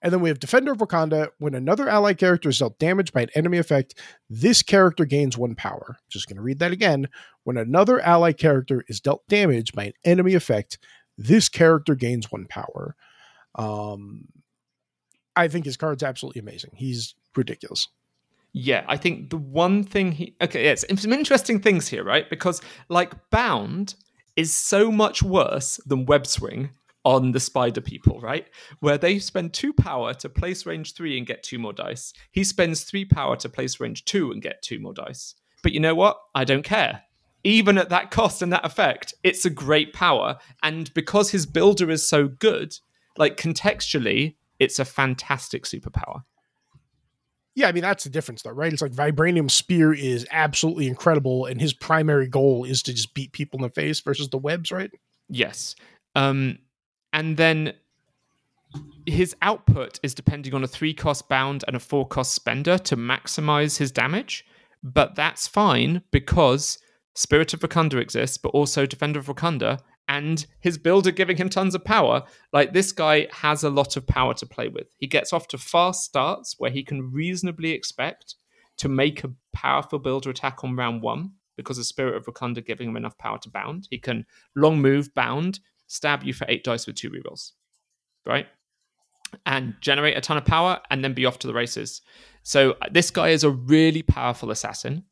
And 0.00 0.12
then 0.12 0.20
we 0.20 0.28
have 0.28 0.38
Defender 0.38 0.72
of 0.72 0.78
Wakanda. 0.78 1.28
When 1.38 1.54
another 1.54 1.88
allied 1.88 2.18
character 2.18 2.48
is 2.48 2.58
dealt 2.58 2.78
damage 2.78 3.12
by 3.12 3.22
an 3.22 3.30
enemy 3.34 3.58
effect, 3.58 3.94
this 4.30 4.62
character 4.62 5.04
gains 5.04 5.36
one 5.36 5.54
power. 5.54 5.96
Just 6.08 6.28
going 6.28 6.36
to 6.36 6.42
read 6.42 6.60
that 6.60 6.72
again. 6.72 7.08
When 7.44 7.56
another 7.56 8.00
allied 8.00 8.38
character 8.38 8.84
is 8.88 9.00
dealt 9.00 9.26
damage 9.28 9.72
by 9.72 9.84
an 9.84 9.92
enemy 10.04 10.34
effect, 10.34 10.78
this 11.16 11.48
character 11.48 11.94
gains 11.94 12.30
one 12.30 12.46
power. 12.46 12.94
Um, 13.56 14.28
I 15.34 15.48
think 15.48 15.64
his 15.64 15.76
card's 15.76 16.02
absolutely 16.02 16.40
amazing. 16.40 16.70
He's 16.74 17.14
ridiculous. 17.36 17.88
Yeah, 18.52 18.84
I 18.88 18.96
think 18.96 19.30
the 19.30 19.36
one 19.36 19.84
thing 19.84 20.12
he 20.12 20.34
okay, 20.40 20.64
yes, 20.64 20.84
some 20.96 21.12
interesting 21.12 21.60
things 21.60 21.86
here, 21.86 22.02
right? 22.02 22.28
Because 22.30 22.62
like 22.88 23.12
Bound 23.30 23.94
is 24.36 24.54
so 24.54 24.90
much 24.90 25.22
worse 25.22 25.78
than 25.86 26.06
Web 26.06 26.26
Swing 26.26 26.70
on 27.08 27.32
the 27.32 27.40
Spider 27.40 27.80
People, 27.80 28.20
right? 28.20 28.46
Where 28.80 28.98
they 28.98 29.18
spend 29.18 29.54
two 29.54 29.72
power 29.72 30.12
to 30.12 30.28
place 30.28 30.66
range 30.66 30.92
three 30.92 31.16
and 31.16 31.26
get 31.26 31.42
two 31.42 31.58
more 31.58 31.72
dice. 31.72 32.12
He 32.32 32.44
spends 32.44 32.82
three 32.82 33.06
power 33.06 33.34
to 33.36 33.48
place 33.48 33.80
range 33.80 34.04
two 34.04 34.30
and 34.30 34.42
get 34.42 34.60
two 34.60 34.78
more 34.78 34.92
dice. 34.92 35.34
But 35.62 35.72
you 35.72 35.80
know 35.80 35.94
what? 35.94 36.20
I 36.34 36.44
don't 36.44 36.64
care. 36.64 37.04
Even 37.44 37.78
at 37.78 37.88
that 37.88 38.10
cost 38.10 38.42
and 38.42 38.52
that 38.52 38.66
effect, 38.66 39.14
it's 39.24 39.46
a 39.46 39.50
great 39.50 39.94
power. 39.94 40.36
And 40.62 40.92
because 40.92 41.30
his 41.30 41.46
builder 41.46 41.90
is 41.90 42.06
so 42.06 42.28
good, 42.28 42.76
like 43.16 43.38
contextually, 43.38 44.36
it's 44.58 44.78
a 44.78 44.84
fantastic 44.84 45.64
superpower. 45.64 46.24
Yeah, 47.54 47.68
I 47.68 47.72
mean 47.72 47.84
that's 47.84 48.04
the 48.04 48.10
difference, 48.10 48.42
though, 48.42 48.50
right? 48.50 48.70
It's 48.70 48.82
like 48.82 48.92
Vibranium 48.92 49.50
Spear 49.50 49.94
is 49.94 50.26
absolutely 50.30 50.88
incredible, 50.88 51.46
and 51.46 51.58
his 51.58 51.72
primary 51.72 52.28
goal 52.28 52.64
is 52.64 52.82
to 52.82 52.92
just 52.92 53.14
beat 53.14 53.32
people 53.32 53.58
in 53.58 53.62
the 53.62 53.70
face 53.70 53.98
versus 54.00 54.28
the 54.28 54.36
webs, 54.36 54.70
right? 54.70 54.90
Yes. 55.30 55.74
Um, 56.14 56.58
and 57.12 57.36
then 57.36 57.74
his 59.06 59.34
output 59.42 59.98
is 60.02 60.14
depending 60.14 60.54
on 60.54 60.62
a 60.62 60.68
three 60.68 60.92
cost 60.92 61.28
bound 61.28 61.64
and 61.66 61.74
a 61.76 61.80
four 61.80 62.06
cost 62.06 62.34
spender 62.34 62.78
to 62.78 62.96
maximize 62.96 63.78
his 63.78 63.90
damage. 63.90 64.44
But 64.82 65.14
that's 65.14 65.48
fine 65.48 66.02
because 66.10 66.78
Spirit 67.14 67.54
of 67.54 67.60
Wakanda 67.60 67.94
exists, 67.94 68.38
but 68.38 68.50
also 68.50 68.86
Defender 68.86 69.18
of 69.18 69.26
Wakanda 69.26 69.80
and 70.08 70.46
his 70.60 70.78
builder 70.78 71.10
giving 71.10 71.36
him 71.36 71.48
tons 71.48 71.74
of 71.74 71.84
power. 71.84 72.22
Like 72.52 72.72
this 72.72 72.92
guy 72.92 73.28
has 73.32 73.64
a 73.64 73.70
lot 73.70 73.96
of 73.96 74.06
power 74.06 74.34
to 74.34 74.46
play 74.46 74.68
with. 74.68 74.94
He 74.98 75.06
gets 75.06 75.32
off 75.32 75.48
to 75.48 75.58
fast 75.58 76.04
starts 76.04 76.54
where 76.58 76.70
he 76.70 76.82
can 76.82 77.10
reasonably 77.10 77.72
expect 77.72 78.36
to 78.78 78.88
make 78.88 79.24
a 79.24 79.32
powerful 79.52 79.98
builder 79.98 80.30
attack 80.30 80.62
on 80.62 80.76
round 80.76 81.02
one 81.02 81.32
because 81.56 81.78
of 81.78 81.86
Spirit 81.86 82.16
of 82.16 82.24
Wakanda 82.26 82.64
giving 82.64 82.88
him 82.88 82.96
enough 82.96 83.18
power 83.18 83.38
to 83.38 83.50
bound. 83.50 83.88
He 83.90 83.98
can 83.98 84.24
long 84.54 84.80
move, 84.80 85.12
bound, 85.14 85.60
stab 85.88 86.22
you 86.22 86.32
for 86.32 86.46
eight 86.48 86.62
dice 86.62 86.86
with 86.86 86.94
two 86.96 87.10
rerolls, 87.10 87.50
right? 88.24 88.46
And 89.44 89.74
generate 89.80 90.16
a 90.16 90.20
ton 90.22 90.36
of 90.38 90.44
power 90.44 90.80
and 90.90 91.02
then 91.04 91.12
be 91.12 91.26
off 91.26 91.38
to 91.40 91.46
the 91.46 91.52
races. 91.54 92.00
So 92.44 92.72
uh, 92.80 92.86
this 92.90 93.10
guy 93.10 93.28
is 93.30 93.44
a 93.44 93.50
really 93.50 94.02
powerful 94.02 94.50
assassin 94.50 95.04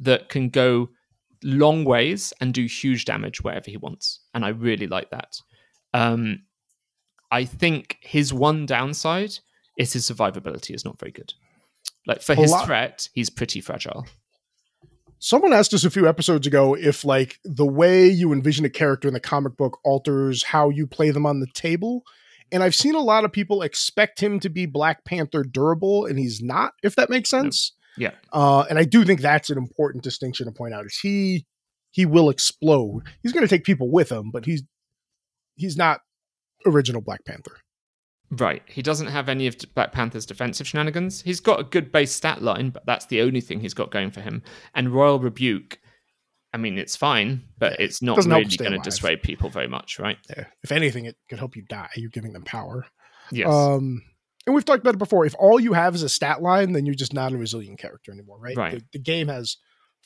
that 0.00 0.28
can 0.28 0.50
go 0.50 0.90
long 1.42 1.84
ways 1.84 2.32
and 2.40 2.54
do 2.54 2.64
huge 2.66 3.04
damage 3.06 3.40
wherever 3.42 3.68
he 3.70 3.76
wants. 3.76 4.20
And 4.34 4.44
I 4.44 4.48
really 4.48 4.86
like 4.86 5.10
that. 5.10 5.36
Um, 5.94 6.42
I 7.32 7.44
think 7.44 7.98
his 8.02 8.32
one 8.32 8.66
downside 8.66 9.32
is 9.78 9.92
his 9.92 10.08
survivability 10.08 10.74
is 10.74 10.84
not 10.84 10.98
very 11.00 11.12
good. 11.12 11.32
Like 12.06 12.22
for 12.22 12.32
A 12.34 12.36
his 12.36 12.52
lot- 12.52 12.66
threat, 12.66 13.08
he's 13.14 13.30
pretty 13.30 13.60
fragile. 13.60 14.06
Someone 15.18 15.52
asked 15.52 15.74
us 15.74 15.84
a 15.84 15.90
few 15.90 16.06
episodes 16.06 16.46
ago 16.46 16.74
if 16.74 17.04
like 17.04 17.38
the 17.44 17.66
way 17.66 18.06
you 18.06 18.32
envision 18.32 18.64
a 18.64 18.70
character 18.70 19.08
in 19.08 19.14
the 19.14 19.20
comic 19.20 19.56
book 19.56 19.78
alters 19.84 20.42
how 20.44 20.68
you 20.68 20.86
play 20.86 21.10
them 21.10 21.26
on 21.26 21.40
the 21.40 21.46
table. 21.54 22.04
And 22.52 22.62
I've 22.62 22.74
seen 22.74 22.94
a 22.94 23.00
lot 23.00 23.24
of 23.24 23.32
people 23.32 23.62
expect 23.62 24.20
him 24.20 24.38
to 24.40 24.48
be 24.48 24.66
Black 24.66 25.04
Panther 25.04 25.42
durable, 25.42 26.06
and 26.06 26.18
he's 26.18 26.40
not, 26.40 26.74
if 26.82 26.94
that 26.94 27.10
makes 27.10 27.28
sense. 27.28 27.72
Yeah. 27.96 28.12
Uh, 28.32 28.64
and 28.70 28.78
I 28.78 28.84
do 28.84 29.04
think 29.04 29.20
that's 29.20 29.50
an 29.50 29.58
important 29.58 30.04
distinction 30.04 30.46
to 30.46 30.52
point 30.52 30.74
out. 30.74 30.86
Is 30.86 30.98
he 30.98 31.46
he 31.90 32.06
will 32.06 32.28
explode. 32.28 33.02
He's 33.22 33.32
going 33.32 33.44
to 33.44 33.48
take 33.48 33.64
people 33.64 33.90
with 33.90 34.12
him, 34.12 34.30
but 34.30 34.44
he's 34.44 34.62
he's 35.56 35.76
not 35.76 36.00
original 36.66 37.00
Black 37.00 37.24
Panther. 37.24 37.56
Right. 38.30 38.62
He 38.66 38.82
doesn't 38.82 39.06
have 39.06 39.28
any 39.28 39.46
of 39.46 39.56
Black 39.74 39.92
Panther's 39.92 40.26
defensive 40.26 40.66
shenanigans. 40.66 41.22
He's 41.22 41.40
got 41.40 41.60
a 41.60 41.64
good 41.64 41.92
base 41.92 42.12
stat 42.12 42.42
line, 42.42 42.70
but 42.70 42.84
that's 42.86 43.06
the 43.06 43.20
only 43.20 43.40
thing 43.40 43.60
he's 43.60 43.74
got 43.74 43.90
going 43.90 44.10
for 44.10 44.20
him. 44.20 44.42
And 44.74 44.92
Royal 44.92 45.18
Rebuke, 45.20 45.78
I 46.52 46.58
mean, 46.58 46.76
it's 46.76 46.96
fine, 46.96 47.44
but 47.58 47.78
it's 47.78 48.02
not 48.02 48.16
doesn't 48.16 48.32
really 48.32 48.56
going 48.56 48.72
to 48.72 48.78
dissuade 48.78 49.22
people 49.22 49.48
very 49.48 49.68
much, 49.68 49.98
right? 49.98 50.18
Yeah. 50.28 50.44
If 50.64 50.72
anything, 50.72 51.04
it 51.04 51.16
could 51.28 51.38
help 51.38 51.54
you 51.54 51.62
die. 51.62 51.90
You're 51.94 52.10
giving 52.10 52.32
them 52.32 52.42
power. 52.42 52.86
Yes. 53.30 53.48
Um, 53.48 54.02
and 54.46 54.54
we've 54.54 54.64
talked 54.64 54.80
about 54.80 54.94
it 54.94 54.98
before. 54.98 55.24
If 55.24 55.34
all 55.38 55.60
you 55.60 55.72
have 55.72 55.94
is 55.94 56.02
a 56.02 56.08
stat 56.08 56.42
line, 56.42 56.72
then 56.72 56.86
you're 56.86 56.94
just 56.94 57.14
not 57.14 57.32
a 57.32 57.36
resilient 57.36 57.78
character 57.78 58.12
anymore, 58.12 58.38
right? 58.40 58.56
Right. 58.56 58.72
The, 58.74 58.84
the 58.94 58.98
game 58.98 59.28
has 59.28 59.56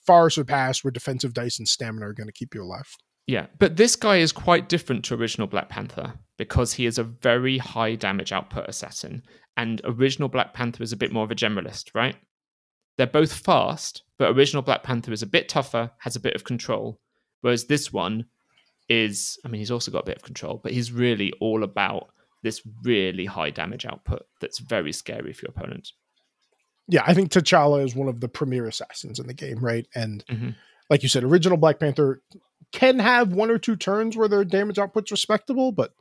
far 0.07 0.31
surpassed 0.31 0.85
where 0.85 0.91
defensive 0.91 1.35
dice 1.35 1.59
and 1.59 1.69
stamina 1.69 2.09
are 2.09 2.15
going 2.15 2.27
to 2.27 2.33
keep 2.33 2.55
you 2.55 2.63
alive. 2.63 2.89
Yeah, 3.27 3.47
but 3.59 3.77
this 3.77 3.95
guy 3.95 4.17
is 4.17 4.33
quite 4.33 4.69
different 4.69 5.05
to 5.05 5.15
original 5.15 5.47
Black 5.47 5.69
Panther 5.69 6.15
because 6.41 6.73
he 6.73 6.87
is 6.87 6.97
a 6.97 7.05
very 7.05 7.59
high 7.59 7.95
damage 7.95 8.33
output 8.33 8.67
assassin, 8.67 9.23
and 9.59 9.83
original 9.85 10.27
Black 10.27 10.55
Panther 10.55 10.83
is 10.83 10.91
a 10.91 10.97
bit 10.97 11.13
more 11.13 11.23
of 11.23 11.31
a 11.31 11.35
generalist, 11.35 11.95
right? 11.95 12.17
They're 12.97 13.07
both 13.07 13.31
fast, 13.31 14.05
but 14.17 14.35
original 14.35 14.63
Black 14.63 14.83
Panther 14.83 15.13
is 15.13 15.21
a 15.23 15.27
bit 15.27 15.51
tougher, 15.51 15.91
has 15.99 16.17
a 16.17 16.21
bit 16.21 16.35
of 16.35 16.45
control, 16.45 16.99
whereas 17.43 17.67
this 17.67 17.93
one 17.93 18.25
is, 18.89 19.39
I 19.45 19.49
mean, 19.49 19.59
he's 19.59 19.71
also 19.71 19.91
got 19.91 20.05
a 20.05 20.07
bit 20.07 20.17
of 20.17 20.23
control, 20.23 20.59
but 20.63 20.73
he's 20.73 20.93
really 20.93 21.31
all 21.43 21.63
about 21.63 22.09
this 22.43 22.63
really 22.83 23.27
high 23.27 23.51
damage 23.51 23.85
output 23.85 24.23
that's 24.41 24.61
very 24.61 24.93
scary 24.95 25.35
for 25.35 25.45
your 25.45 25.51
opponent. 25.55 25.91
Yeah, 26.89 27.03
I 27.07 27.13
think 27.13 27.31
T'Challa 27.31 27.85
is 27.85 27.95
one 27.95 28.09
of 28.09 28.21
the 28.21 28.29
premier 28.29 28.67
assassins 28.67 29.19
in 29.19 29.27
the 29.27 29.35
game, 29.35 29.59
right? 29.59 29.87
And 29.95 30.25
Mhm. 30.25 30.57
like 30.89 31.03
you 31.03 31.11
said, 31.11 31.23
original 31.23 31.59
Black 31.59 31.79
Panther 31.79 32.23
can 32.73 32.99
have 32.99 33.35
one 33.35 33.51
or 33.51 33.59
two 33.59 33.77
turns 33.77 34.17
where 34.17 34.27
their 34.27 34.43
damage 34.45 34.79
output's 34.79 35.11
respectable, 35.11 35.71
but 35.71 35.93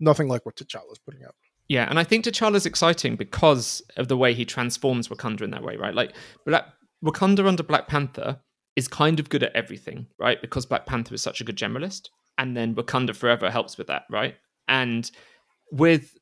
nothing 0.00 0.28
like 0.28 0.44
what 0.44 0.56
T'Challa's 0.56 0.98
putting 0.98 1.24
out. 1.24 1.34
Yeah, 1.68 1.88
and 1.88 1.98
I 1.98 2.04
think 2.04 2.24
T'Challa's 2.24 2.66
exciting 2.66 3.16
because 3.16 3.80
of 3.96 4.08
the 4.08 4.16
way 4.16 4.34
he 4.34 4.44
transforms 4.44 5.08
Wakanda 5.08 5.42
in 5.42 5.50
that 5.52 5.62
way, 5.62 5.76
right? 5.76 5.94
Like 5.94 6.14
Black, 6.44 6.64
Wakanda 7.04 7.46
under 7.46 7.62
Black 7.62 7.86
Panther 7.86 8.40
is 8.74 8.88
kind 8.88 9.20
of 9.20 9.28
good 9.28 9.42
at 9.42 9.54
everything, 9.54 10.06
right? 10.18 10.40
Because 10.40 10.66
Black 10.66 10.86
Panther 10.86 11.14
is 11.14 11.22
such 11.22 11.40
a 11.40 11.44
good 11.44 11.56
generalist, 11.56 12.08
and 12.38 12.56
then 12.56 12.74
Wakanda 12.74 13.14
Forever 13.14 13.50
helps 13.50 13.78
with 13.78 13.86
that, 13.86 14.02
right? 14.10 14.34
And 14.66 15.10
with 15.70 16.16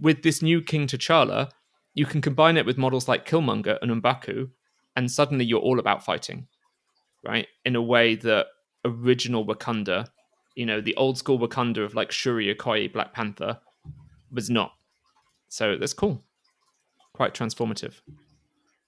with 0.00 0.22
this 0.22 0.40
new 0.40 0.62
King 0.62 0.86
T'Challa, 0.86 1.50
you 1.94 2.06
can 2.06 2.22
combine 2.22 2.56
it 2.56 2.64
with 2.64 2.78
models 2.78 3.08
like 3.08 3.28
Killmonger 3.28 3.78
and 3.82 3.90
M'Baku, 3.90 4.50
and 4.96 5.10
suddenly 5.10 5.44
you're 5.44 5.60
all 5.60 5.78
about 5.78 6.04
fighting, 6.04 6.46
right? 7.24 7.46
In 7.64 7.76
a 7.76 7.82
way 7.82 8.14
that 8.14 8.46
original 8.84 9.46
Wakanda, 9.46 10.08
you 10.54 10.66
know, 10.66 10.80
the 10.80 10.96
old 10.96 11.18
school 11.18 11.38
Wakanda 11.38 11.84
of 11.84 11.94
like 11.94 12.12
Shuri, 12.12 12.54
Okoye, 12.54 12.92
Black 12.92 13.12
Panther, 13.12 13.58
was 14.30 14.50
not. 14.50 14.72
So 15.48 15.76
that's 15.76 15.92
cool. 15.92 16.22
Quite 17.14 17.34
transformative. 17.34 18.00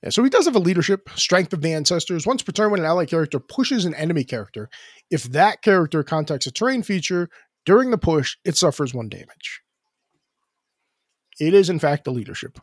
Yeah, 0.02 0.10
so 0.10 0.24
he 0.24 0.30
does 0.30 0.46
have 0.46 0.56
a 0.56 0.60
leadership, 0.60 1.08
strength 1.14 1.52
of 1.52 1.62
the 1.62 1.72
ancestors. 1.72 2.26
Once 2.26 2.42
per 2.42 2.52
turn, 2.52 2.70
when 2.70 2.80
an 2.80 2.86
ally 2.86 3.04
character 3.04 3.38
pushes 3.38 3.84
an 3.84 3.94
enemy 3.94 4.24
character, 4.24 4.68
if 5.10 5.24
that 5.24 5.62
character 5.62 6.02
contacts 6.02 6.46
a 6.46 6.50
terrain 6.50 6.82
feature 6.82 7.28
during 7.64 7.90
the 7.90 7.98
push, 7.98 8.36
it 8.44 8.56
suffers 8.56 8.92
one 8.92 9.08
damage. 9.08 9.62
It 11.38 11.54
is, 11.54 11.70
in 11.70 11.78
fact, 11.78 12.06
a 12.06 12.10
leadership. 12.10 12.58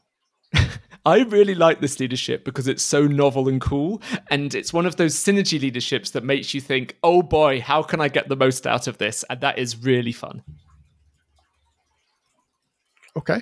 I 1.10 1.24
really 1.24 1.55
like 1.55 1.82
this 1.82 1.99
leadership 1.99 2.45
because 2.45 2.68
it's 2.68 2.84
so 2.84 3.07
novel 3.07 3.49
and 3.49 3.60
cool. 3.60 3.99
And 4.30 4.53
it's 4.53 4.72
one 4.72 4.86
of 4.86 4.97
those 4.97 5.16
synergy 5.16 5.60
leaderships 5.60 6.12
that 6.12 6.24
makes 6.24 6.53
you 6.53 6.62
think, 6.62 6.97
oh 7.01 7.24
boy, 7.24 7.62
how 7.62 7.82
can 7.82 7.99
I 7.99 8.10
get 8.10 8.30
the 8.30 8.36
most 8.36 8.68
out 8.68 8.88
of 8.88 8.99
this? 8.99 9.26
And 9.28 9.41
that 9.41 9.57
is 9.57 9.76
really 9.84 10.12
fun. 10.12 10.43
Okay. 13.18 13.41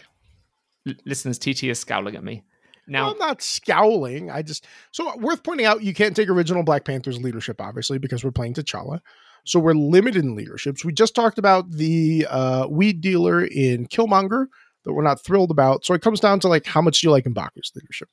L- 0.88 0.94
listeners, 1.06 1.38
TT 1.38 1.66
is 1.66 1.80
scowling 1.80 2.16
at 2.16 2.24
me. 2.24 2.44
Now, 2.88 3.12
I'm 3.12 3.18
not 3.18 3.42
scowling. 3.42 4.32
I 4.32 4.44
just 4.44 4.66
so 4.92 5.14
worth 5.18 5.44
pointing 5.44 5.66
out 5.66 5.84
you 5.84 5.94
can't 5.94 6.16
take 6.16 6.30
original 6.30 6.64
Black 6.64 6.86
Panther's 6.86 7.22
leadership, 7.22 7.60
obviously, 7.60 7.98
because 7.98 8.24
we're 8.24 8.32
playing 8.32 8.54
T'Challa. 8.54 9.02
So 9.44 9.60
we're 9.60 9.74
limited 9.74 10.24
in 10.24 10.36
leaderships. 10.36 10.86
We 10.86 10.94
just 10.94 11.14
talked 11.14 11.38
about 11.38 11.70
the 11.70 12.26
uh, 12.30 12.68
weed 12.70 13.02
dealer 13.02 13.44
in 13.44 13.88
Killmonger 13.88 14.48
that 14.86 14.94
we're 14.94 15.04
not 15.04 15.24
thrilled 15.24 15.52
about. 15.52 15.86
So 15.86 15.94
it 15.94 16.02
comes 16.02 16.20
down 16.20 16.40
to 16.42 16.48
like 16.48 16.66
how 16.66 16.82
much 16.82 17.02
do 17.02 17.08
you 17.08 17.12
like 17.12 17.26
M'Baku's 17.26 17.72
leadership? 17.76 18.10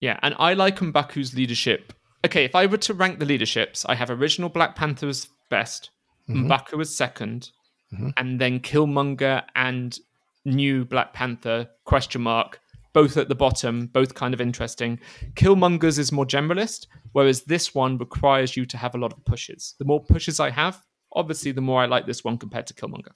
Yeah, 0.00 0.18
and 0.22 0.34
I 0.38 0.54
like 0.54 0.78
M'Baku's 0.78 1.34
leadership. 1.34 1.92
Okay, 2.24 2.44
if 2.44 2.54
I 2.54 2.66
were 2.66 2.78
to 2.78 2.94
rank 2.94 3.18
the 3.18 3.26
leaderships, 3.26 3.84
I 3.86 3.94
have 3.94 4.10
original 4.10 4.48
Black 4.48 4.74
Panther 4.76 5.08
as 5.08 5.28
best, 5.50 5.90
Mhm. 6.28 6.46
M'Baku 6.48 6.80
as 6.80 6.94
2nd 6.94 7.50
Mhm. 7.92 8.12
and 8.16 8.40
then 8.40 8.60
Killmonger 8.60 9.44
and 9.54 9.98
new 10.44 10.84
Black 10.84 11.12
Panther 11.12 11.68
question 11.84 12.22
mark 12.22 12.60
both 12.92 13.16
at 13.16 13.28
the 13.28 13.34
bottom, 13.34 13.86
both 13.88 14.14
kind 14.14 14.32
of 14.34 14.40
interesting. 14.40 15.00
Killmonger's 15.34 15.98
is 15.98 16.12
more 16.12 16.24
generalist, 16.24 16.86
whereas 17.12 17.42
this 17.42 17.74
one 17.74 17.98
requires 17.98 18.56
you 18.56 18.64
to 18.66 18.76
have 18.78 18.94
a 18.94 18.98
lot 18.98 19.12
of 19.12 19.24
pushes. 19.24 19.74
The 19.80 19.84
more 19.84 20.00
pushes 20.04 20.38
I 20.38 20.50
have, 20.50 20.80
obviously, 21.12 21.50
the 21.50 21.60
more 21.60 21.82
I 21.82 21.86
like 21.86 22.06
this 22.06 22.22
one 22.22 22.38
compared 22.38 22.68
to 22.68 22.74
Killmonger. 22.74 23.10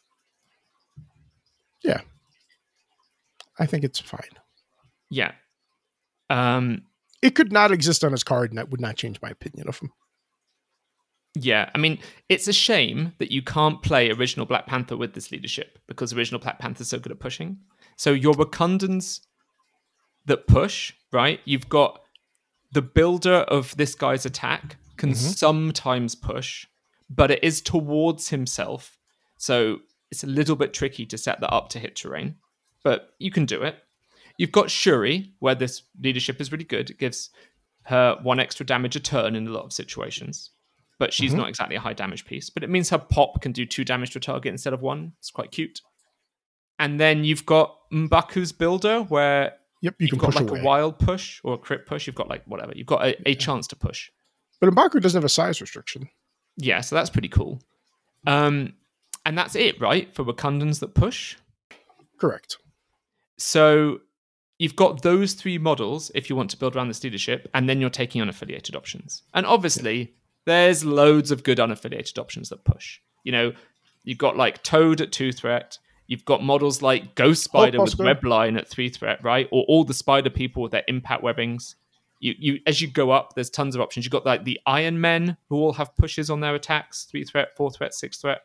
I 3.59 3.67
think 3.67 3.85
it's 3.85 3.99
fine. 3.99 4.21
Yeah. 5.11 5.33
Um, 6.31 6.83
It 7.23 7.35
could 7.35 7.53
not 7.53 7.73
exist 7.73 8.05
on 8.05 8.13
his 8.13 8.23
card, 8.23 8.51
and 8.51 8.59
that 8.59 8.71
would 8.71 8.81
not 8.81 8.97
change 8.97 9.21
my 9.21 9.31
opinion 9.31 9.69
of 9.69 9.79
him. 9.79 9.93
Yeah, 11.35 11.71
I 11.75 11.79
mean, 11.79 11.99
it's 12.29 12.49
a 12.49 12.53
shame 12.53 13.13
that 13.19 13.31
you 13.31 13.43
can't 13.43 13.83
play 13.83 14.11
original 14.11 14.47
Black 14.47 14.67
Panther 14.67 14.97
with 14.97 15.15
this 15.15 15.31
leadership 15.31 15.79
because 15.87 16.13
original 16.13 16.41
Black 16.41 16.59
Panther's 16.59 16.89
so 16.89 16.99
good 16.99 17.13
at 17.13 17.21
pushing. 17.21 17.59
So 17.97 18.13
your 18.13 18.35
Wakandans 18.35 19.21
that 20.27 20.47
push, 20.47 20.93
right? 21.13 21.41
You've 21.45 21.69
got 21.69 22.01
the 22.73 22.83
builder 22.83 23.45
of 23.49 23.77
this 23.77 23.95
guy's 23.95 24.27
attack 24.27 24.77
can 24.97 25.15
sometimes 25.15 26.15
push, 26.15 26.67
but 27.09 27.31
it 27.31 27.43
is 27.43 27.61
towards 27.61 28.29
himself. 28.29 28.99
So 29.39 29.79
it's 30.11 30.25
a 30.25 30.29
little 30.29 30.57
bit 30.57 30.75
tricky 30.75 31.07
to 31.07 31.19
set 31.19 31.41
that 31.41 31.53
up 31.53 31.69
to 31.71 31.79
hit 31.79 31.97
terrain, 31.97 32.37
but 32.89 33.11
you 33.19 33.31
can 33.31 33.45
do 33.45 33.63
it. 33.63 33.77
You've 34.39 34.53
got 34.53 34.71
Shuri, 34.71 35.33
where 35.41 35.55
this 35.55 35.83
leadership 36.01 36.41
is 36.41 36.51
really 36.53 36.65
good. 36.65 36.91
It 36.91 36.99
gives 36.99 37.31
her 37.83 38.17
one 38.23 38.41
extra 38.41 38.65
damage 38.65 38.97
a 38.97 39.01
turn 39.01 39.35
in 39.37 39.47
a 39.47 39.51
lot 39.51 39.65
of 39.65 39.73
situations 39.73 40.51
but 41.01 41.13
she's 41.13 41.33
Mhm. 41.33 41.37
not 41.37 41.49
exactly 41.49 41.77
a 41.77 41.81
high 41.81 41.93
damage 41.93 42.25
piece. 42.25 42.51
But 42.51 42.65
it 42.65 42.71
means 42.71 42.91
her 42.91 42.99
pop 42.99 43.41
can 43.41 43.53
do 43.53 43.65
two 43.65 43.85
damage 43.85 44.11
to 44.15 44.19
a 44.19 44.21
target 44.21 44.51
instead 44.51 44.73
of 44.73 44.83
one. 44.83 45.13
It's 45.21 45.31
quite 45.31 45.53
cute. 45.53 45.81
And 46.81 46.99
then 46.99 47.23
you've 47.23 47.47
got 47.47 47.77
M'Baku's 47.93 48.51
builder, 48.51 49.03
where 49.05 49.55
Yep, 49.83 49.95
you 50.01 50.09
have 50.11 50.19
got 50.19 50.27
push 50.27 50.35
like 50.35 50.51
away. 50.51 50.61
a 50.61 50.65
wild 50.65 50.99
push 50.99 51.41
or 51.45 51.55
a 51.55 51.59
crit 51.59 51.87
push. 51.87 52.09
You've 52.09 52.17
got 52.17 52.29
like 52.29 52.45
whatever. 52.47 52.73
You've 52.75 52.89
got 52.89 53.07
a, 53.07 53.29
a 53.29 53.37
chance 53.37 53.69
to 53.69 53.77
push. 53.77 54.11
But 54.61 54.71
Mbaku 54.75 55.01
doesn't 55.01 55.17
have 55.17 55.25
a 55.25 55.29
size 55.29 55.61
restriction. 55.61 56.09
Yeah, 56.57 56.81
so 56.81 56.97
that's 56.97 57.11
pretty 57.11 57.29
cool. 57.29 57.63
Um, 58.27 58.75
and 59.25 59.39
that's 59.39 59.55
it, 59.55 59.81
right? 59.81 60.13
For 60.17 60.25
Wakandans 60.25 60.81
that 60.81 60.95
push. 60.97 61.37
Correct. 62.19 62.57
So 63.39 64.01
you've 64.59 64.77
got 64.77 65.03
those 65.03 65.33
three 65.33 65.59
models 65.59 66.11
if 66.15 66.29
you 66.29 66.37
want 66.37 66.51
to 66.51 66.57
build 66.57 66.77
around 66.77 66.89
this 66.89 67.03
leadership, 67.03 67.49
and 67.55 67.69
then 67.69 67.81
you're 67.81 67.91
taking 67.91 68.23
unaffiliated 68.23 68.75
options. 68.75 69.23
And 69.33 69.47
obviously, 69.47 70.15
there's 70.45 70.85
loads 70.85 71.31
of 71.31 71.45
good 71.45 71.59
unaffiliated 71.59 72.19
options 72.19 72.49
that 72.51 72.65
push. 72.65 73.01
You 73.23 73.33
know, 73.33 73.53
you've 74.05 74.19
got 74.19 74.37
like 74.37 74.63
Toad 74.63 75.01
at 75.01 75.13
two 75.13 75.33
threat. 75.33 75.79
You've 76.07 76.25
got 76.25 76.43
models 76.43 76.83
like 76.83 77.15
Ghost 77.15 77.49
oh, 77.49 77.59
Spider 77.59 77.81
with 77.81 77.95
Hulkbuster. 77.95 78.05
web 78.05 78.25
line 78.25 78.57
at 78.57 78.67
three 78.67 78.89
threat, 78.89 79.23
right? 79.23 79.47
Or 79.53 79.65
all 79.69 79.85
the 79.85 79.95
spider 79.95 80.31
people 80.31 80.63
with 80.63 80.73
their 80.73 80.85
impact 80.89 81.23
webbings. 81.23 81.75
You, 82.21 82.35
you 82.39 82.61
as 82.67 82.81
you 82.81 82.89
go 82.89 83.11
up, 83.11 83.35
there's 83.35 83.51
tons 83.51 83.75
of 83.75 83.81
options. 83.81 84.05
You've 84.05 84.13
got 84.13 84.27
like 84.27 84.45
the 84.45 84.59
Iron 84.67 85.01
Men 85.01 85.37
who 85.49 85.57
all 85.57 85.75
have 85.75 85.95
pushes 85.97 86.31
on 86.31 86.41
their 86.41 86.55
attacks, 86.55 87.05
three 87.05 87.25
threat, 87.25 87.55
four 87.57 87.71
threat, 87.71 87.95
six 87.95 88.19
threat. 88.19 88.41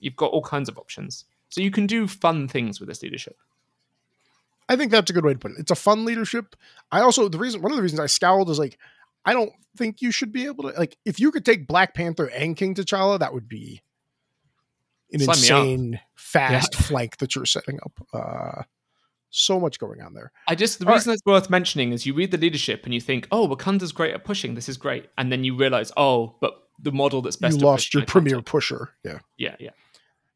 You've 0.00 0.16
got 0.16 0.32
all 0.32 0.42
kinds 0.42 0.68
of 0.68 0.78
options. 0.78 1.26
So 1.50 1.60
you 1.60 1.70
can 1.70 1.86
do 1.86 2.08
fun 2.08 2.48
things 2.48 2.80
with 2.80 2.88
this 2.88 3.02
leadership. 3.02 3.36
I 4.72 4.76
think 4.76 4.90
that's 4.90 5.10
a 5.10 5.12
good 5.12 5.24
way 5.24 5.34
to 5.34 5.38
put 5.38 5.52
it. 5.52 5.58
It's 5.58 5.70
a 5.70 5.76
fun 5.76 6.04
leadership. 6.04 6.56
I 6.90 7.00
also 7.00 7.28
the 7.28 7.38
reason 7.38 7.62
one 7.62 7.72
of 7.72 7.76
the 7.76 7.82
reasons 7.82 8.00
I 8.00 8.06
scowled 8.06 8.50
is 8.50 8.58
like 8.58 8.78
I 9.24 9.32
don't 9.32 9.52
think 9.76 10.00
you 10.00 10.10
should 10.10 10.32
be 10.32 10.46
able 10.46 10.70
to 10.70 10.78
like 10.78 10.96
if 11.04 11.20
you 11.20 11.30
could 11.30 11.44
take 11.44 11.66
Black 11.66 11.94
Panther 11.94 12.26
and 12.26 12.56
King 12.56 12.74
T'Challa, 12.74 13.18
that 13.18 13.34
would 13.34 13.48
be 13.48 13.82
an 15.12 15.20
Sign 15.20 15.28
insane 15.28 16.00
fast 16.14 16.74
flank 16.86 17.18
that 17.18 17.34
you're 17.34 17.46
setting 17.46 17.78
up. 17.84 18.06
Uh 18.12 18.62
so 19.34 19.58
much 19.58 19.78
going 19.78 20.02
on 20.02 20.14
there. 20.14 20.30
I 20.46 20.54
just 20.54 20.78
the 20.78 20.86
All 20.86 20.94
reason 20.94 21.12
it's 21.12 21.22
worth 21.24 21.50
mentioning 21.50 21.92
is 21.92 22.06
you 22.06 22.14
read 22.14 22.30
the 22.30 22.38
leadership 22.38 22.84
and 22.84 22.94
you 22.94 23.00
think, 23.00 23.26
oh, 23.32 23.48
Wakanda's 23.48 23.92
great 23.92 24.14
at 24.14 24.24
pushing. 24.24 24.54
This 24.54 24.68
is 24.68 24.76
great, 24.76 25.08
and 25.16 25.32
then 25.32 25.42
you 25.42 25.56
realize, 25.56 25.90
oh, 25.96 26.36
but 26.40 26.62
the 26.78 26.92
model 26.92 27.22
that's 27.22 27.36
best. 27.36 27.58
you 27.58 27.64
lost 27.64 27.94
your 27.94 28.04
premier 28.04 28.42
pusher. 28.42 28.90
Yeah. 29.04 29.18
Yeah, 29.38 29.56
yeah. 29.58 29.70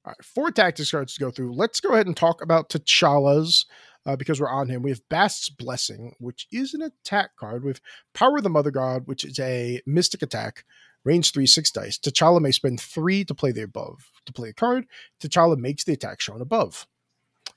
All 0.05 0.11
right, 0.11 0.25
four 0.25 0.51
tactics 0.51 0.91
cards 0.91 1.15
to 1.15 1.21
go 1.21 1.31
through. 1.31 1.55
Let's 1.55 1.81
go 1.81 1.93
ahead 1.93 2.07
and 2.07 2.17
talk 2.17 2.41
about 2.41 2.69
T'Challa's 2.71 3.67
uh, 4.07 4.17
because 4.17 4.41
we're 4.41 4.49
on 4.49 4.69
him. 4.69 4.83
We 4.83 4.91
have 4.91 5.09
Bast's 5.09 5.51
Blessing, 5.51 6.15
which 6.19 6.47
is 6.53 6.73
an 6.73 6.83
attack 6.83 7.37
card 7.37 7.65
with 7.65 7.81
Power 8.15 8.39
of 8.39 8.45
the 8.45 8.49
Mother 8.49 8.71
God, 8.71 9.03
which 9.07 9.25
is 9.25 9.39
a 9.41 9.83
mystic 9.85 10.23
attack, 10.23 10.65
range 11.05 11.33
three, 11.33 11.47
six 11.47 11.71
dice. 11.71 11.99
T'Challa 11.99 12.41
may 12.41 12.53
spend 12.53 12.81
three 12.81 13.25
to 13.25 13.35
play 13.35 13.53
the 13.53 13.63
above. 13.63 14.11
To 14.27 14.33
play 14.33 14.51
a 14.51 14.55
card, 14.55 14.87
T'Challa 15.21 15.59
makes 15.59 15.85
the 15.85 15.93
attack 15.93 16.21
shown 16.21 16.41
above. 16.41 16.87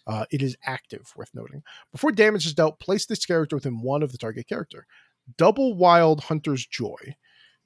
Uh, 0.07 0.25
it 0.31 0.41
is 0.41 0.57
active, 0.65 1.13
worth 1.15 1.29
noting. 1.35 1.61
Before 1.91 2.11
damage 2.11 2.47
is 2.47 2.55
dealt, 2.55 2.79
place 2.79 3.05
this 3.05 3.25
character 3.25 3.55
within 3.55 3.81
one 3.81 4.01
of 4.01 4.11
the 4.11 4.17
target 4.17 4.47
character. 4.47 4.87
Double 5.37 5.75
Wild 5.75 6.21
Hunter's 6.21 6.65
Joy. 6.65 7.15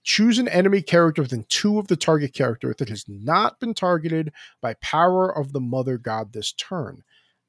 Choose 0.04 0.38
an 0.38 0.50
enemy 0.50 0.82
character 0.82 1.22
within 1.22 1.46
two 1.48 1.80
of 1.80 1.88
the 1.88 1.96
target 1.96 2.34
character 2.34 2.76
that 2.78 2.90
has 2.90 3.06
not 3.08 3.62
been 3.62 3.74
targeted 3.74 4.34
by 4.62 4.74
Power 4.82 5.34
of 5.34 5.54
the 5.54 5.62
Mother 5.62 5.98
God 5.98 6.34
this 6.34 6.52
turn. 6.52 7.04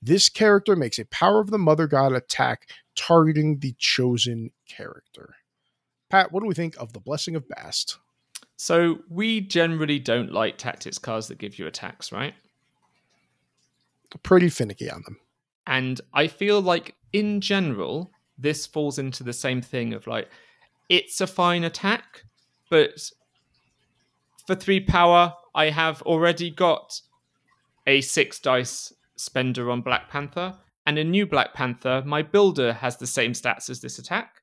This 0.05 0.29
character 0.29 0.77
makes 0.77 0.99
a 0.99 1.07
Power 1.07 1.41
of 1.41 1.51
the 1.51 1.57
Mother 1.57 1.87
God 1.87 2.13
attack 2.13 2.69
targeting 2.95 3.61
the 3.61 3.75
chosen 3.79 4.51
character. 4.69 5.37
Pat, 6.11 6.31
what 6.31 6.41
do 6.41 6.47
we 6.47 6.55
think 6.55 6.77
of 6.77 6.93
the 6.93 7.01
Blessing 7.01 7.35
of 7.35 7.49
Bast? 7.49 7.97
So 8.57 8.99
we 9.09 9.41
generally 9.41 9.99
don't 9.99 10.31
like 10.31 10.59
tactics 10.59 10.99
cards 10.99 11.29
that 11.29 11.39
give 11.39 11.59
you 11.59 11.67
attacks, 11.67 12.13
right? 12.13 12.35
Pretty 14.23 14.51
finicky 14.51 14.91
on 14.91 15.03
them. 15.07 15.17
And 15.67 16.03
I 16.13 16.27
feel 16.27 16.61
like 16.61 16.97
in 17.15 17.41
general, 17.41 18.11
this 18.37 18.67
falls 18.67 18.99
into 18.99 19.23
the 19.23 19.33
same 19.33 19.63
thing 19.63 19.95
of 19.95 20.07
like, 20.07 20.29
it's 20.91 21.23
a 21.23 21.27
fine 21.27 21.65
attack, 21.65 22.25
but 22.69 23.11
for 24.47 24.55
three 24.55 24.81
power, 24.81 25.33
I 25.55 25.71
have 25.71 26.03
already 26.03 26.51
got 26.51 27.01
a 27.87 28.03
six 28.03 28.39
dice 28.39 28.93
spender 29.17 29.71
on 29.71 29.81
Black 29.81 30.09
Panther, 30.11 30.55
and 30.87 30.99
a 30.99 31.05
new 31.05 31.27
Black 31.27 31.55
Panther, 31.55 32.03
my 32.05 32.23
builder 32.23 32.73
has 32.73 32.97
the 32.97 33.07
same 33.07 33.33
stats 33.33 33.71
as 33.71 33.81
this 33.81 33.99
attack. 33.99 34.43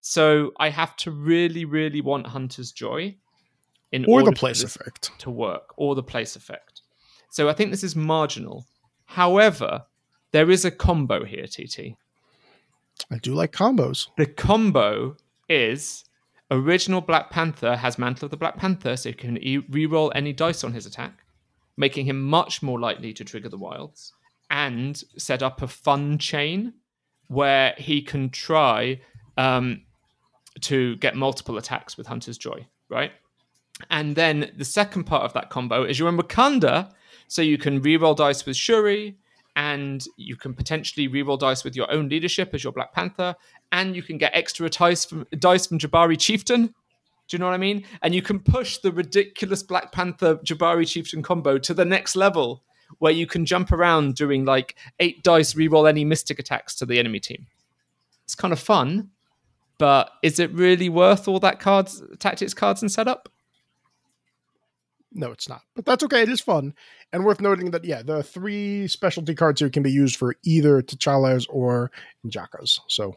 So 0.00 0.52
I 0.58 0.70
have 0.70 0.96
to 0.96 1.10
really, 1.10 1.64
really 1.64 2.00
want 2.00 2.28
Hunter's 2.28 2.72
Joy 2.72 3.16
in 3.90 4.04
or 4.04 4.20
order 4.20 4.30
the 4.30 4.36
place 4.36 4.62
effect. 4.62 5.10
to 5.18 5.30
work, 5.30 5.74
or 5.76 5.94
the 5.94 6.02
place 6.02 6.36
effect. 6.36 6.82
So 7.30 7.48
I 7.48 7.52
think 7.52 7.70
this 7.70 7.84
is 7.84 7.96
marginal. 7.96 8.66
However, 9.06 9.84
there 10.32 10.50
is 10.50 10.64
a 10.64 10.70
combo 10.70 11.24
here, 11.24 11.46
TT. 11.46 11.96
I 13.10 13.18
do 13.18 13.34
like 13.34 13.52
combos. 13.52 14.08
The 14.16 14.26
combo 14.26 15.16
is 15.48 16.04
original 16.50 17.00
Black 17.00 17.30
Panther 17.30 17.76
has 17.76 17.98
Mantle 17.98 18.26
of 18.26 18.30
the 18.30 18.36
Black 18.36 18.56
Panther, 18.56 18.96
so 18.96 19.08
you 19.10 19.14
can 19.14 19.38
e- 19.38 19.58
reroll 19.58 20.12
any 20.14 20.32
dice 20.32 20.64
on 20.64 20.72
his 20.72 20.86
attack, 20.86 21.24
making 21.78 22.04
him 22.04 22.20
much 22.20 22.62
more 22.62 22.78
likely 22.78 23.14
to 23.14 23.24
trigger 23.24 23.48
the 23.48 23.56
wilds, 23.56 24.12
and 24.50 25.02
set 25.16 25.42
up 25.42 25.62
a 25.62 25.68
fun 25.68 26.18
chain 26.18 26.74
where 27.28 27.74
he 27.78 28.02
can 28.02 28.28
try 28.30 29.00
um, 29.36 29.82
to 30.60 30.96
get 30.96 31.14
multiple 31.14 31.56
attacks 31.56 31.96
with 31.96 32.06
Hunter's 32.06 32.36
Joy, 32.36 32.66
right? 32.90 33.12
And 33.90 34.16
then 34.16 34.50
the 34.56 34.64
second 34.64 35.04
part 35.04 35.22
of 35.22 35.32
that 35.34 35.50
combo 35.50 35.84
is 35.84 35.98
you're 35.98 36.08
in 36.08 36.18
Wakanda, 36.18 36.90
so 37.28 37.42
you 37.42 37.58
can 37.58 37.80
reroll 37.80 38.16
dice 38.16 38.44
with 38.44 38.56
Shuri, 38.56 39.16
and 39.54 40.04
you 40.16 40.36
can 40.36 40.54
potentially 40.54 41.08
reroll 41.08 41.38
dice 41.38 41.62
with 41.62 41.76
your 41.76 41.90
own 41.92 42.08
leadership 42.08 42.50
as 42.54 42.64
your 42.64 42.72
Black 42.72 42.92
Panther, 42.92 43.36
and 43.70 43.94
you 43.94 44.02
can 44.02 44.18
get 44.18 44.32
extra 44.34 44.68
dice 44.68 45.04
from 45.04 45.26
dice 45.38 45.66
from 45.66 45.78
Jabari 45.78 46.18
Chieftain. 46.18 46.74
Do 47.28 47.36
you 47.36 47.38
know 47.38 47.46
what 47.46 47.54
I 47.54 47.58
mean? 47.58 47.84
And 48.02 48.14
you 48.14 48.22
can 48.22 48.40
push 48.40 48.78
the 48.78 48.90
ridiculous 48.90 49.62
Black 49.62 49.92
Panther 49.92 50.36
Jabari 50.36 50.88
Chieftain 50.88 51.22
combo 51.22 51.58
to 51.58 51.74
the 51.74 51.84
next 51.84 52.16
level, 52.16 52.62
where 52.98 53.12
you 53.12 53.26
can 53.26 53.44
jump 53.44 53.70
around 53.70 54.14
doing 54.14 54.46
like 54.46 54.76
eight 54.98 55.22
dice 55.22 55.54
reroll 55.54 55.88
any 55.88 56.04
mystic 56.04 56.38
attacks 56.38 56.74
to 56.76 56.86
the 56.86 56.98
enemy 56.98 57.20
team. 57.20 57.46
It's 58.24 58.34
kind 58.34 58.52
of 58.52 58.58
fun, 58.58 59.10
but 59.78 60.10
is 60.22 60.38
it 60.38 60.52
really 60.52 60.88
worth 60.88 61.28
all 61.28 61.40
that 61.40 61.60
cards, 61.60 62.02
tactics 62.18 62.54
cards, 62.54 62.82
and 62.82 62.90
setup? 62.90 63.28
No, 65.12 65.30
it's 65.32 65.48
not. 65.48 65.62
But 65.74 65.84
that's 65.84 66.04
okay. 66.04 66.22
It 66.22 66.28
is 66.28 66.40
fun. 66.40 66.74
And 67.12 67.24
worth 67.24 67.40
noting 67.40 67.70
that, 67.70 67.84
yeah, 67.84 68.02
the 68.02 68.22
three 68.22 68.86
specialty 68.88 69.34
cards 69.34 69.60
here 69.60 69.70
can 69.70 69.82
be 69.82 69.90
used 69.90 70.16
for 70.16 70.36
either 70.44 70.82
T'Challa's 70.82 71.46
or 71.46 71.90
N'Jadaka's. 72.26 72.80
So, 72.88 73.16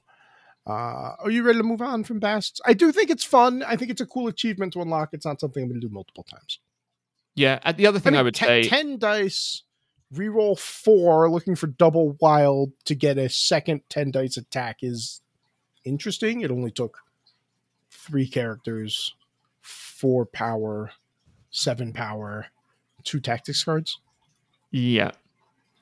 uh, 0.68 1.16
are 1.20 1.32
you 1.32 1.44
ready 1.44 1.60
to 1.60 1.64
move 1.64 1.82
on 1.82 2.04
from 2.04 2.20
Basts? 2.20 2.62
I 2.66 2.74
do 2.74 2.92
think 2.92 3.10
it's 3.10 3.24
fun. 3.24 3.64
I 3.64 3.76
think 3.76 3.92
it's 3.92 4.02
a 4.02 4.06
cool 4.06 4.28
achievement 4.28 4.74
to 4.74 4.82
unlock. 4.82 5.10
It's 5.14 5.26
not 5.26 5.40
something 5.40 5.64
I'm 5.64 5.70
going 5.70 5.82
to 5.82 5.88
do 5.88 5.94
multiple 5.94 6.24
times. 6.24 6.60
Yeah. 7.36 7.60
And 7.64 7.78
the 7.78 7.88
other 7.88 8.00
thing 8.00 8.14
I, 8.14 8.18
mean, 8.18 8.26
would 8.26 8.36
te- 8.36 8.46
say, 8.46 8.64
10 8.64 9.00
dice, 9.00 9.64
reroll 10.14 10.60
four, 10.60 11.30
looking 11.30 11.56
for 11.56 11.68
double 11.68 12.18
wild 12.22 12.74
to 12.86 12.96
get 12.96 13.18
a 13.18 13.30
second 13.30 13.82
10 13.90 14.12
dice 14.12 14.38
attack 14.38 14.78
is 14.82 15.22
interesting. 15.84 16.42
It 16.42 16.52
only 16.52 16.72
took 16.72 17.00
three 17.90 18.28
characters, 18.28 19.16
four 19.62 20.26
power, 20.26 20.92
seven 21.50 21.92
power, 21.92 22.48
two 23.04 23.20
tactics 23.20 23.64
cards. 23.64 24.00
yeah. 24.72 25.12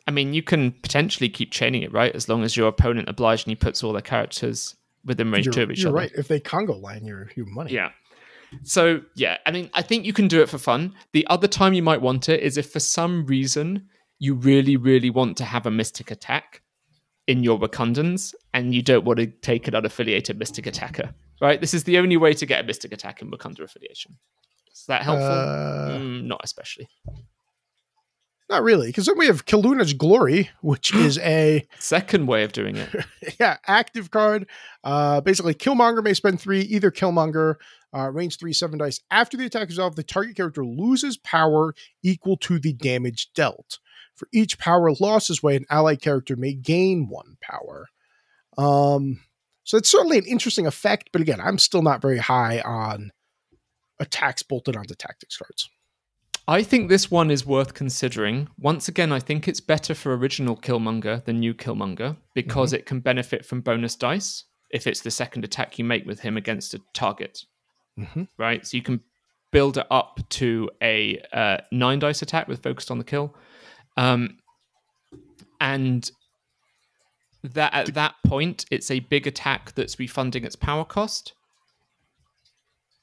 I 0.09 0.11
mean, 0.11 0.33
you 0.33 0.41
can 0.41 0.71
potentially 0.71 1.29
keep 1.29 1.51
chaining 1.51 1.83
it, 1.83 1.93
right? 1.93 2.11
As 2.15 2.27
long 2.27 2.43
as 2.43 2.57
your 2.57 2.67
opponent 2.67 3.07
obligingly 3.07 3.53
puts 3.53 3.83
all 3.83 3.93
their 3.93 4.01
characters 4.01 4.75
within 5.05 5.29
range 5.29 5.45
You're, 5.45 5.53
two 5.53 5.61
of 5.61 5.69
each 5.69 5.81
you're 5.83 5.89
other. 5.89 5.97
right. 5.97 6.11
If 6.17 6.27
they 6.27 6.39
Congo 6.39 6.73
line 6.73 7.05
your, 7.05 7.29
your 7.35 7.45
money. 7.45 7.73
Yeah. 7.73 7.91
So 8.63 9.01
yeah, 9.15 9.37
I 9.45 9.51
mean, 9.51 9.69
I 9.75 9.83
think 9.83 10.07
you 10.07 10.13
can 10.13 10.27
do 10.27 10.41
it 10.41 10.49
for 10.49 10.57
fun. 10.57 10.95
The 11.13 11.27
other 11.27 11.47
time 11.47 11.73
you 11.73 11.83
might 11.83 12.01
want 12.01 12.27
it 12.27 12.41
is 12.41 12.57
if 12.57 12.71
for 12.71 12.79
some 12.79 13.27
reason 13.27 13.87
you 14.17 14.33
really, 14.33 14.77
really 14.77 15.11
want 15.11 15.37
to 15.37 15.45
have 15.45 15.67
a 15.67 15.71
mystic 15.71 16.09
attack 16.09 16.63
in 17.27 17.43
your 17.43 17.59
Wakandans 17.59 18.33
and 18.55 18.73
you 18.73 18.81
don't 18.81 19.05
want 19.05 19.19
to 19.19 19.27
take 19.27 19.67
an 19.67 19.75
unaffiliated 19.75 20.37
mystic 20.39 20.65
attacker. 20.65 21.13
Right? 21.39 21.61
This 21.61 21.75
is 21.75 21.83
the 21.83 21.99
only 21.99 22.17
way 22.17 22.33
to 22.33 22.47
get 22.47 22.61
a 22.61 22.63
mystic 22.65 22.93
attack 22.93 23.21
in 23.21 23.29
Wakanda 23.29 23.59
affiliation. 23.59 24.17
Is 24.73 24.85
that 24.87 25.03
helpful? 25.03 25.27
Uh, 25.27 25.99
Mm, 25.99 26.23
not 26.23 26.41
especially. 26.43 26.87
Not 28.49 28.63
really, 28.63 28.87
because 28.87 29.05
then 29.05 29.17
we 29.17 29.27
have 29.27 29.45
Kaluna's 29.45 29.93
Glory, 29.93 30.49
which 30.61 30.93
is 30.93 31.17
a 31.23 31.67
Second 31.77 32.25
way 32.25 32.43
of 32.43 32.51
doing 32.51 32.77
it. 32.77 32.89
yeah 33.39 33.57
active 33.67 34.09
card. 34.09 34.47
Uh, 34.83 35.21
basically, 35.21 35.53
Killmonger 35.53 36.03
may 36.03 36.13
spend 36.13 36.41
three, 36.41 36.61
either 36.61 36.89
Killmonger, 36.89 37.55
uh, 37.95 38.09
range 38.09 38.37
three, 38.39 38.53
seven 38.53 38.79
dice. 38.79 39.01
After 39.11 39.37
the 39.37 39.45
attack 39.45 39.69
is 39.69 39.77
off, 39.77 39.95
the 39.95 40.03
target 40.03 40.35
character 40.35 40.65
loses 40.65 41.17
power 41.17 41.75
equal 42.03 42.37
to 42.37 42.59
the 42.59 42.73
damage 42.73 43.31
dealt. 43.33 43.79
For 44.15 44.27
each 44.33 44.57
power 44.57 44.91
lost 44.99 45.27
this 45.29 45.43
way, 45.43 45.55
an 45.55 45.65
allied 45.69 46.01
character 46.01 46.35
may 46.35 46.53
gain 46.53 47.07
one 47.07 47.37
power. 47.41 47.87
Um, 48.57 49.21
so 49.63 49.77
it's 49.77 49.89
certainly 49.89 50.17
an 50.17 50.25
interesting 50.25 50.65
effect, 50.65 51.11
but 51.13 51.21
again, 51.21 51.39
I'm 51.39 51.59
still 51.59 51.83
not 51.83 52.01
very 52.01 52.17
high 52.17 52.59
on 52.61 53.11
attacks 53.99 54.43
bolted 54.43 54.75
onto 54.75 54.95
tactics 54.95 55.37
cards. 55.37 55.69
I 56.49 56.63
think 56.63 56.89
this 56.89 57.11
one 57.11 57.29
is 57.29 57.45
worth 57.45 57.75
considering. 57.75 58.47
Once 58.57 58.87
again, 58.87 59.11
I 59.11 59.19
think 59.19 59.47
it's 59.47 59.59
better 59.61 59.93
for 59.93 60.17
original 60.17 60.57
Killmonger 60.57 61.23
than 61.23 61.39
new 61.39 61.53
Killmonger 61.53 62.17
because 62.33 62.73
it 62.73 62.87
can 62.87 63.01
benefit 63.01 63.45
from 63.45 63.61
bonus 63.61 63.95
dice 63.95 64.45
if 64.71 64.87
it's 64.87 65.01
the 65.01 65.11
second 65.11 65.45
attack 65.45 65.77
you 65.77 65.85
make 65.85 66.07
with 66.07 66.21
him 66.21 66.37
against 66.37 66.73
a 66.73 66.81
target, 66.95 67.45
Mm-hmm. 67.99 68.23
right? 68.39 68.65
So 68.65 68.77
you 68.77 68.81
can 68.81 69.01
build 69.51 69.77
it 69.77 69.85
up 69.91 70.21
to 70.29 70.71
a 70.81 71.21
uh, 71.31 71.57
nine 71.71 71.99
dice 71.99 72.23
attack 72.23 72.47
with 72.47 72.63
focused 72.63 72.89
on 72.89 72.97
the 72.97 73.03
kill. 73.03 73.35
Um, 73.95 74.37
and 75.61 76.09
that 77.43 77.75
at 77.75 77.93
that 77.93 78.15
point, 78.25 78.65
it's 78.71 78.89
a 78.89 79.01
big 79.01 79.27
attack 79.27 79.75
that's 79.75 79.99
refunding 79.99 80.45
its 80.45 80.55
power 80.55 80.83
cost. 80.83 81.33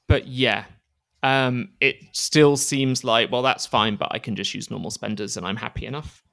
But 0.09 0.27
yeah, 0.27 0.65
um, 1.27 1.69
it 1.81 1.97
still 2.13 2.55
seems 2.55 3.03
like 3.03 3.29
well, 3.29 3.41
that's 3.41 3.65
fine, 3.65 3.97
but 3.97 4.07
I 4.11 4.19
can 4.19 4.33
just 4.33 4.53
use 4.53 4.71
normal 4.71 4.91
spenders 4.91 5.35
and 5.35 5.45
I'm 5.45 5.57
happy 5.57 5.85
enough. 5.85 6.23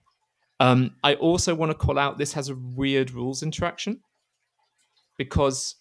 Um, 0.61 0.95
I 1.03 1.15
also 1.15 1.53
want 1.53 1.73
to 1.73 1.77
call 1.77 1.99
out 1.99 2.17
this 2.17 2.35
has 2.35 2.49
a 2.49 2.55
weird 2.55 3.11
rules 3.11 3.43
interaction 3.43 4.01
because 5.19 5.75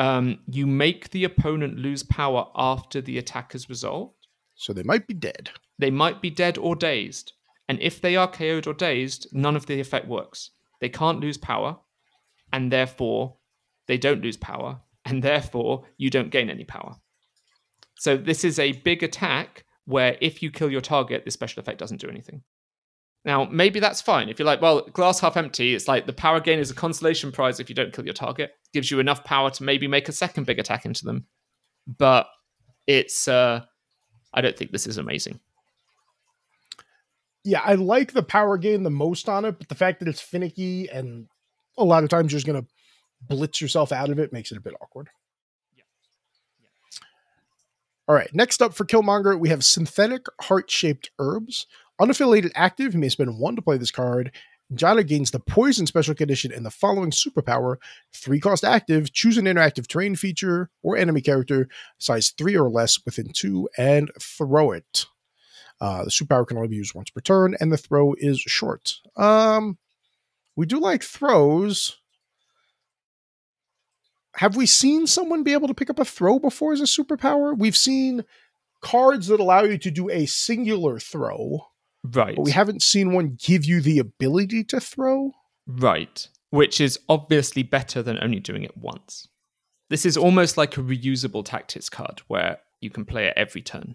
um, 0.00 0.40
you 0.50 0.66
make 0.66 1.10
the 1.10 1.22
opponent 1.22 1.78
lose 1.78 2.02
power 2.02 2.48
after 2.56 3.00
the 3.00 3.18
attack 3.18 3.54
is 3.54 3.68
resolved. 3.68 4.26
So 4.56 4.72
they 4.72 4.82
might 4.82 5.06
be 5.06 5.14
dead. 5.14 5.50
They 5.78 5.92
might 5.92 6.20
be 6.20 6.30
dead 6.30 6.58
or 6.58 6.74
dazed, 6.74 7.32
and 7.68 7.80
if 7.80 8.00
they 8.00 8.16
are 8.16 8.28
KO'd 8.28 8.66
or 8.66 8.74
dazed, 8.74 9.28
none 9.32 9.54
of 9.54 9.66
the 9.66 9.78
effect 9.78 10.08
works. 10.08 10.50
They 10.80 10.88
can't 10.88 11.20
lose 11.20 11.38
power, 11.38 11.76
and 12.52 12.72
therefore 12.72 13.36
they 13.86 13.96
don't 13.96 14.22
lose 14.22 14.36
power, 14.36 14.80
and 15.04 15.22
therefore 15.22 15.84
you 15.98 16.10
don't 16.10 16.30
gain 16.30 16.50
any 16.50 16.64
power. 16.64 16.96
So 17.96 18.16
this 18.16 18.44
is 18.44 18.58
a 18.58 18.72
big 18.72 19.02
attack 19.02 19.64
where 19.86 20.16
if 20.20 20.42
you 20.42 20.50
kill 20.50 20.70
your 20.70 20.80
target, 20.80 21.24
the 21.24 21.30
special 21.30 21.60
effect 21.60 21.78
doesn't 21.78 22.00
do 22.00 22.08
anything. 22.08 22.42
Now, 23.24 23.44
maybe 23.44 23.80
that's 23.80 24.02
fine. 24.02 24.28
If 24.28 24.38
you're 24.38 24.46
like, 24.46 24.60
well, 24.60 24.82
glass 24.92 25.20
half 25.20 25.36
empty, 25.36 25.74
it's 25.74 25.88
like 25.88 26.06
the 26.06 26.12
power 26.12 26.40
gain 26.40 26.58
is 26.58 26.70
a 26.70 26.74
consolation 26.74 27.32
prize 27.32 27.58
if 27.58 27.68
you 27.70 27.74
don't 27.74 27.92
kill 27.92 28.04
your 28.04 28.12
target. 28.14 28.52
Gives 28.74 28.90
you 28.90 29.00
enough 29.00 29.24
power 29.24 29.50
to 29.50 29.62
maybe 29.62 29.88
make 29.88 30.08
a 30.08 30.12
second 30.12 30.44
big 30.44 30.58
attack 30.58 30.84
into 30.84 31.04
them. 31.04 31.26
But 31.86 32.26
it's 32.86 33.28
uh 33.28 33.64
I 34.34 34.40
don't 34.40 34.56
think 34.56 34.72
this 34.72 34.86
is 34.86 34.98
amazing. 34.98 35.40
yeah, 37.44 37.60
I 37.64 37.74
like 37.74 38.12
the 38.12 38.22
power 38.22 38.58
gain 38.58 38.82
the 38.82 38.90
most 38.90 39.28
on 39.28 39.44
it, 39.44 39.58
but 39.58 39.68
the 39.68 39.74
fact 39.74 40.00
that 40.00 40.08
it's 40.08 40.20
finicky 40.20 40.88
and 40.88 41.28
a 41.78 41.84
lot 41.84 42.02
of 42.02 42.10
times 42.10 42.32
you're 42.32 42.38
just 42.38 42.46
gonna 42.46 42.66
blitz 43.22 43.60
yourself 43.60 43.92
out 43.92 44.10
of 44.10 44.18
it 44.18 44.32
makes 44.32 44.50
it 44.52 44.58
a 44.58 44.62
bit 44.62 44.74
awkward. 44.82 45.08
All 48.06 48.14
right, 48.14 48.28
next 48.34 48.60
up 48.60 48.74
for 48.74 48.84
Killmonger, 48.84 49.38
we 49.38 49.48
have 49.48 49.64
synthetic 49.64 50.26
heart-shaped 50.42 51.10
herbs. 51.18 51.66
Unaffiliated 51.98 52.52
active, 52.54 52.92
you 52.92 53.00
may 53.00 53.08
spend 53.08 53.38
one 53.38 53.56
to 53.56 53.62
play 53.62 53.78
this 53.78 53.90
card. 53.90 54.30
Jada 54.74 55.06
gains 55.06 55.30
the 55.30 55.40
Poison 55.40 55.86
special 55.86 56.14
condition 56.14 56.52
and 56.52 56.66
the 56.66 56.70
following 56.70 57.10
superpower 57.10 57.76
three 58.12 58.40
cost 58.40 58.64
active, 58.64 59.12
choose 59.12 59.38
an 59.38 59.44
interactive 59.46 59.86
terrain 59.86 60.16
feature 60.16 60.70
or 60.82 60.96
enemy 60.96 61.20
character, 61.20 61.68
size 61.98 62.34
three 62.36 62.56
or 62.56 62.68
less 62.68 62.98
within 63.04 63.30
two, 63.32 63.68
and 63.78 64.10
throw 64.20 64.72
it. 64.72 65.06
Uh, 65.80 66.04
the 66.04 66.10
superpower 66.10 66.46
can 66.46 66.56
only 66.56 66.68
be 66.68 66.76
used 66.76 66.94
once 66.94 67.10
per 67.10 67.20
turn, 67.20 67.56
and 67.60 67.72
the 67.72 67.76
throw 67.76 68.14
is 68.18 68.40
short. 68.40 69.00
Um, 69.16 69.78
we 70.56 70.66
do 70.66 70.78
like 70.78 71.02
throws. 71.02 71.98
Have 74.36 74.56
we 74.56 74.66
seen 74.66 75.06
someone 75.06 75.42
be 75.42 75.52
able 75.52 75.68
to 75.68 75.74
pick 75.74 75.90
up 75.90 75.98
a 75.98 76.04
throw 76.04 76.38
before 76.38 76.72
as 76.72 76.80
a 76.80 76.84
superpower? 76.84 77.56
We've 77.56 77.76
seen 77.76 78.24
cards 78.80 79.28
that 79.28 79.40
allow 79.40 79.62
you 79.62 79.78
to 79.78 79.90
do 79.90 80.10
a 80.10 80.26
singular 80.26 80.98
throw, 80.98 81.66
Right. 82.02 82.36
but 82.36 82.42
we 82.44 82.50
haven't 82.50 82.82
seen 82.82 83.12
one 83.12 83.38
give 83.42 83.64
you 83.64 83.80
the 83.80 83.98
ability 83.98 84.64
to 84.64 84.80
throw. 84.80 85.32
Right. 85.66 86.28
Which 86.50 86.80
is 86.80 86.98
obviously 87.08 87.62
better 87.62 88.02
than 88.02 88.22
only 88.22 88.40
doing 88.40 88.62
it 88.64 88.76
once. 88.76 89.28
This 89.88 90.04
is 90.04 90.16
almost 90.16 90.56
like 90.56 90.76
a 90.76 90.80
reusable 90.82 91.44
tactics 91.44 91.88
card 91.88 92.22
where 92.26 92.58
you 92.80 92.90
can 92.90 93.04
play 93.04 93.26
it 93.26 93.34
every 93.36 93.62
turn. 93.62 93.94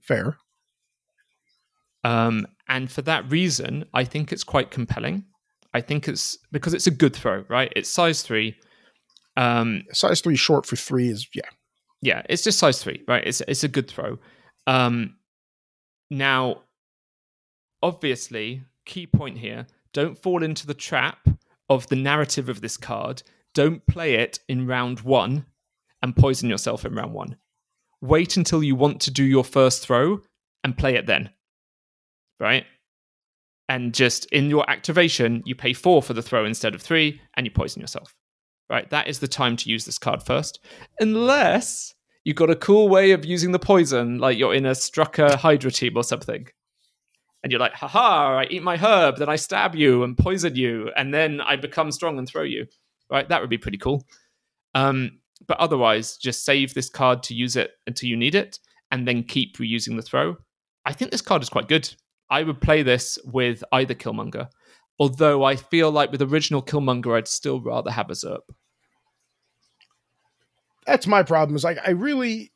Fair. 0.00 0.36
Um, 2.04 2.46
and 2.68 2.90
for 2.90 3.02
that 3.02 3.30
reason, 3.30 3.84
I 3.94 4.04
think 4.04 4.32
it's 4.32 4.44
quite 4.44 4.70
compelling. 4.70 5.24
I 5.74 5.80
think 5.80 6.08
it's 6.08 6.38
because 6.52 6.74
it's 6.74 6.86
a 6.86 6.90
good 6.92 7.14
throw, 7.14 7.44
right? 7.48 7.72
It's 7.74 7.90
size 7.90 8.22
three. 8.22 8.56
Um, 9.38 9.84
Size 9.92 10.20
three 10.20 10.34
short 10.34 10.66
for 10.66 10.74
three 10.74 11.08
is 11.08 11.28
yeah. 11.32 11.42
yeah, 12.02 12.22
it's 12.28 12.42
just 12.42 12.58
size 12.58 12.82
three, 12.82 13.04
right? 13.06 13.24
It's 13.24 13.40
it's 13.46 13.62
a 13.62 13.68
good 13.68 13.88
throw. 13.88 14.18
Um, 14.66 15.14
now, 16.10 16.62
obviously, 17.80 18.62
key 18.84 19.06
point 19.06 19.38
here: 19.38 19.68
don't 19.92 20.18
fall 20.18 20.42
into 20.42 20.66
the 20.66 20.74
trap 20.74 21.28
of 21.70 21.86
the 21.86 21.94
narrative 21.96 22.48
of 22.48 22.60
this 22.60 22.76
card. 22.76 23.22
Don't 23.54 23.86
play 23.86 24.14
it 24.14 24.40
in 24.48 24.66
round 24.66 25.00
one 25.00 25.46
and 26.02 26.16
poison 26.16 26.50
yourself 26.50 26.84
in 26.84 26.94
round 26.94 27.14
one. 27.14 27.36
Wait 28.00 28.36
until 28.36 28.62
you 28.64 28.74
want 28.74 29.00
to 29.02 29.10
do 29.12 29.24
your 29.24 29.44
first 29.44 29.86
throw 29.86 30.20
and 30.64 30.76
play 30.76 30.96
it 30.96 31.06
then, 31.06 31.30
right? 32.40 32.64
And 33.68 33.94
just 33.94 34.24
in 34.26 34.50
your 34.50 34.68
activation, 34.68 35.44
you 35.46 35.54
pay 35.54 35.74
four 35.74 36.02
for 36.02 36.12
the 36.12 36.22
throw 36.22 36.44
instead 36.44 36.74
of 36.74 36.82
three, 36.82 37.20
and 37.36 37.46
you 37.46 37.52
poison 37.52 37.80
yourself 37.80 38.16
right? 38.70 38.88
That 38.90 39.08
is 39.08 39.18
the 39.18 39.28
time 39.28 39.56
to 39.56 39.70
use 39.70 39.84
this 39.84 39.98
card 39.98 40.22
first, 40.22 40.60
unless 41.00 41.94
you've 42.24 42.36
got 42.36 42.50
a 42.50 42.56
cool 42.56 42.88
way 42.88 43.12
of 43.12 43.24
using 43.24 43.52
the 43.52 43.58
poison, 43.58 44.18
like 44.18 44.38
you're 44.38 44.54
in 44.54 44.66
a 44.66 44.72
Strucker 44.72 45.34
Hydra 45.34 45.70
team 45.70 45.96
or 45.96 46.04
something. 46.04 46.46
And 47.42 47.52
you're 47.52 47.60
like, 47.60 47.74
haha, 47.74 48.38
I 48.38 48.46
eat 48.50 48.62
my 48.62 48.76
herb, 48.76 49.18
then 49.18 49.28
I 49.28 49.36
stab 49.36 49.74
you 49.76 50.02
and 50.02 50.18
poison 50.18 50.56
you, 50.56 50.90
and 50.96 51.14
then 51.14 51.40
I 51.40 51.56
become 51.56 51.92
strong 51.92 52.18
and 52.18 52.28
throw 52.28 52.42
you. 52.42 52.66
Right? 53.10 53.28
That 53.28 53.40
would 53.40 53.50
be 53.50 53.58
pretty 53.58 53.78
cool. 53.78 54.04
Um, 54.74 55.20
but 55.46 55.58
otherwise, 55.58 56.16
just 56.16 56.44
save 56.44 56.74
this 56.74 56.90
card 56.90 57.22
to 57.24 57.34
use 57.34 57.56
it 57.56 57.70
until 57.86 58.08
you 58.08 58.16
need 58.16 58.34
it, 58.34 58.58
and 58.90 59.06
then 59.06 59.22
keep 59.22 59.56
reusing 59.58 59.96
the 59.96 60.02
throw. 60.02 60.36
I 60.84 60.92
think 60.92 61.10
this 61.10 61.22
card 61.22 61.42
is 61.42 61.48
quite 61.48 61.68
good. 61.68 61.88
I 62.28 62.42
would 62.42 62.60
play 62.60 62.82
this 62.82 63.18
with 63.24 63.62
either 63.72 63.94
Killmonger. 63.94 64.48
Although 64.98 65.44
I 65.44 65.56
feel 65.56 65.90
like 65.90 66.10
with 66.10 66.22
original 66.22 66.62
Killmonger, 66.62 67.16
I'd 67.16 67.28
still 67.28 67.60
rather 67.60 67.90
have 67.90 68.08
usurp. 68.08 68.52
That's 70.86 71.06
my 71.06 71.22
problem. 71.22 71.54
Is 71.54 71.64
like 71.64 71.78
I 71.86 71.90
really 71.90 72.52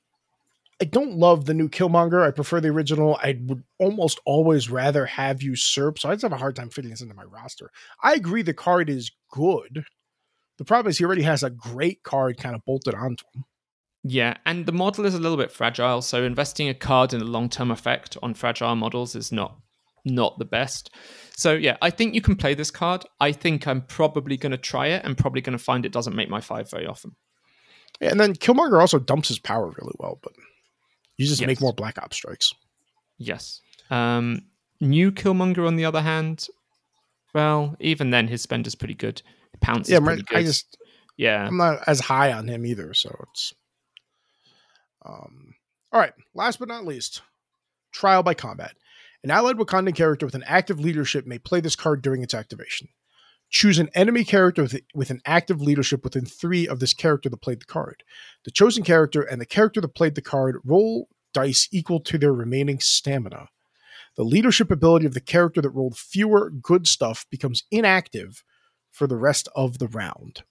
I 0.80 0.84
don't 0.84 1.16
love 1.16 1.45
the 1.45 1.55
new 1.55 1.68
Killmonger. 1.68 2.26
I 2.26 2.32
prefer 2.32 2.61
the 2.61 2.70
original. 2.70 3.16
I 3.22 3.38
would 3.43 3.62
almost 3.78 4.18
always 4.24 4.68
rather 4.68 5.07
have 5.07 5.40
usurp. 5.40 5.99
So 5.99 6.09
I 6.09 6.14
just 6.14 6.22
have 6.22 6.32
a 6.32 6.36
hard 6.36 6.57
time 6.57 6.70
fitting 6.70 6.90
this 6.90 7.03
into 7.03 7.14
my 7.14 7.22
roster. 7.22 7.70
I 8.03 8.14
agree 8.14 8.43
the 8.43 8.53
card 8.53 8.90
is 8.90 9.12
good. 9.30 9.84
The 10.59 10.64
problem 10.64 10.90
is 10.90 10.99
he 10.99 11.05
already 11.05 11.22
has 11.22 11.45
a 11.45 11.51
great 11.51 12.03
card 12.03 12.36
kind 12.38 12.57
of 12.57 12.64
bolted 12.64 12.95
onto 12.95 13.24
him. 13.32 13.45
Yeah, 14.03 14.36
and 14.45 14.66
the 14.66 14.72
model 14.72 15.07
is 15.07 15.14
a 15.14 15.20
little 15.20 15.36
bit 15.36 15.53
fragile, 15.53 16.03
so 16.03 16.24
investing 16.24 16.68
a 16.68 16.74
card 16.74 17.12
in 17.12 17.20
a 17.20 17.24
long-term 17.24 17.70
effect 17.70 18.16
on 18.20 18.34
fragile 18.34 18.74
models 18.74 19.14
is 19.14 19.30
not 19.30 19.57
not 20.05 20.38
the 20.38 20.44
best. 20.44 20.90
So 21.36 21.53
yeah, 21.55 21.76
I 21.82 21.90
think 21.90 22.14
you 22.14 22.20
can 22.20 22.36
play 22.36 22.55
this 22.55 22.70
card. 22.70 23.05
I 23.20 23.32
think 23.32 23.66
I'm 23.66 23.82
probably 23.82 24.36
going 24.36 24.53
to 24.53 24.59
try 24.59 24.88
it 24.88 25.05
and 25.05 25.16
probably 25.16 25.40
going 25.40 25.57
to 25.57 25.62
find 25.62 25.84
it 25.86 25.92
doesn't 25.92 26.16
make 26.16 26.28
my 26.28 26.40
five 26.40 26.70
very 26.70 26.86
often. 26.86 27.12
Yeah, 28.00 28.11
and 28.11 28.18
then 28.20 28.34
Killmonger 28.34 28.80
also 28.80 28.98
dumps 28.98 29.28
his 29.28 29.38
power 29.38 29.66
really 29.68 29.94
well, 29.98 30.18
but 30.22 30.32
you 31.18 31.26
just 31.26 31.40
Yes. 31.40 31.46
make 31.46 31.61
more 31.61 31.72
Black 31.72 31.98
Ops 32.03 32.16
strikes. 32.16 32.53
Yes. 33.18 33.61
Um, 33.90 34.42
new 34.80 35.12
Killmonger, 35.12 35.66
on 35.66 35.76
the 35.76 35.84
other 35.84 36.00
hand, 36.03 36.48
well, 37.34 37.76
even 37.78 38.11
then 38.11 38.28
his 38.28 38.42
spend 38.42 38.66
is 38.66 38.74
pretty 38.74 38.94
good. 38.94 39.22
Pounce 39.61 39.88
Yeah, 39.88 40.00
my, 40.00 40.12
pretty 40.14 40.22
good. 40.22 40.38
I 40.38 40.42
just 40.42 40.76
yeah. 41.16 41.46
I'm 41.46 41.57
not 41.57 41.80
as 41.86 42.00
high 42.00 42.32
on 42.32 42.48
him 42.48 42.66
either, 42.66 42.92
so 42.94 43.14
it's 43.30 43.53
um 45.05 45.55
all 45.92 46.00
right, 46.00 46.12
last 46.34 46.59
but 46.59 46.68
not 46.68 46.86
least, 46.86 47.20
trial 47.92 48.22
by 48.22 48.34
combat. 48.34 48.72
An 49.24 49.30
allied 49.30 49.56
Wakandan 49.56 49.94
character 49.94 50.26
with 50.26 50.34
an 50.34 50.44
active 50.46 50.80
leadership 50.80 51.26
may 51.26 51.38
play 51.38 51.60
this 51.60 51.76
card 51.76 52.02
during 52.02 52.22
its 52.22 52.34
activation. 52.34 52.88
Choose 53.50 53.78
an 53.78 53.90
enemy 53.94 54.24
character 54.24 54.62
with, 54.62 54.80
with 54.94 55.10
an 55.10 55.20
active 55.26 55.60
leadership 55.60 56.02
within 56.02 56.24
three 56.24 56.66
of 56.66 56.80
this 56.80 56.94
character 56.94 57.28
that 57.28 57.42
played 57.42 57.60
the 57.60 57.66
card. 57.66 58.02
The 58.44 58.50
chosen 58.50 58.82
character 58.82 59.22
and 59.22 59.40
the 59.40 59.46
character 59.46 59.80
that 59.80 59.94
played 59.94 60.14
the 60.14 60.22
card 60.22 60.56
roll 60.64 61.08
dice 61.34 61.68
equal 61.70 62.00
to 62.00 62.18
their 62.18 62.32
remaining 62.32 62.80
stamina. 62.80 63.48
The 64.16 64.24
leadership 64.24 64.70
ability 64.70 65.06
of 65.06 65.14
the 65.14 65.20
character 65.20 65.60
that 65.60 65.70
rolled 65.70 65.96
fewer 65.96 66.50
good 66.50 66.86
stuff 66.86 67.26
becomes 67.30 67.64
inactive 67.70 68.42
for 68.90 69.06
the 69.06 69.16
rest 69.16 69.48
of 69.54 69.78
the 69.78 69.88
round 69.88 70.42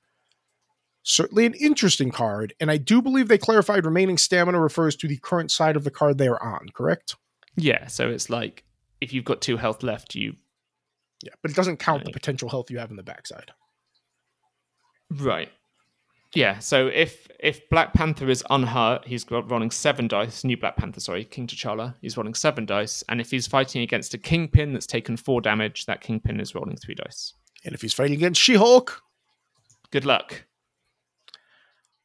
certainly 1.03 1.45
an 1.45 1.53
interesting 1.55 2.11
card. 2.11 2.53
And 2.59 2.69
I 2.69 2.78
do 2.78 3.01
believe 3.01 3.28
they 3.28 3.38
clarified 3.38 3.86
remaining 3.86 4.17
stamina 4.17 4.59
refers 4.59 4.95
to 4.97 5.07
the 5.07 5.17
current 5.17 5.51
side 5.51 5.76
of 5.76 5.84
the 5.84 5.91
card 5.91 6.17
they 6.17 6.28
are 6.28 6.41
on, 6.41 6.69
correct? 6.74 7.15
Yeah, 7.58 7.88
so 7.88 8.10
it's 8.10 8.30
like 8.30 8.64
if 9.02 9.14
you've 9.14 9.26
got 9.26 9.41
two 9.41 9.58
health 9.58 9.84
left, 9.84 10.16
you 10.16 10.36
Yeah, 11.24 11.34
but 11.41 11.52
it 11.52 11.56
doesn't 11.58 11.78
count 11.78 12.06
the 12.06 12.12
potential 12.12 12.49
health 12.49 12.72
you 12.72 12.80
have 12.80 12.89
in 12.91 12.95
the 12.97 13.04
backside. 13.04 13.52
right. 15.10 15.49
Yeah, 16.34 16.60
so 16.60 16.88
if 16.88 17.28
if 17.41 17.68
Black 17.70 17.93
Panther 17.93 18.30
is 18.30 18.41
unhurt, 18.49 19.06
he's 19.06 19.26
got 19.26 19.52
rolling 19.52 19.70
seven 19.70 20.08
dice. 20.08 20.45
New 20.45 20.56
Black 20.56 20.78
Panther, 20.78 21.02
sorry, 21.02 21.26
King 21.26 21.45
T'Challa, 21.45 21.95
he's 22.02 22.16
rolling 22.16 22.36
seven 22.36 22.66
dice, 22.66 23.04
and 23.10 23.20
if 23.20 23.30
he's 23.32 23.47
fighting 23.47 23.82
against 23.82 24.14
a 24.14 24.18
Kingpin 24.18 24.72
that's 24.72 24.86
taken 24.88 25.18
four 25.18 25.41
damage, 25.41 25.86
that 25.88 25.99
Kingpin 25.99 26.39
is 26.39 26.56
rolling 26.56 26.78
three 26.78 26.95
dice. 26.95 27.34
And 27.66 27.76
if 27.76 27.82
he's 27.82 27.93
fighting 27.93 28.14
against 28.14 28.39
She 28.39 28.56
Hulk, 28.56 29.02
Good 29.91 30.06
luck. 30.06 30.45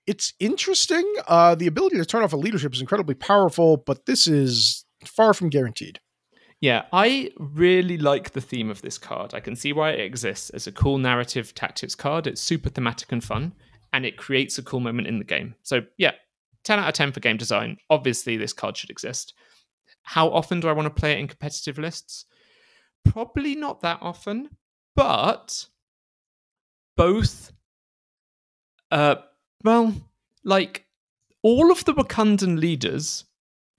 it's 0.08 0.32
interesting. 0.40 1.04
Uh, 1.28 1.54
the 1.54 1.68
ability 1.68 1.96
to 1.98 2.04
turn 2.04 2.24
off 2.24 2.32
a 2.32 2.36
leadership 2.36 2.74
is 2.74 2.80
incredibly 2.80 3.14
powerful, 3.14 3.76
but 3.76 4.06
this 4.06 4.26
is 4.26 4.84
far 5.08 5.34
from 5.34 5.48
guaranteed. 5.48 6.00
Yeah, 6.60 6.84
I 6.92 7.30
really 7.38 7.98
like 7.98 8.30
the 8.30 8.40
theme 8.40 8.70
of 8.70 8.80
this 8.80 8.96
card. 8.96 9.34
I 9.34 9.40
can 9.40 9.56
see 9.56 9.72
why 9.72 9.90
it 9.90 10.00
exists 10.00 10.50
as 10.50 10.66
a 10.66 10.72
cool 10.72 10.96
narrative 10.98 11.54
tactics 11.54 11.94
card. 11.94 12.26
It's 12.26 12.40
super 12.40 12.70
thematic 12.70 13.12
and 13.12 13.22
fun, 13.22 13.52
and 13.92 14.06
it 14.06 14.16
creates 14.16 14.56
a 14.56 14.62
cool 14.62 14.80
moment 14.80 15.06
in 15.06 15.18
the 15.18 15.24
game. 15.24 15.54
So, 15.62 15.82
yeah, 15.98 16.12
10 16.64 16.78
out 16.78 16.88
of 16.88 16.94
10 16.94 17.12
for 17.12 17.20
game 17.20 17.36
design. 17.36 17.76
Obviously, 17.90 18.36
this 18.36 18.54
card 18.54 18.76
should 18.76 18.90
exist. 18.90 19.34
How 20.02 20.30
often 20.30 20.60
do 20.60 20.68
I 20.68 20.72
want 20.72 20.86
to 20.86 21.00
play 21.00 21.12
it 21.12 21.18
in 21.18 21.28
competitive 21.28 21.78
lists? 21.78 22.24
Probably 23.04 23.54
not 23.54 23.82
that 23.82 23.98
often, 24.00 24.48
but 24.94 25.66
both, 26.96 27.52
uh, 28.90 29.16
well, 29.62 29.94
like 30.42 30.86
all 31.42 31.70
of 31.70 31.84
the 31.84 31.94
Wakandan 31.94 32.58
leaders 32.58 33.25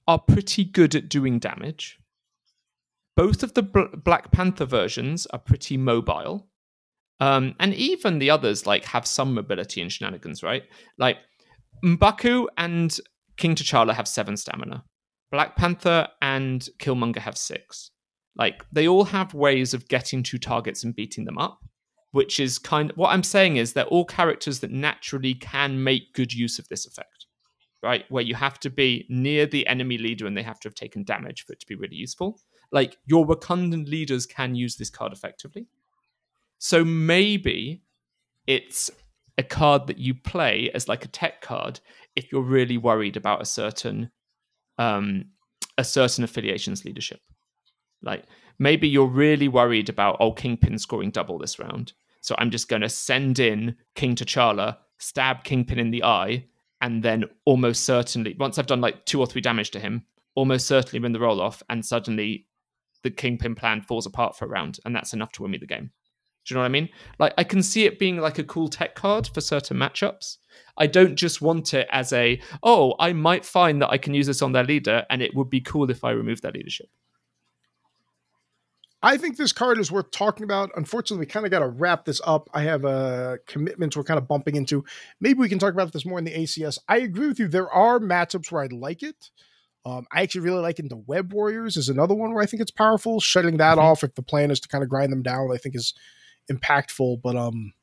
are 0.08 0.20
pretty 0.20 0.64
good 0.64 0.95
at 0.95 1.10
doing 1.10 1.39
damage 1.39 1.99
both 3.18 3.41
of 3.41 3.55
the 3.55 3.64
Bl- 3.64 3.97
Black 4.03 4.32
Panther 4.32 4.66
versions 4.66 5.26
are 5.28 5.39
pretty 5.39 5.76
mobile. 5.76 6.47
Um, 7.20 7.55
and 7.60 7.74
even 7.74 8.20
the 8.20 8.30
others 8.30 8.68
like 8.68 8.86
have 8.86 9.08
some 9.08 9.34
mobility 9.34 9.82
and 9.82 9.91
shenanigans, 9.91 10.43
right? 10.43 10.64
Like 10.99 11.18
M'Baku 11.84 12.45
and 12.58 12.95
King 13.36 13.55
T'Challa 13.55 13.93
have 13.93 14.08
seven 14.08 14.38
stamina. 14.38 14.84
Black 15.32 15.55
Panther 15.55 16.08
and 16.22 16.70
Killmonger 16.78 17.18
have 17.18 17.38
six. 17.38 17.89
Like 18.36 18.64
they 18.72 18.88
all 18.88 19.05
have 19.05 19.34
ways 19.34 19.74
of 19.74 19.88
getting 19.88 20.22
to 20.24 20.38
targets 20.38 20.84
and 20.84 20.95
beating 20.95 21.26
them 21.26 21.39
up, 21.39 21.60
which 22.12 22.39
is 22.39 22.60
kind 22.60 22.91
of 22.91 22.97
what 22.97 23.10
I'm 23.10 23.24
saying 23.24 23.58
is 23.58 23.74
they're 23.74 23.86
all 23.86 24.05
characters 24.05 24.60
that 24.60 24.70
naturally 24.72 25.34
can 25.34 25.84
make 25.84 26.14
good 26.14 26.32
use 26.32 26.60
of 26.60 26.68
this 26.68 26.86
effect, 26.86 27.16
right? 27.84 28.05
Where 28.09 28.23
you 28.23 28.36
have 28.36 28.59
to 28.61 28.69
be 28.69 29.05
near 29.09 29.45
the 29.45 29.67
enemy 29.67 29.97
leader 29.97 30.28
and 30.28 30.36
they 30.36 30.43
have 30.43 30.59
to 30.61 30.67
have 30.67 30.75
taken 30.75 31.03
damage 31.03 31.45
for 31.45 31.53
it 31.53 31.59
to 31.59 31.67
be 31.67 31.75
really 31.75 31.95
useful 31.95 32.39
like 32.71 32.97
your 33.05 33.25
Wakandan 33.25 33.88
leaders 33.88 34.25
can 34.25 34.55
use 34.55 34.75
this 34.75 34.89
card 34.89 35.13
effectively. 35.13 35.67
So 36.59 36.84
maybe 36.84 37.84
it's 38.45 38.89
a 39.38 39.43
card 39.43 39.88
that 39.88 39.97
you 39.97 40.15
play 40.15 40.71
as 40.73 40.88
like 40.88 41.05
a 41.05 41.09
tech 41.09 41.41
card 41.41 41.80
if 42.15 42.32
you're 42.32 42.41
really 42.41 42.78
worried 42.78 43.17
about 43.17 43.41
a 43.41 43.45
certain 43.45 44.09
um 44.78 45.25
a 45.78 45.84
certain 45.84 46.23
affiliation's 46.23 46.86
leadership. 46.86 47.21
Like 48.01 48.25
maybe 48.57 48.88
you're 48.88 49.07
really 49.07 49.47
worried 49.47 49.89
about 49.89 50.17
oh 50.19 50.32
Kingpin 50.32 50.78
scoring 50.78 51.11
double 51.11 51.38
this 51.38 51.59
round, 51.59 51.93
so 52.21 52.36
I'm 52.38 52.51
just 52.51 52.67
going 52.67 52.82
to 52.82 52.89
send 52.89 53.39
in 53.39 53.75
King 53.95 54.15
T'Challa, 54.15 54.78
stab 54.97 55.43
Kingpin 55.43 55.80
in 55.80 55.91
the 55.91 56.03
eye, 56.03 56.45
and 56.82 57.03
then 57.03 57.25
almost 57.45 57.86
certainly 57.86 58.36
once 58.39 58.57
I've 58.57 58.67
done 58.67 58.82
like 58.82 59.05
two 59.05 59.19
or 59.19 59.28
three 59.28 59.41
damage 59.41 59.71
to 59.71 59.80
him, 59.80 60.05
almost 60.36 60.67
certainly 60.67 61.01
win 61.01 61.11
the 61.11 61.19
roll 61.19 61.41
off, 61.41 61.63
and 61.69 61.86
suddenly 61.86 62.47
the 63.03 63.11
Kingpin 63.11 63.55
plan 63.55 63.82
falls 63.82 64.05
apart 64.05 64.38
for 64.38 64.45
a 64.45 64.49
round, 64.49 64.80
and 64.86 64.95
that's 64.95 65.13
enough 65.13 65.32
to 65.34 65.41
win 65.41 65.51
me 65.51 65.57
the 65.57 65.67
game. 65.67 65.91
Do 66.45 66.53
you 66.53 66.55
know 66.55 66.61
what 66.61 66.67
I 66.67 66.69
mean? 66.69 66.89
Like 67.19 67.34
I 67.38 67.43
can 67.43 67.61
see 67.61 67.86
it 67.86 67.99
being 67.99 68.17
like 68.17 68.39
a 68.39 68.43
cool 68.43 68.69
tech 68.69 68.95
card 68.95 69.28
for 69.28 69.41
certain 69.41 69.78
matchups. 69.78 70.38
I 70.78 70.88
don't 70.88 71.15
just 71.15 71.41
want 71.41 71.73
it 71.73 71.88
as 71.91 72.13
a 72.13 72.39
oh, 72.63 72.95
I 72.99 73.11
might 73.13 73.43
find 73.43 73.82
that 73.82 73.89
I 73.89 73.97
can 73.97 74.13
use 74.13 74.28
this 74.28 74.41
on 74.41 74.53
their 74.53 74.63
leader, 74.63 75.05
and 75.09 75.21
it 75.21 75.36
would 75.36 75.49
be 75.49 75.61
cool 75.61 75.89
if 75.89 76.03
I 76.03 76.11
remove 76.11 76.41
their 76.41 76.53
leadership. 76.53 76.88
I 79.04 79.18
think 79.18 79.38
this 79.38 79.54
card 79.54 79.78
is 79.78 79.91
worth 79.91 80.10
talking 80.12 80.43
about. 80.43 80.72
Unfortunately, 80.76 81.26
we 81.26 81.30
kind 81.30 81.45
of 81.45 81.52
got 81.52 81.60
to 81.60 81.68
wrap 81.68 82.06
this 82.06 82.20
up. 82.26 82.50
I 82.54 82.64
have 82.64 82.84
uh, 82.84 83.38
commitments 83.45 83.95
we're 83.95 84.04
kind 84.04 84.18
of 84.18 84.28
bumping 84.28 84.56
into. 84.56 84.84
Maybe 85.22 85.39
we 85.39 85.50
can 85.50 85.60
talk 85.60 85.74
about 85.74 85.93
this 85.93 86.06
more 86.06 86.18
in 86.18 86.26
the 86.26 86.34
ACS. 86.34 86.80
I 86.88 86.98
agree 86.98 87.28
with 87.28 87.39
you. 87.39 87.48
There 87.48 87.72
are 87.72 88.00
matchups 88.00 88.52
where 88.52 88.64
I 88.64 88.68
like 88.72 89.04
it. 89.04 89.30
Um, 89.86 90.06
I 90.12 90.24
actually 90.24 90.41
really 90.41 90.62
like 90.62 90.80
into 90.80 90.98
Web 90.98 91.32
Warriors 91.32 91.78
is 91.78 91.89
another 91.89 92.16
one 92.16 92.34
where 92.34 92.43
I 92.43 92.48
think 92.48 92.62
it's 92.62 92.72
powerful. 92.72 93.20
Shutting 93.20 93.58
that 93.58 93.78
mm-hmm. 93.78 93.88
off 93.88 94.04
if 94.04 94.16
the 94.16 94.24
plan 94.24 94.52
is 94.52 94.60
to 94.62 94.68
kind 94.68 94.84
of 94.84 94.89
grind 94.89 95.12
them 95.12 95.22
down, 95.22 95.52
I 95.54 95.58
think 95.58 95.76
is 95.76 95.93
impactful. 96.52 97.22
But 97.22 97.36
um, 97.36 97.74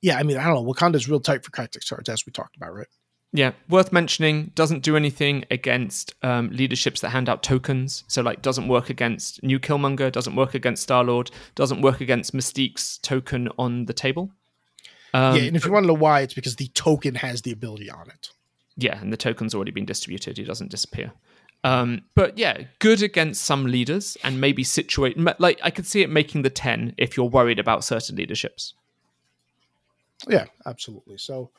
yeah, 0.00 0.16
I 0.18 0.22
mean, 0.22 0.38
I 0.38 0.44
don't 0.44 0.54
know. 0.54 0.72
Wakanda's 0.72 1.08
real 1.08 1.20
tight 1.20 1.44
for 1.44 1.52
Tactics 1.52 1.88
cards, 1.88 2.08
as 2.08 2.26
we 2.26 2.32
talked 2.32 2.56
about, 2.56 2.74
right? 2.74 2.88
Yeah, 3.36 3.50
worth 3.68 3.92
mentioning. 3.92 4.52
Doesn't 4.54 4.84
do 4.84 4.94
anything 4.94 5.44
against 5.50 6.14
um, 6.22 6.50
leaderships 6.50 7.00
that 7.00 7.10
hand 7.10 7.28
out 7.28 7.42
tokens. 7.42 8.04
So, 8.06 8.22
like, 8.22 8.42
doesn't 8.42 8.68
work 8.68 8.90
against 8.90 9.42
New 9.42 9.58
Killmonger. 9.58 10.12
Doesn't 10.12 10.36
work 10.36 10.54
against 10.54 10.84
Star 10.84 11.02
Lord. 11.02 11.32
Doesn't 11.56 11.80
work 11.80 12.00
against 12.00 12.32
Mystique's 12.32 12.98
token 12.98 13.48
on 13.58 13.86
the 13.86 13.92
table. 13.92 14.30
Um, 15.14 15.34
yeah, 15.34 15.42
and 15.42 15.56
if 15.56 15.64
you 15.64 15.72
want 15.72 15.82
to 15.82 15.88
know 15.88 15.94
why, 15.94 16.20
it's 16.20 16.32
because 16.32 16.54
the 16.54 16.68
token 16.68 17.16
has 17.16 17.42
the 17.42 17.50
ability 17.50 17.90
on 17.90 18.08
it. 18.08 18.30
Yeah, 18.76 19.00
and 19.00 19.12
the 19.12 19.16
token's 19.16 19.52
already 19.52 19.72
been 19.72 19.84
distributed. 19.84 20.38
it 20.38 20.44
doesn't 20.44 20.70
disappear. 20.70 21.10
Um, 21.64 22.02
but 22.14 22.38
yeah, 22.38 22.62
good 22.78 23.02
against 23.02 23.44
some 23.44 23.66
leaders 23.66 24.16
and 24.22 24.40
maybe 24.40 24.62
situate. 24.62 25.18
Like, 25.40 25.58
I 25.60 25.70
could 25.70 25.86
see 25.86 26.02
it 26.02 26.10
making 26.10 26.42
the 26.42 26.50
10 26.50 26.94
if 26.98 27.16
you're 27.16 27.26
worried 27.26 27.58
about 27.58 27.82
certain 27.82 28.14
leaderships. 28.14 28.74
Yeah, 30.28 30.44
absolutely. 30.66 31.18
So, 31.18 31.50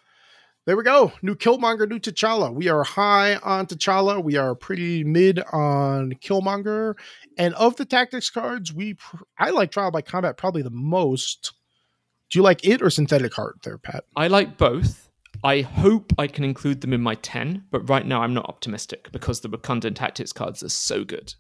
there 0.66 0.76
we 0.76 0.84
go. 0.84 1.14
New 1.22 1.36
Killmonger, 1.36 1.88
new 1.88 2.00
T'Challa. 2.00 2.54
We 2.54 2.70
are 2.70 2.84
high 2.84 3.36
on 3.36 3.68
T'Challa. 3.68 4.24
We 4.24 4.36
are 4.36 4.56
pretty 4.56 5.04
mid 5.04 5.40
on 5.52 6.14
Killmonger. 6.14 6.96
And 7.38 7.54
of 7.56 7.76
the 7.76 7.86
tactics 7.86 8.30
cards, 8.30 8.74
we 8.74 8.96
pr- 8.96 9.24
I 9.38 9.52
like 9.52 9.72
Trial 9.72 9.92
by 9.92 10.02
Combat 10.02 10.38
probably 10.38 10.64
the 10.64 10.72
most. 10.72 11.54
Do 12.32 12.40
you 12.40 12.44
like 12.44 12.66
it 12.66 12.82
or 12.82 12.90
Synthetic 12.90 13.34
Heart 13.36 13.60
there, 13.64 13.78
Pat? 13.78 14.06
I 14.16 14.28
like 14.28 14.58
both. 14.58 15.10
I 15.44 15.62
hope 15.62 16.12
I 16.18 16.26
can 16.26 16.44
include 16.44 16.82
them 16.82 16.94
in 16.94 17.02
my 17.02 17.16
10, 17.16 17.66
but 17.70 17.88
right 17.88 18.06
now 18.06 18.24
I'm 18.24 18.34
not 18.34 18.50
optimistic 18.50 19.12
because 19.12 19.42
the 19.42 19.50
Wakanda 19.50 19.94
Tactics 19.94 20.34
cards 20.34 20.64
are 20.64 20.70
so 20.70 21.04
good. 21.04 21.36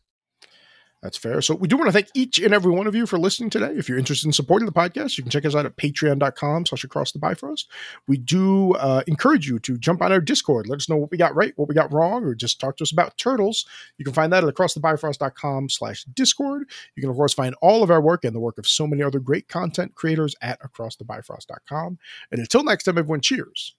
That's 1.01 1.17
fair. 1.17 1.39
So 1.41 1.53
we 1.53 1.67
do 1.67 1.77
want 1.77 1.87
to 1.87 1.91
thank 1.91 2.07
each 2.15 2.39
and 2.39 2.51
every 2.51 2.71
one 2.71 2.87
of 2.87 2.95
you 2.95 3.05
for 3.05 3.19
listening 3.19 3.51
today. 3.51 3.73
If 3.77 3.87
you're 3.87 3.99
interested 3.99 4.25
in 4.25 4.33
supporting 4.33 4.65
the 4.65 4.71
podcast, 4.71 5.17
you 5.17 5.23
can 5.23 5.29
check 5.29 5.45
us 5.45 5.53
out 5.53 5.65
at 5.65 5.75
patreon.com 5.77 6.65
slash 6.65 6.83
across 6.83 7.11
the 7.11 7.19
bifrost. 7.19 7.69
We 8.07 8.17
do 8.17 8.73
uh, 8.73 9.03
encourage 9.05 9.47
you 9.47 9.59
to 9.59 9.77
jump 9.77 10.01
on 10.01 10.11
our 10.11 10.19
Discord. 10.19 10.67
Let 10.67 10.77
us 10.77 10.89
know 10.89 10.97
what 10.97 11.11
we 11.11 11.17
got 11.17 11.35
right, 11.35 11.53
what 11.57 11.69
we 11.69 11.75
got 11.75 11.93
wrong, 11.93 12.23
or 12.23 12.33
just 12.33 12.59
talk 12.59 12.77
to 12.77 12.83
us 12.83 12.91
about 12.91 13.19
turtles. 13.19 13.67
You 13.99 14.05
can 14.05 14.15
find 14.15 14.33
that 14.33 14.43
at 14.43 14.51
acrossthebifrost.com 14.51 15.69
slash 15.69 16.05
Discord. 16.05 16.63
You 16.95 17.01
can, 17.01 17.11
of 17.11 17.15
course, 17.15 17.35
find 17.35 17.53
all 17.61 17.83
of 17.83 17.91
our 17.91 18.01
work 18.01 18.23
and 18.25 18.35
the 18.35 18.39
work 18.39 18.57
of 18.57 18.67
so 18.67 18.87
many 18.87 19.03
other 19.03 19.19
great 19.19 19.47
content 19.47 19.93
creators 19.93 20.35
at 20.41 20.59
acrossthebifrost.com. 20.61 21.99
And 22.31 22.39
until 22.39 22.63
next 22.63 22.85
time, 22.85 22.97
everyone, 22.97 23.21
cheers 23.21 23.75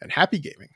and 0.00 0.12
happy 0.12 0.38
gaming. 0.38 0.68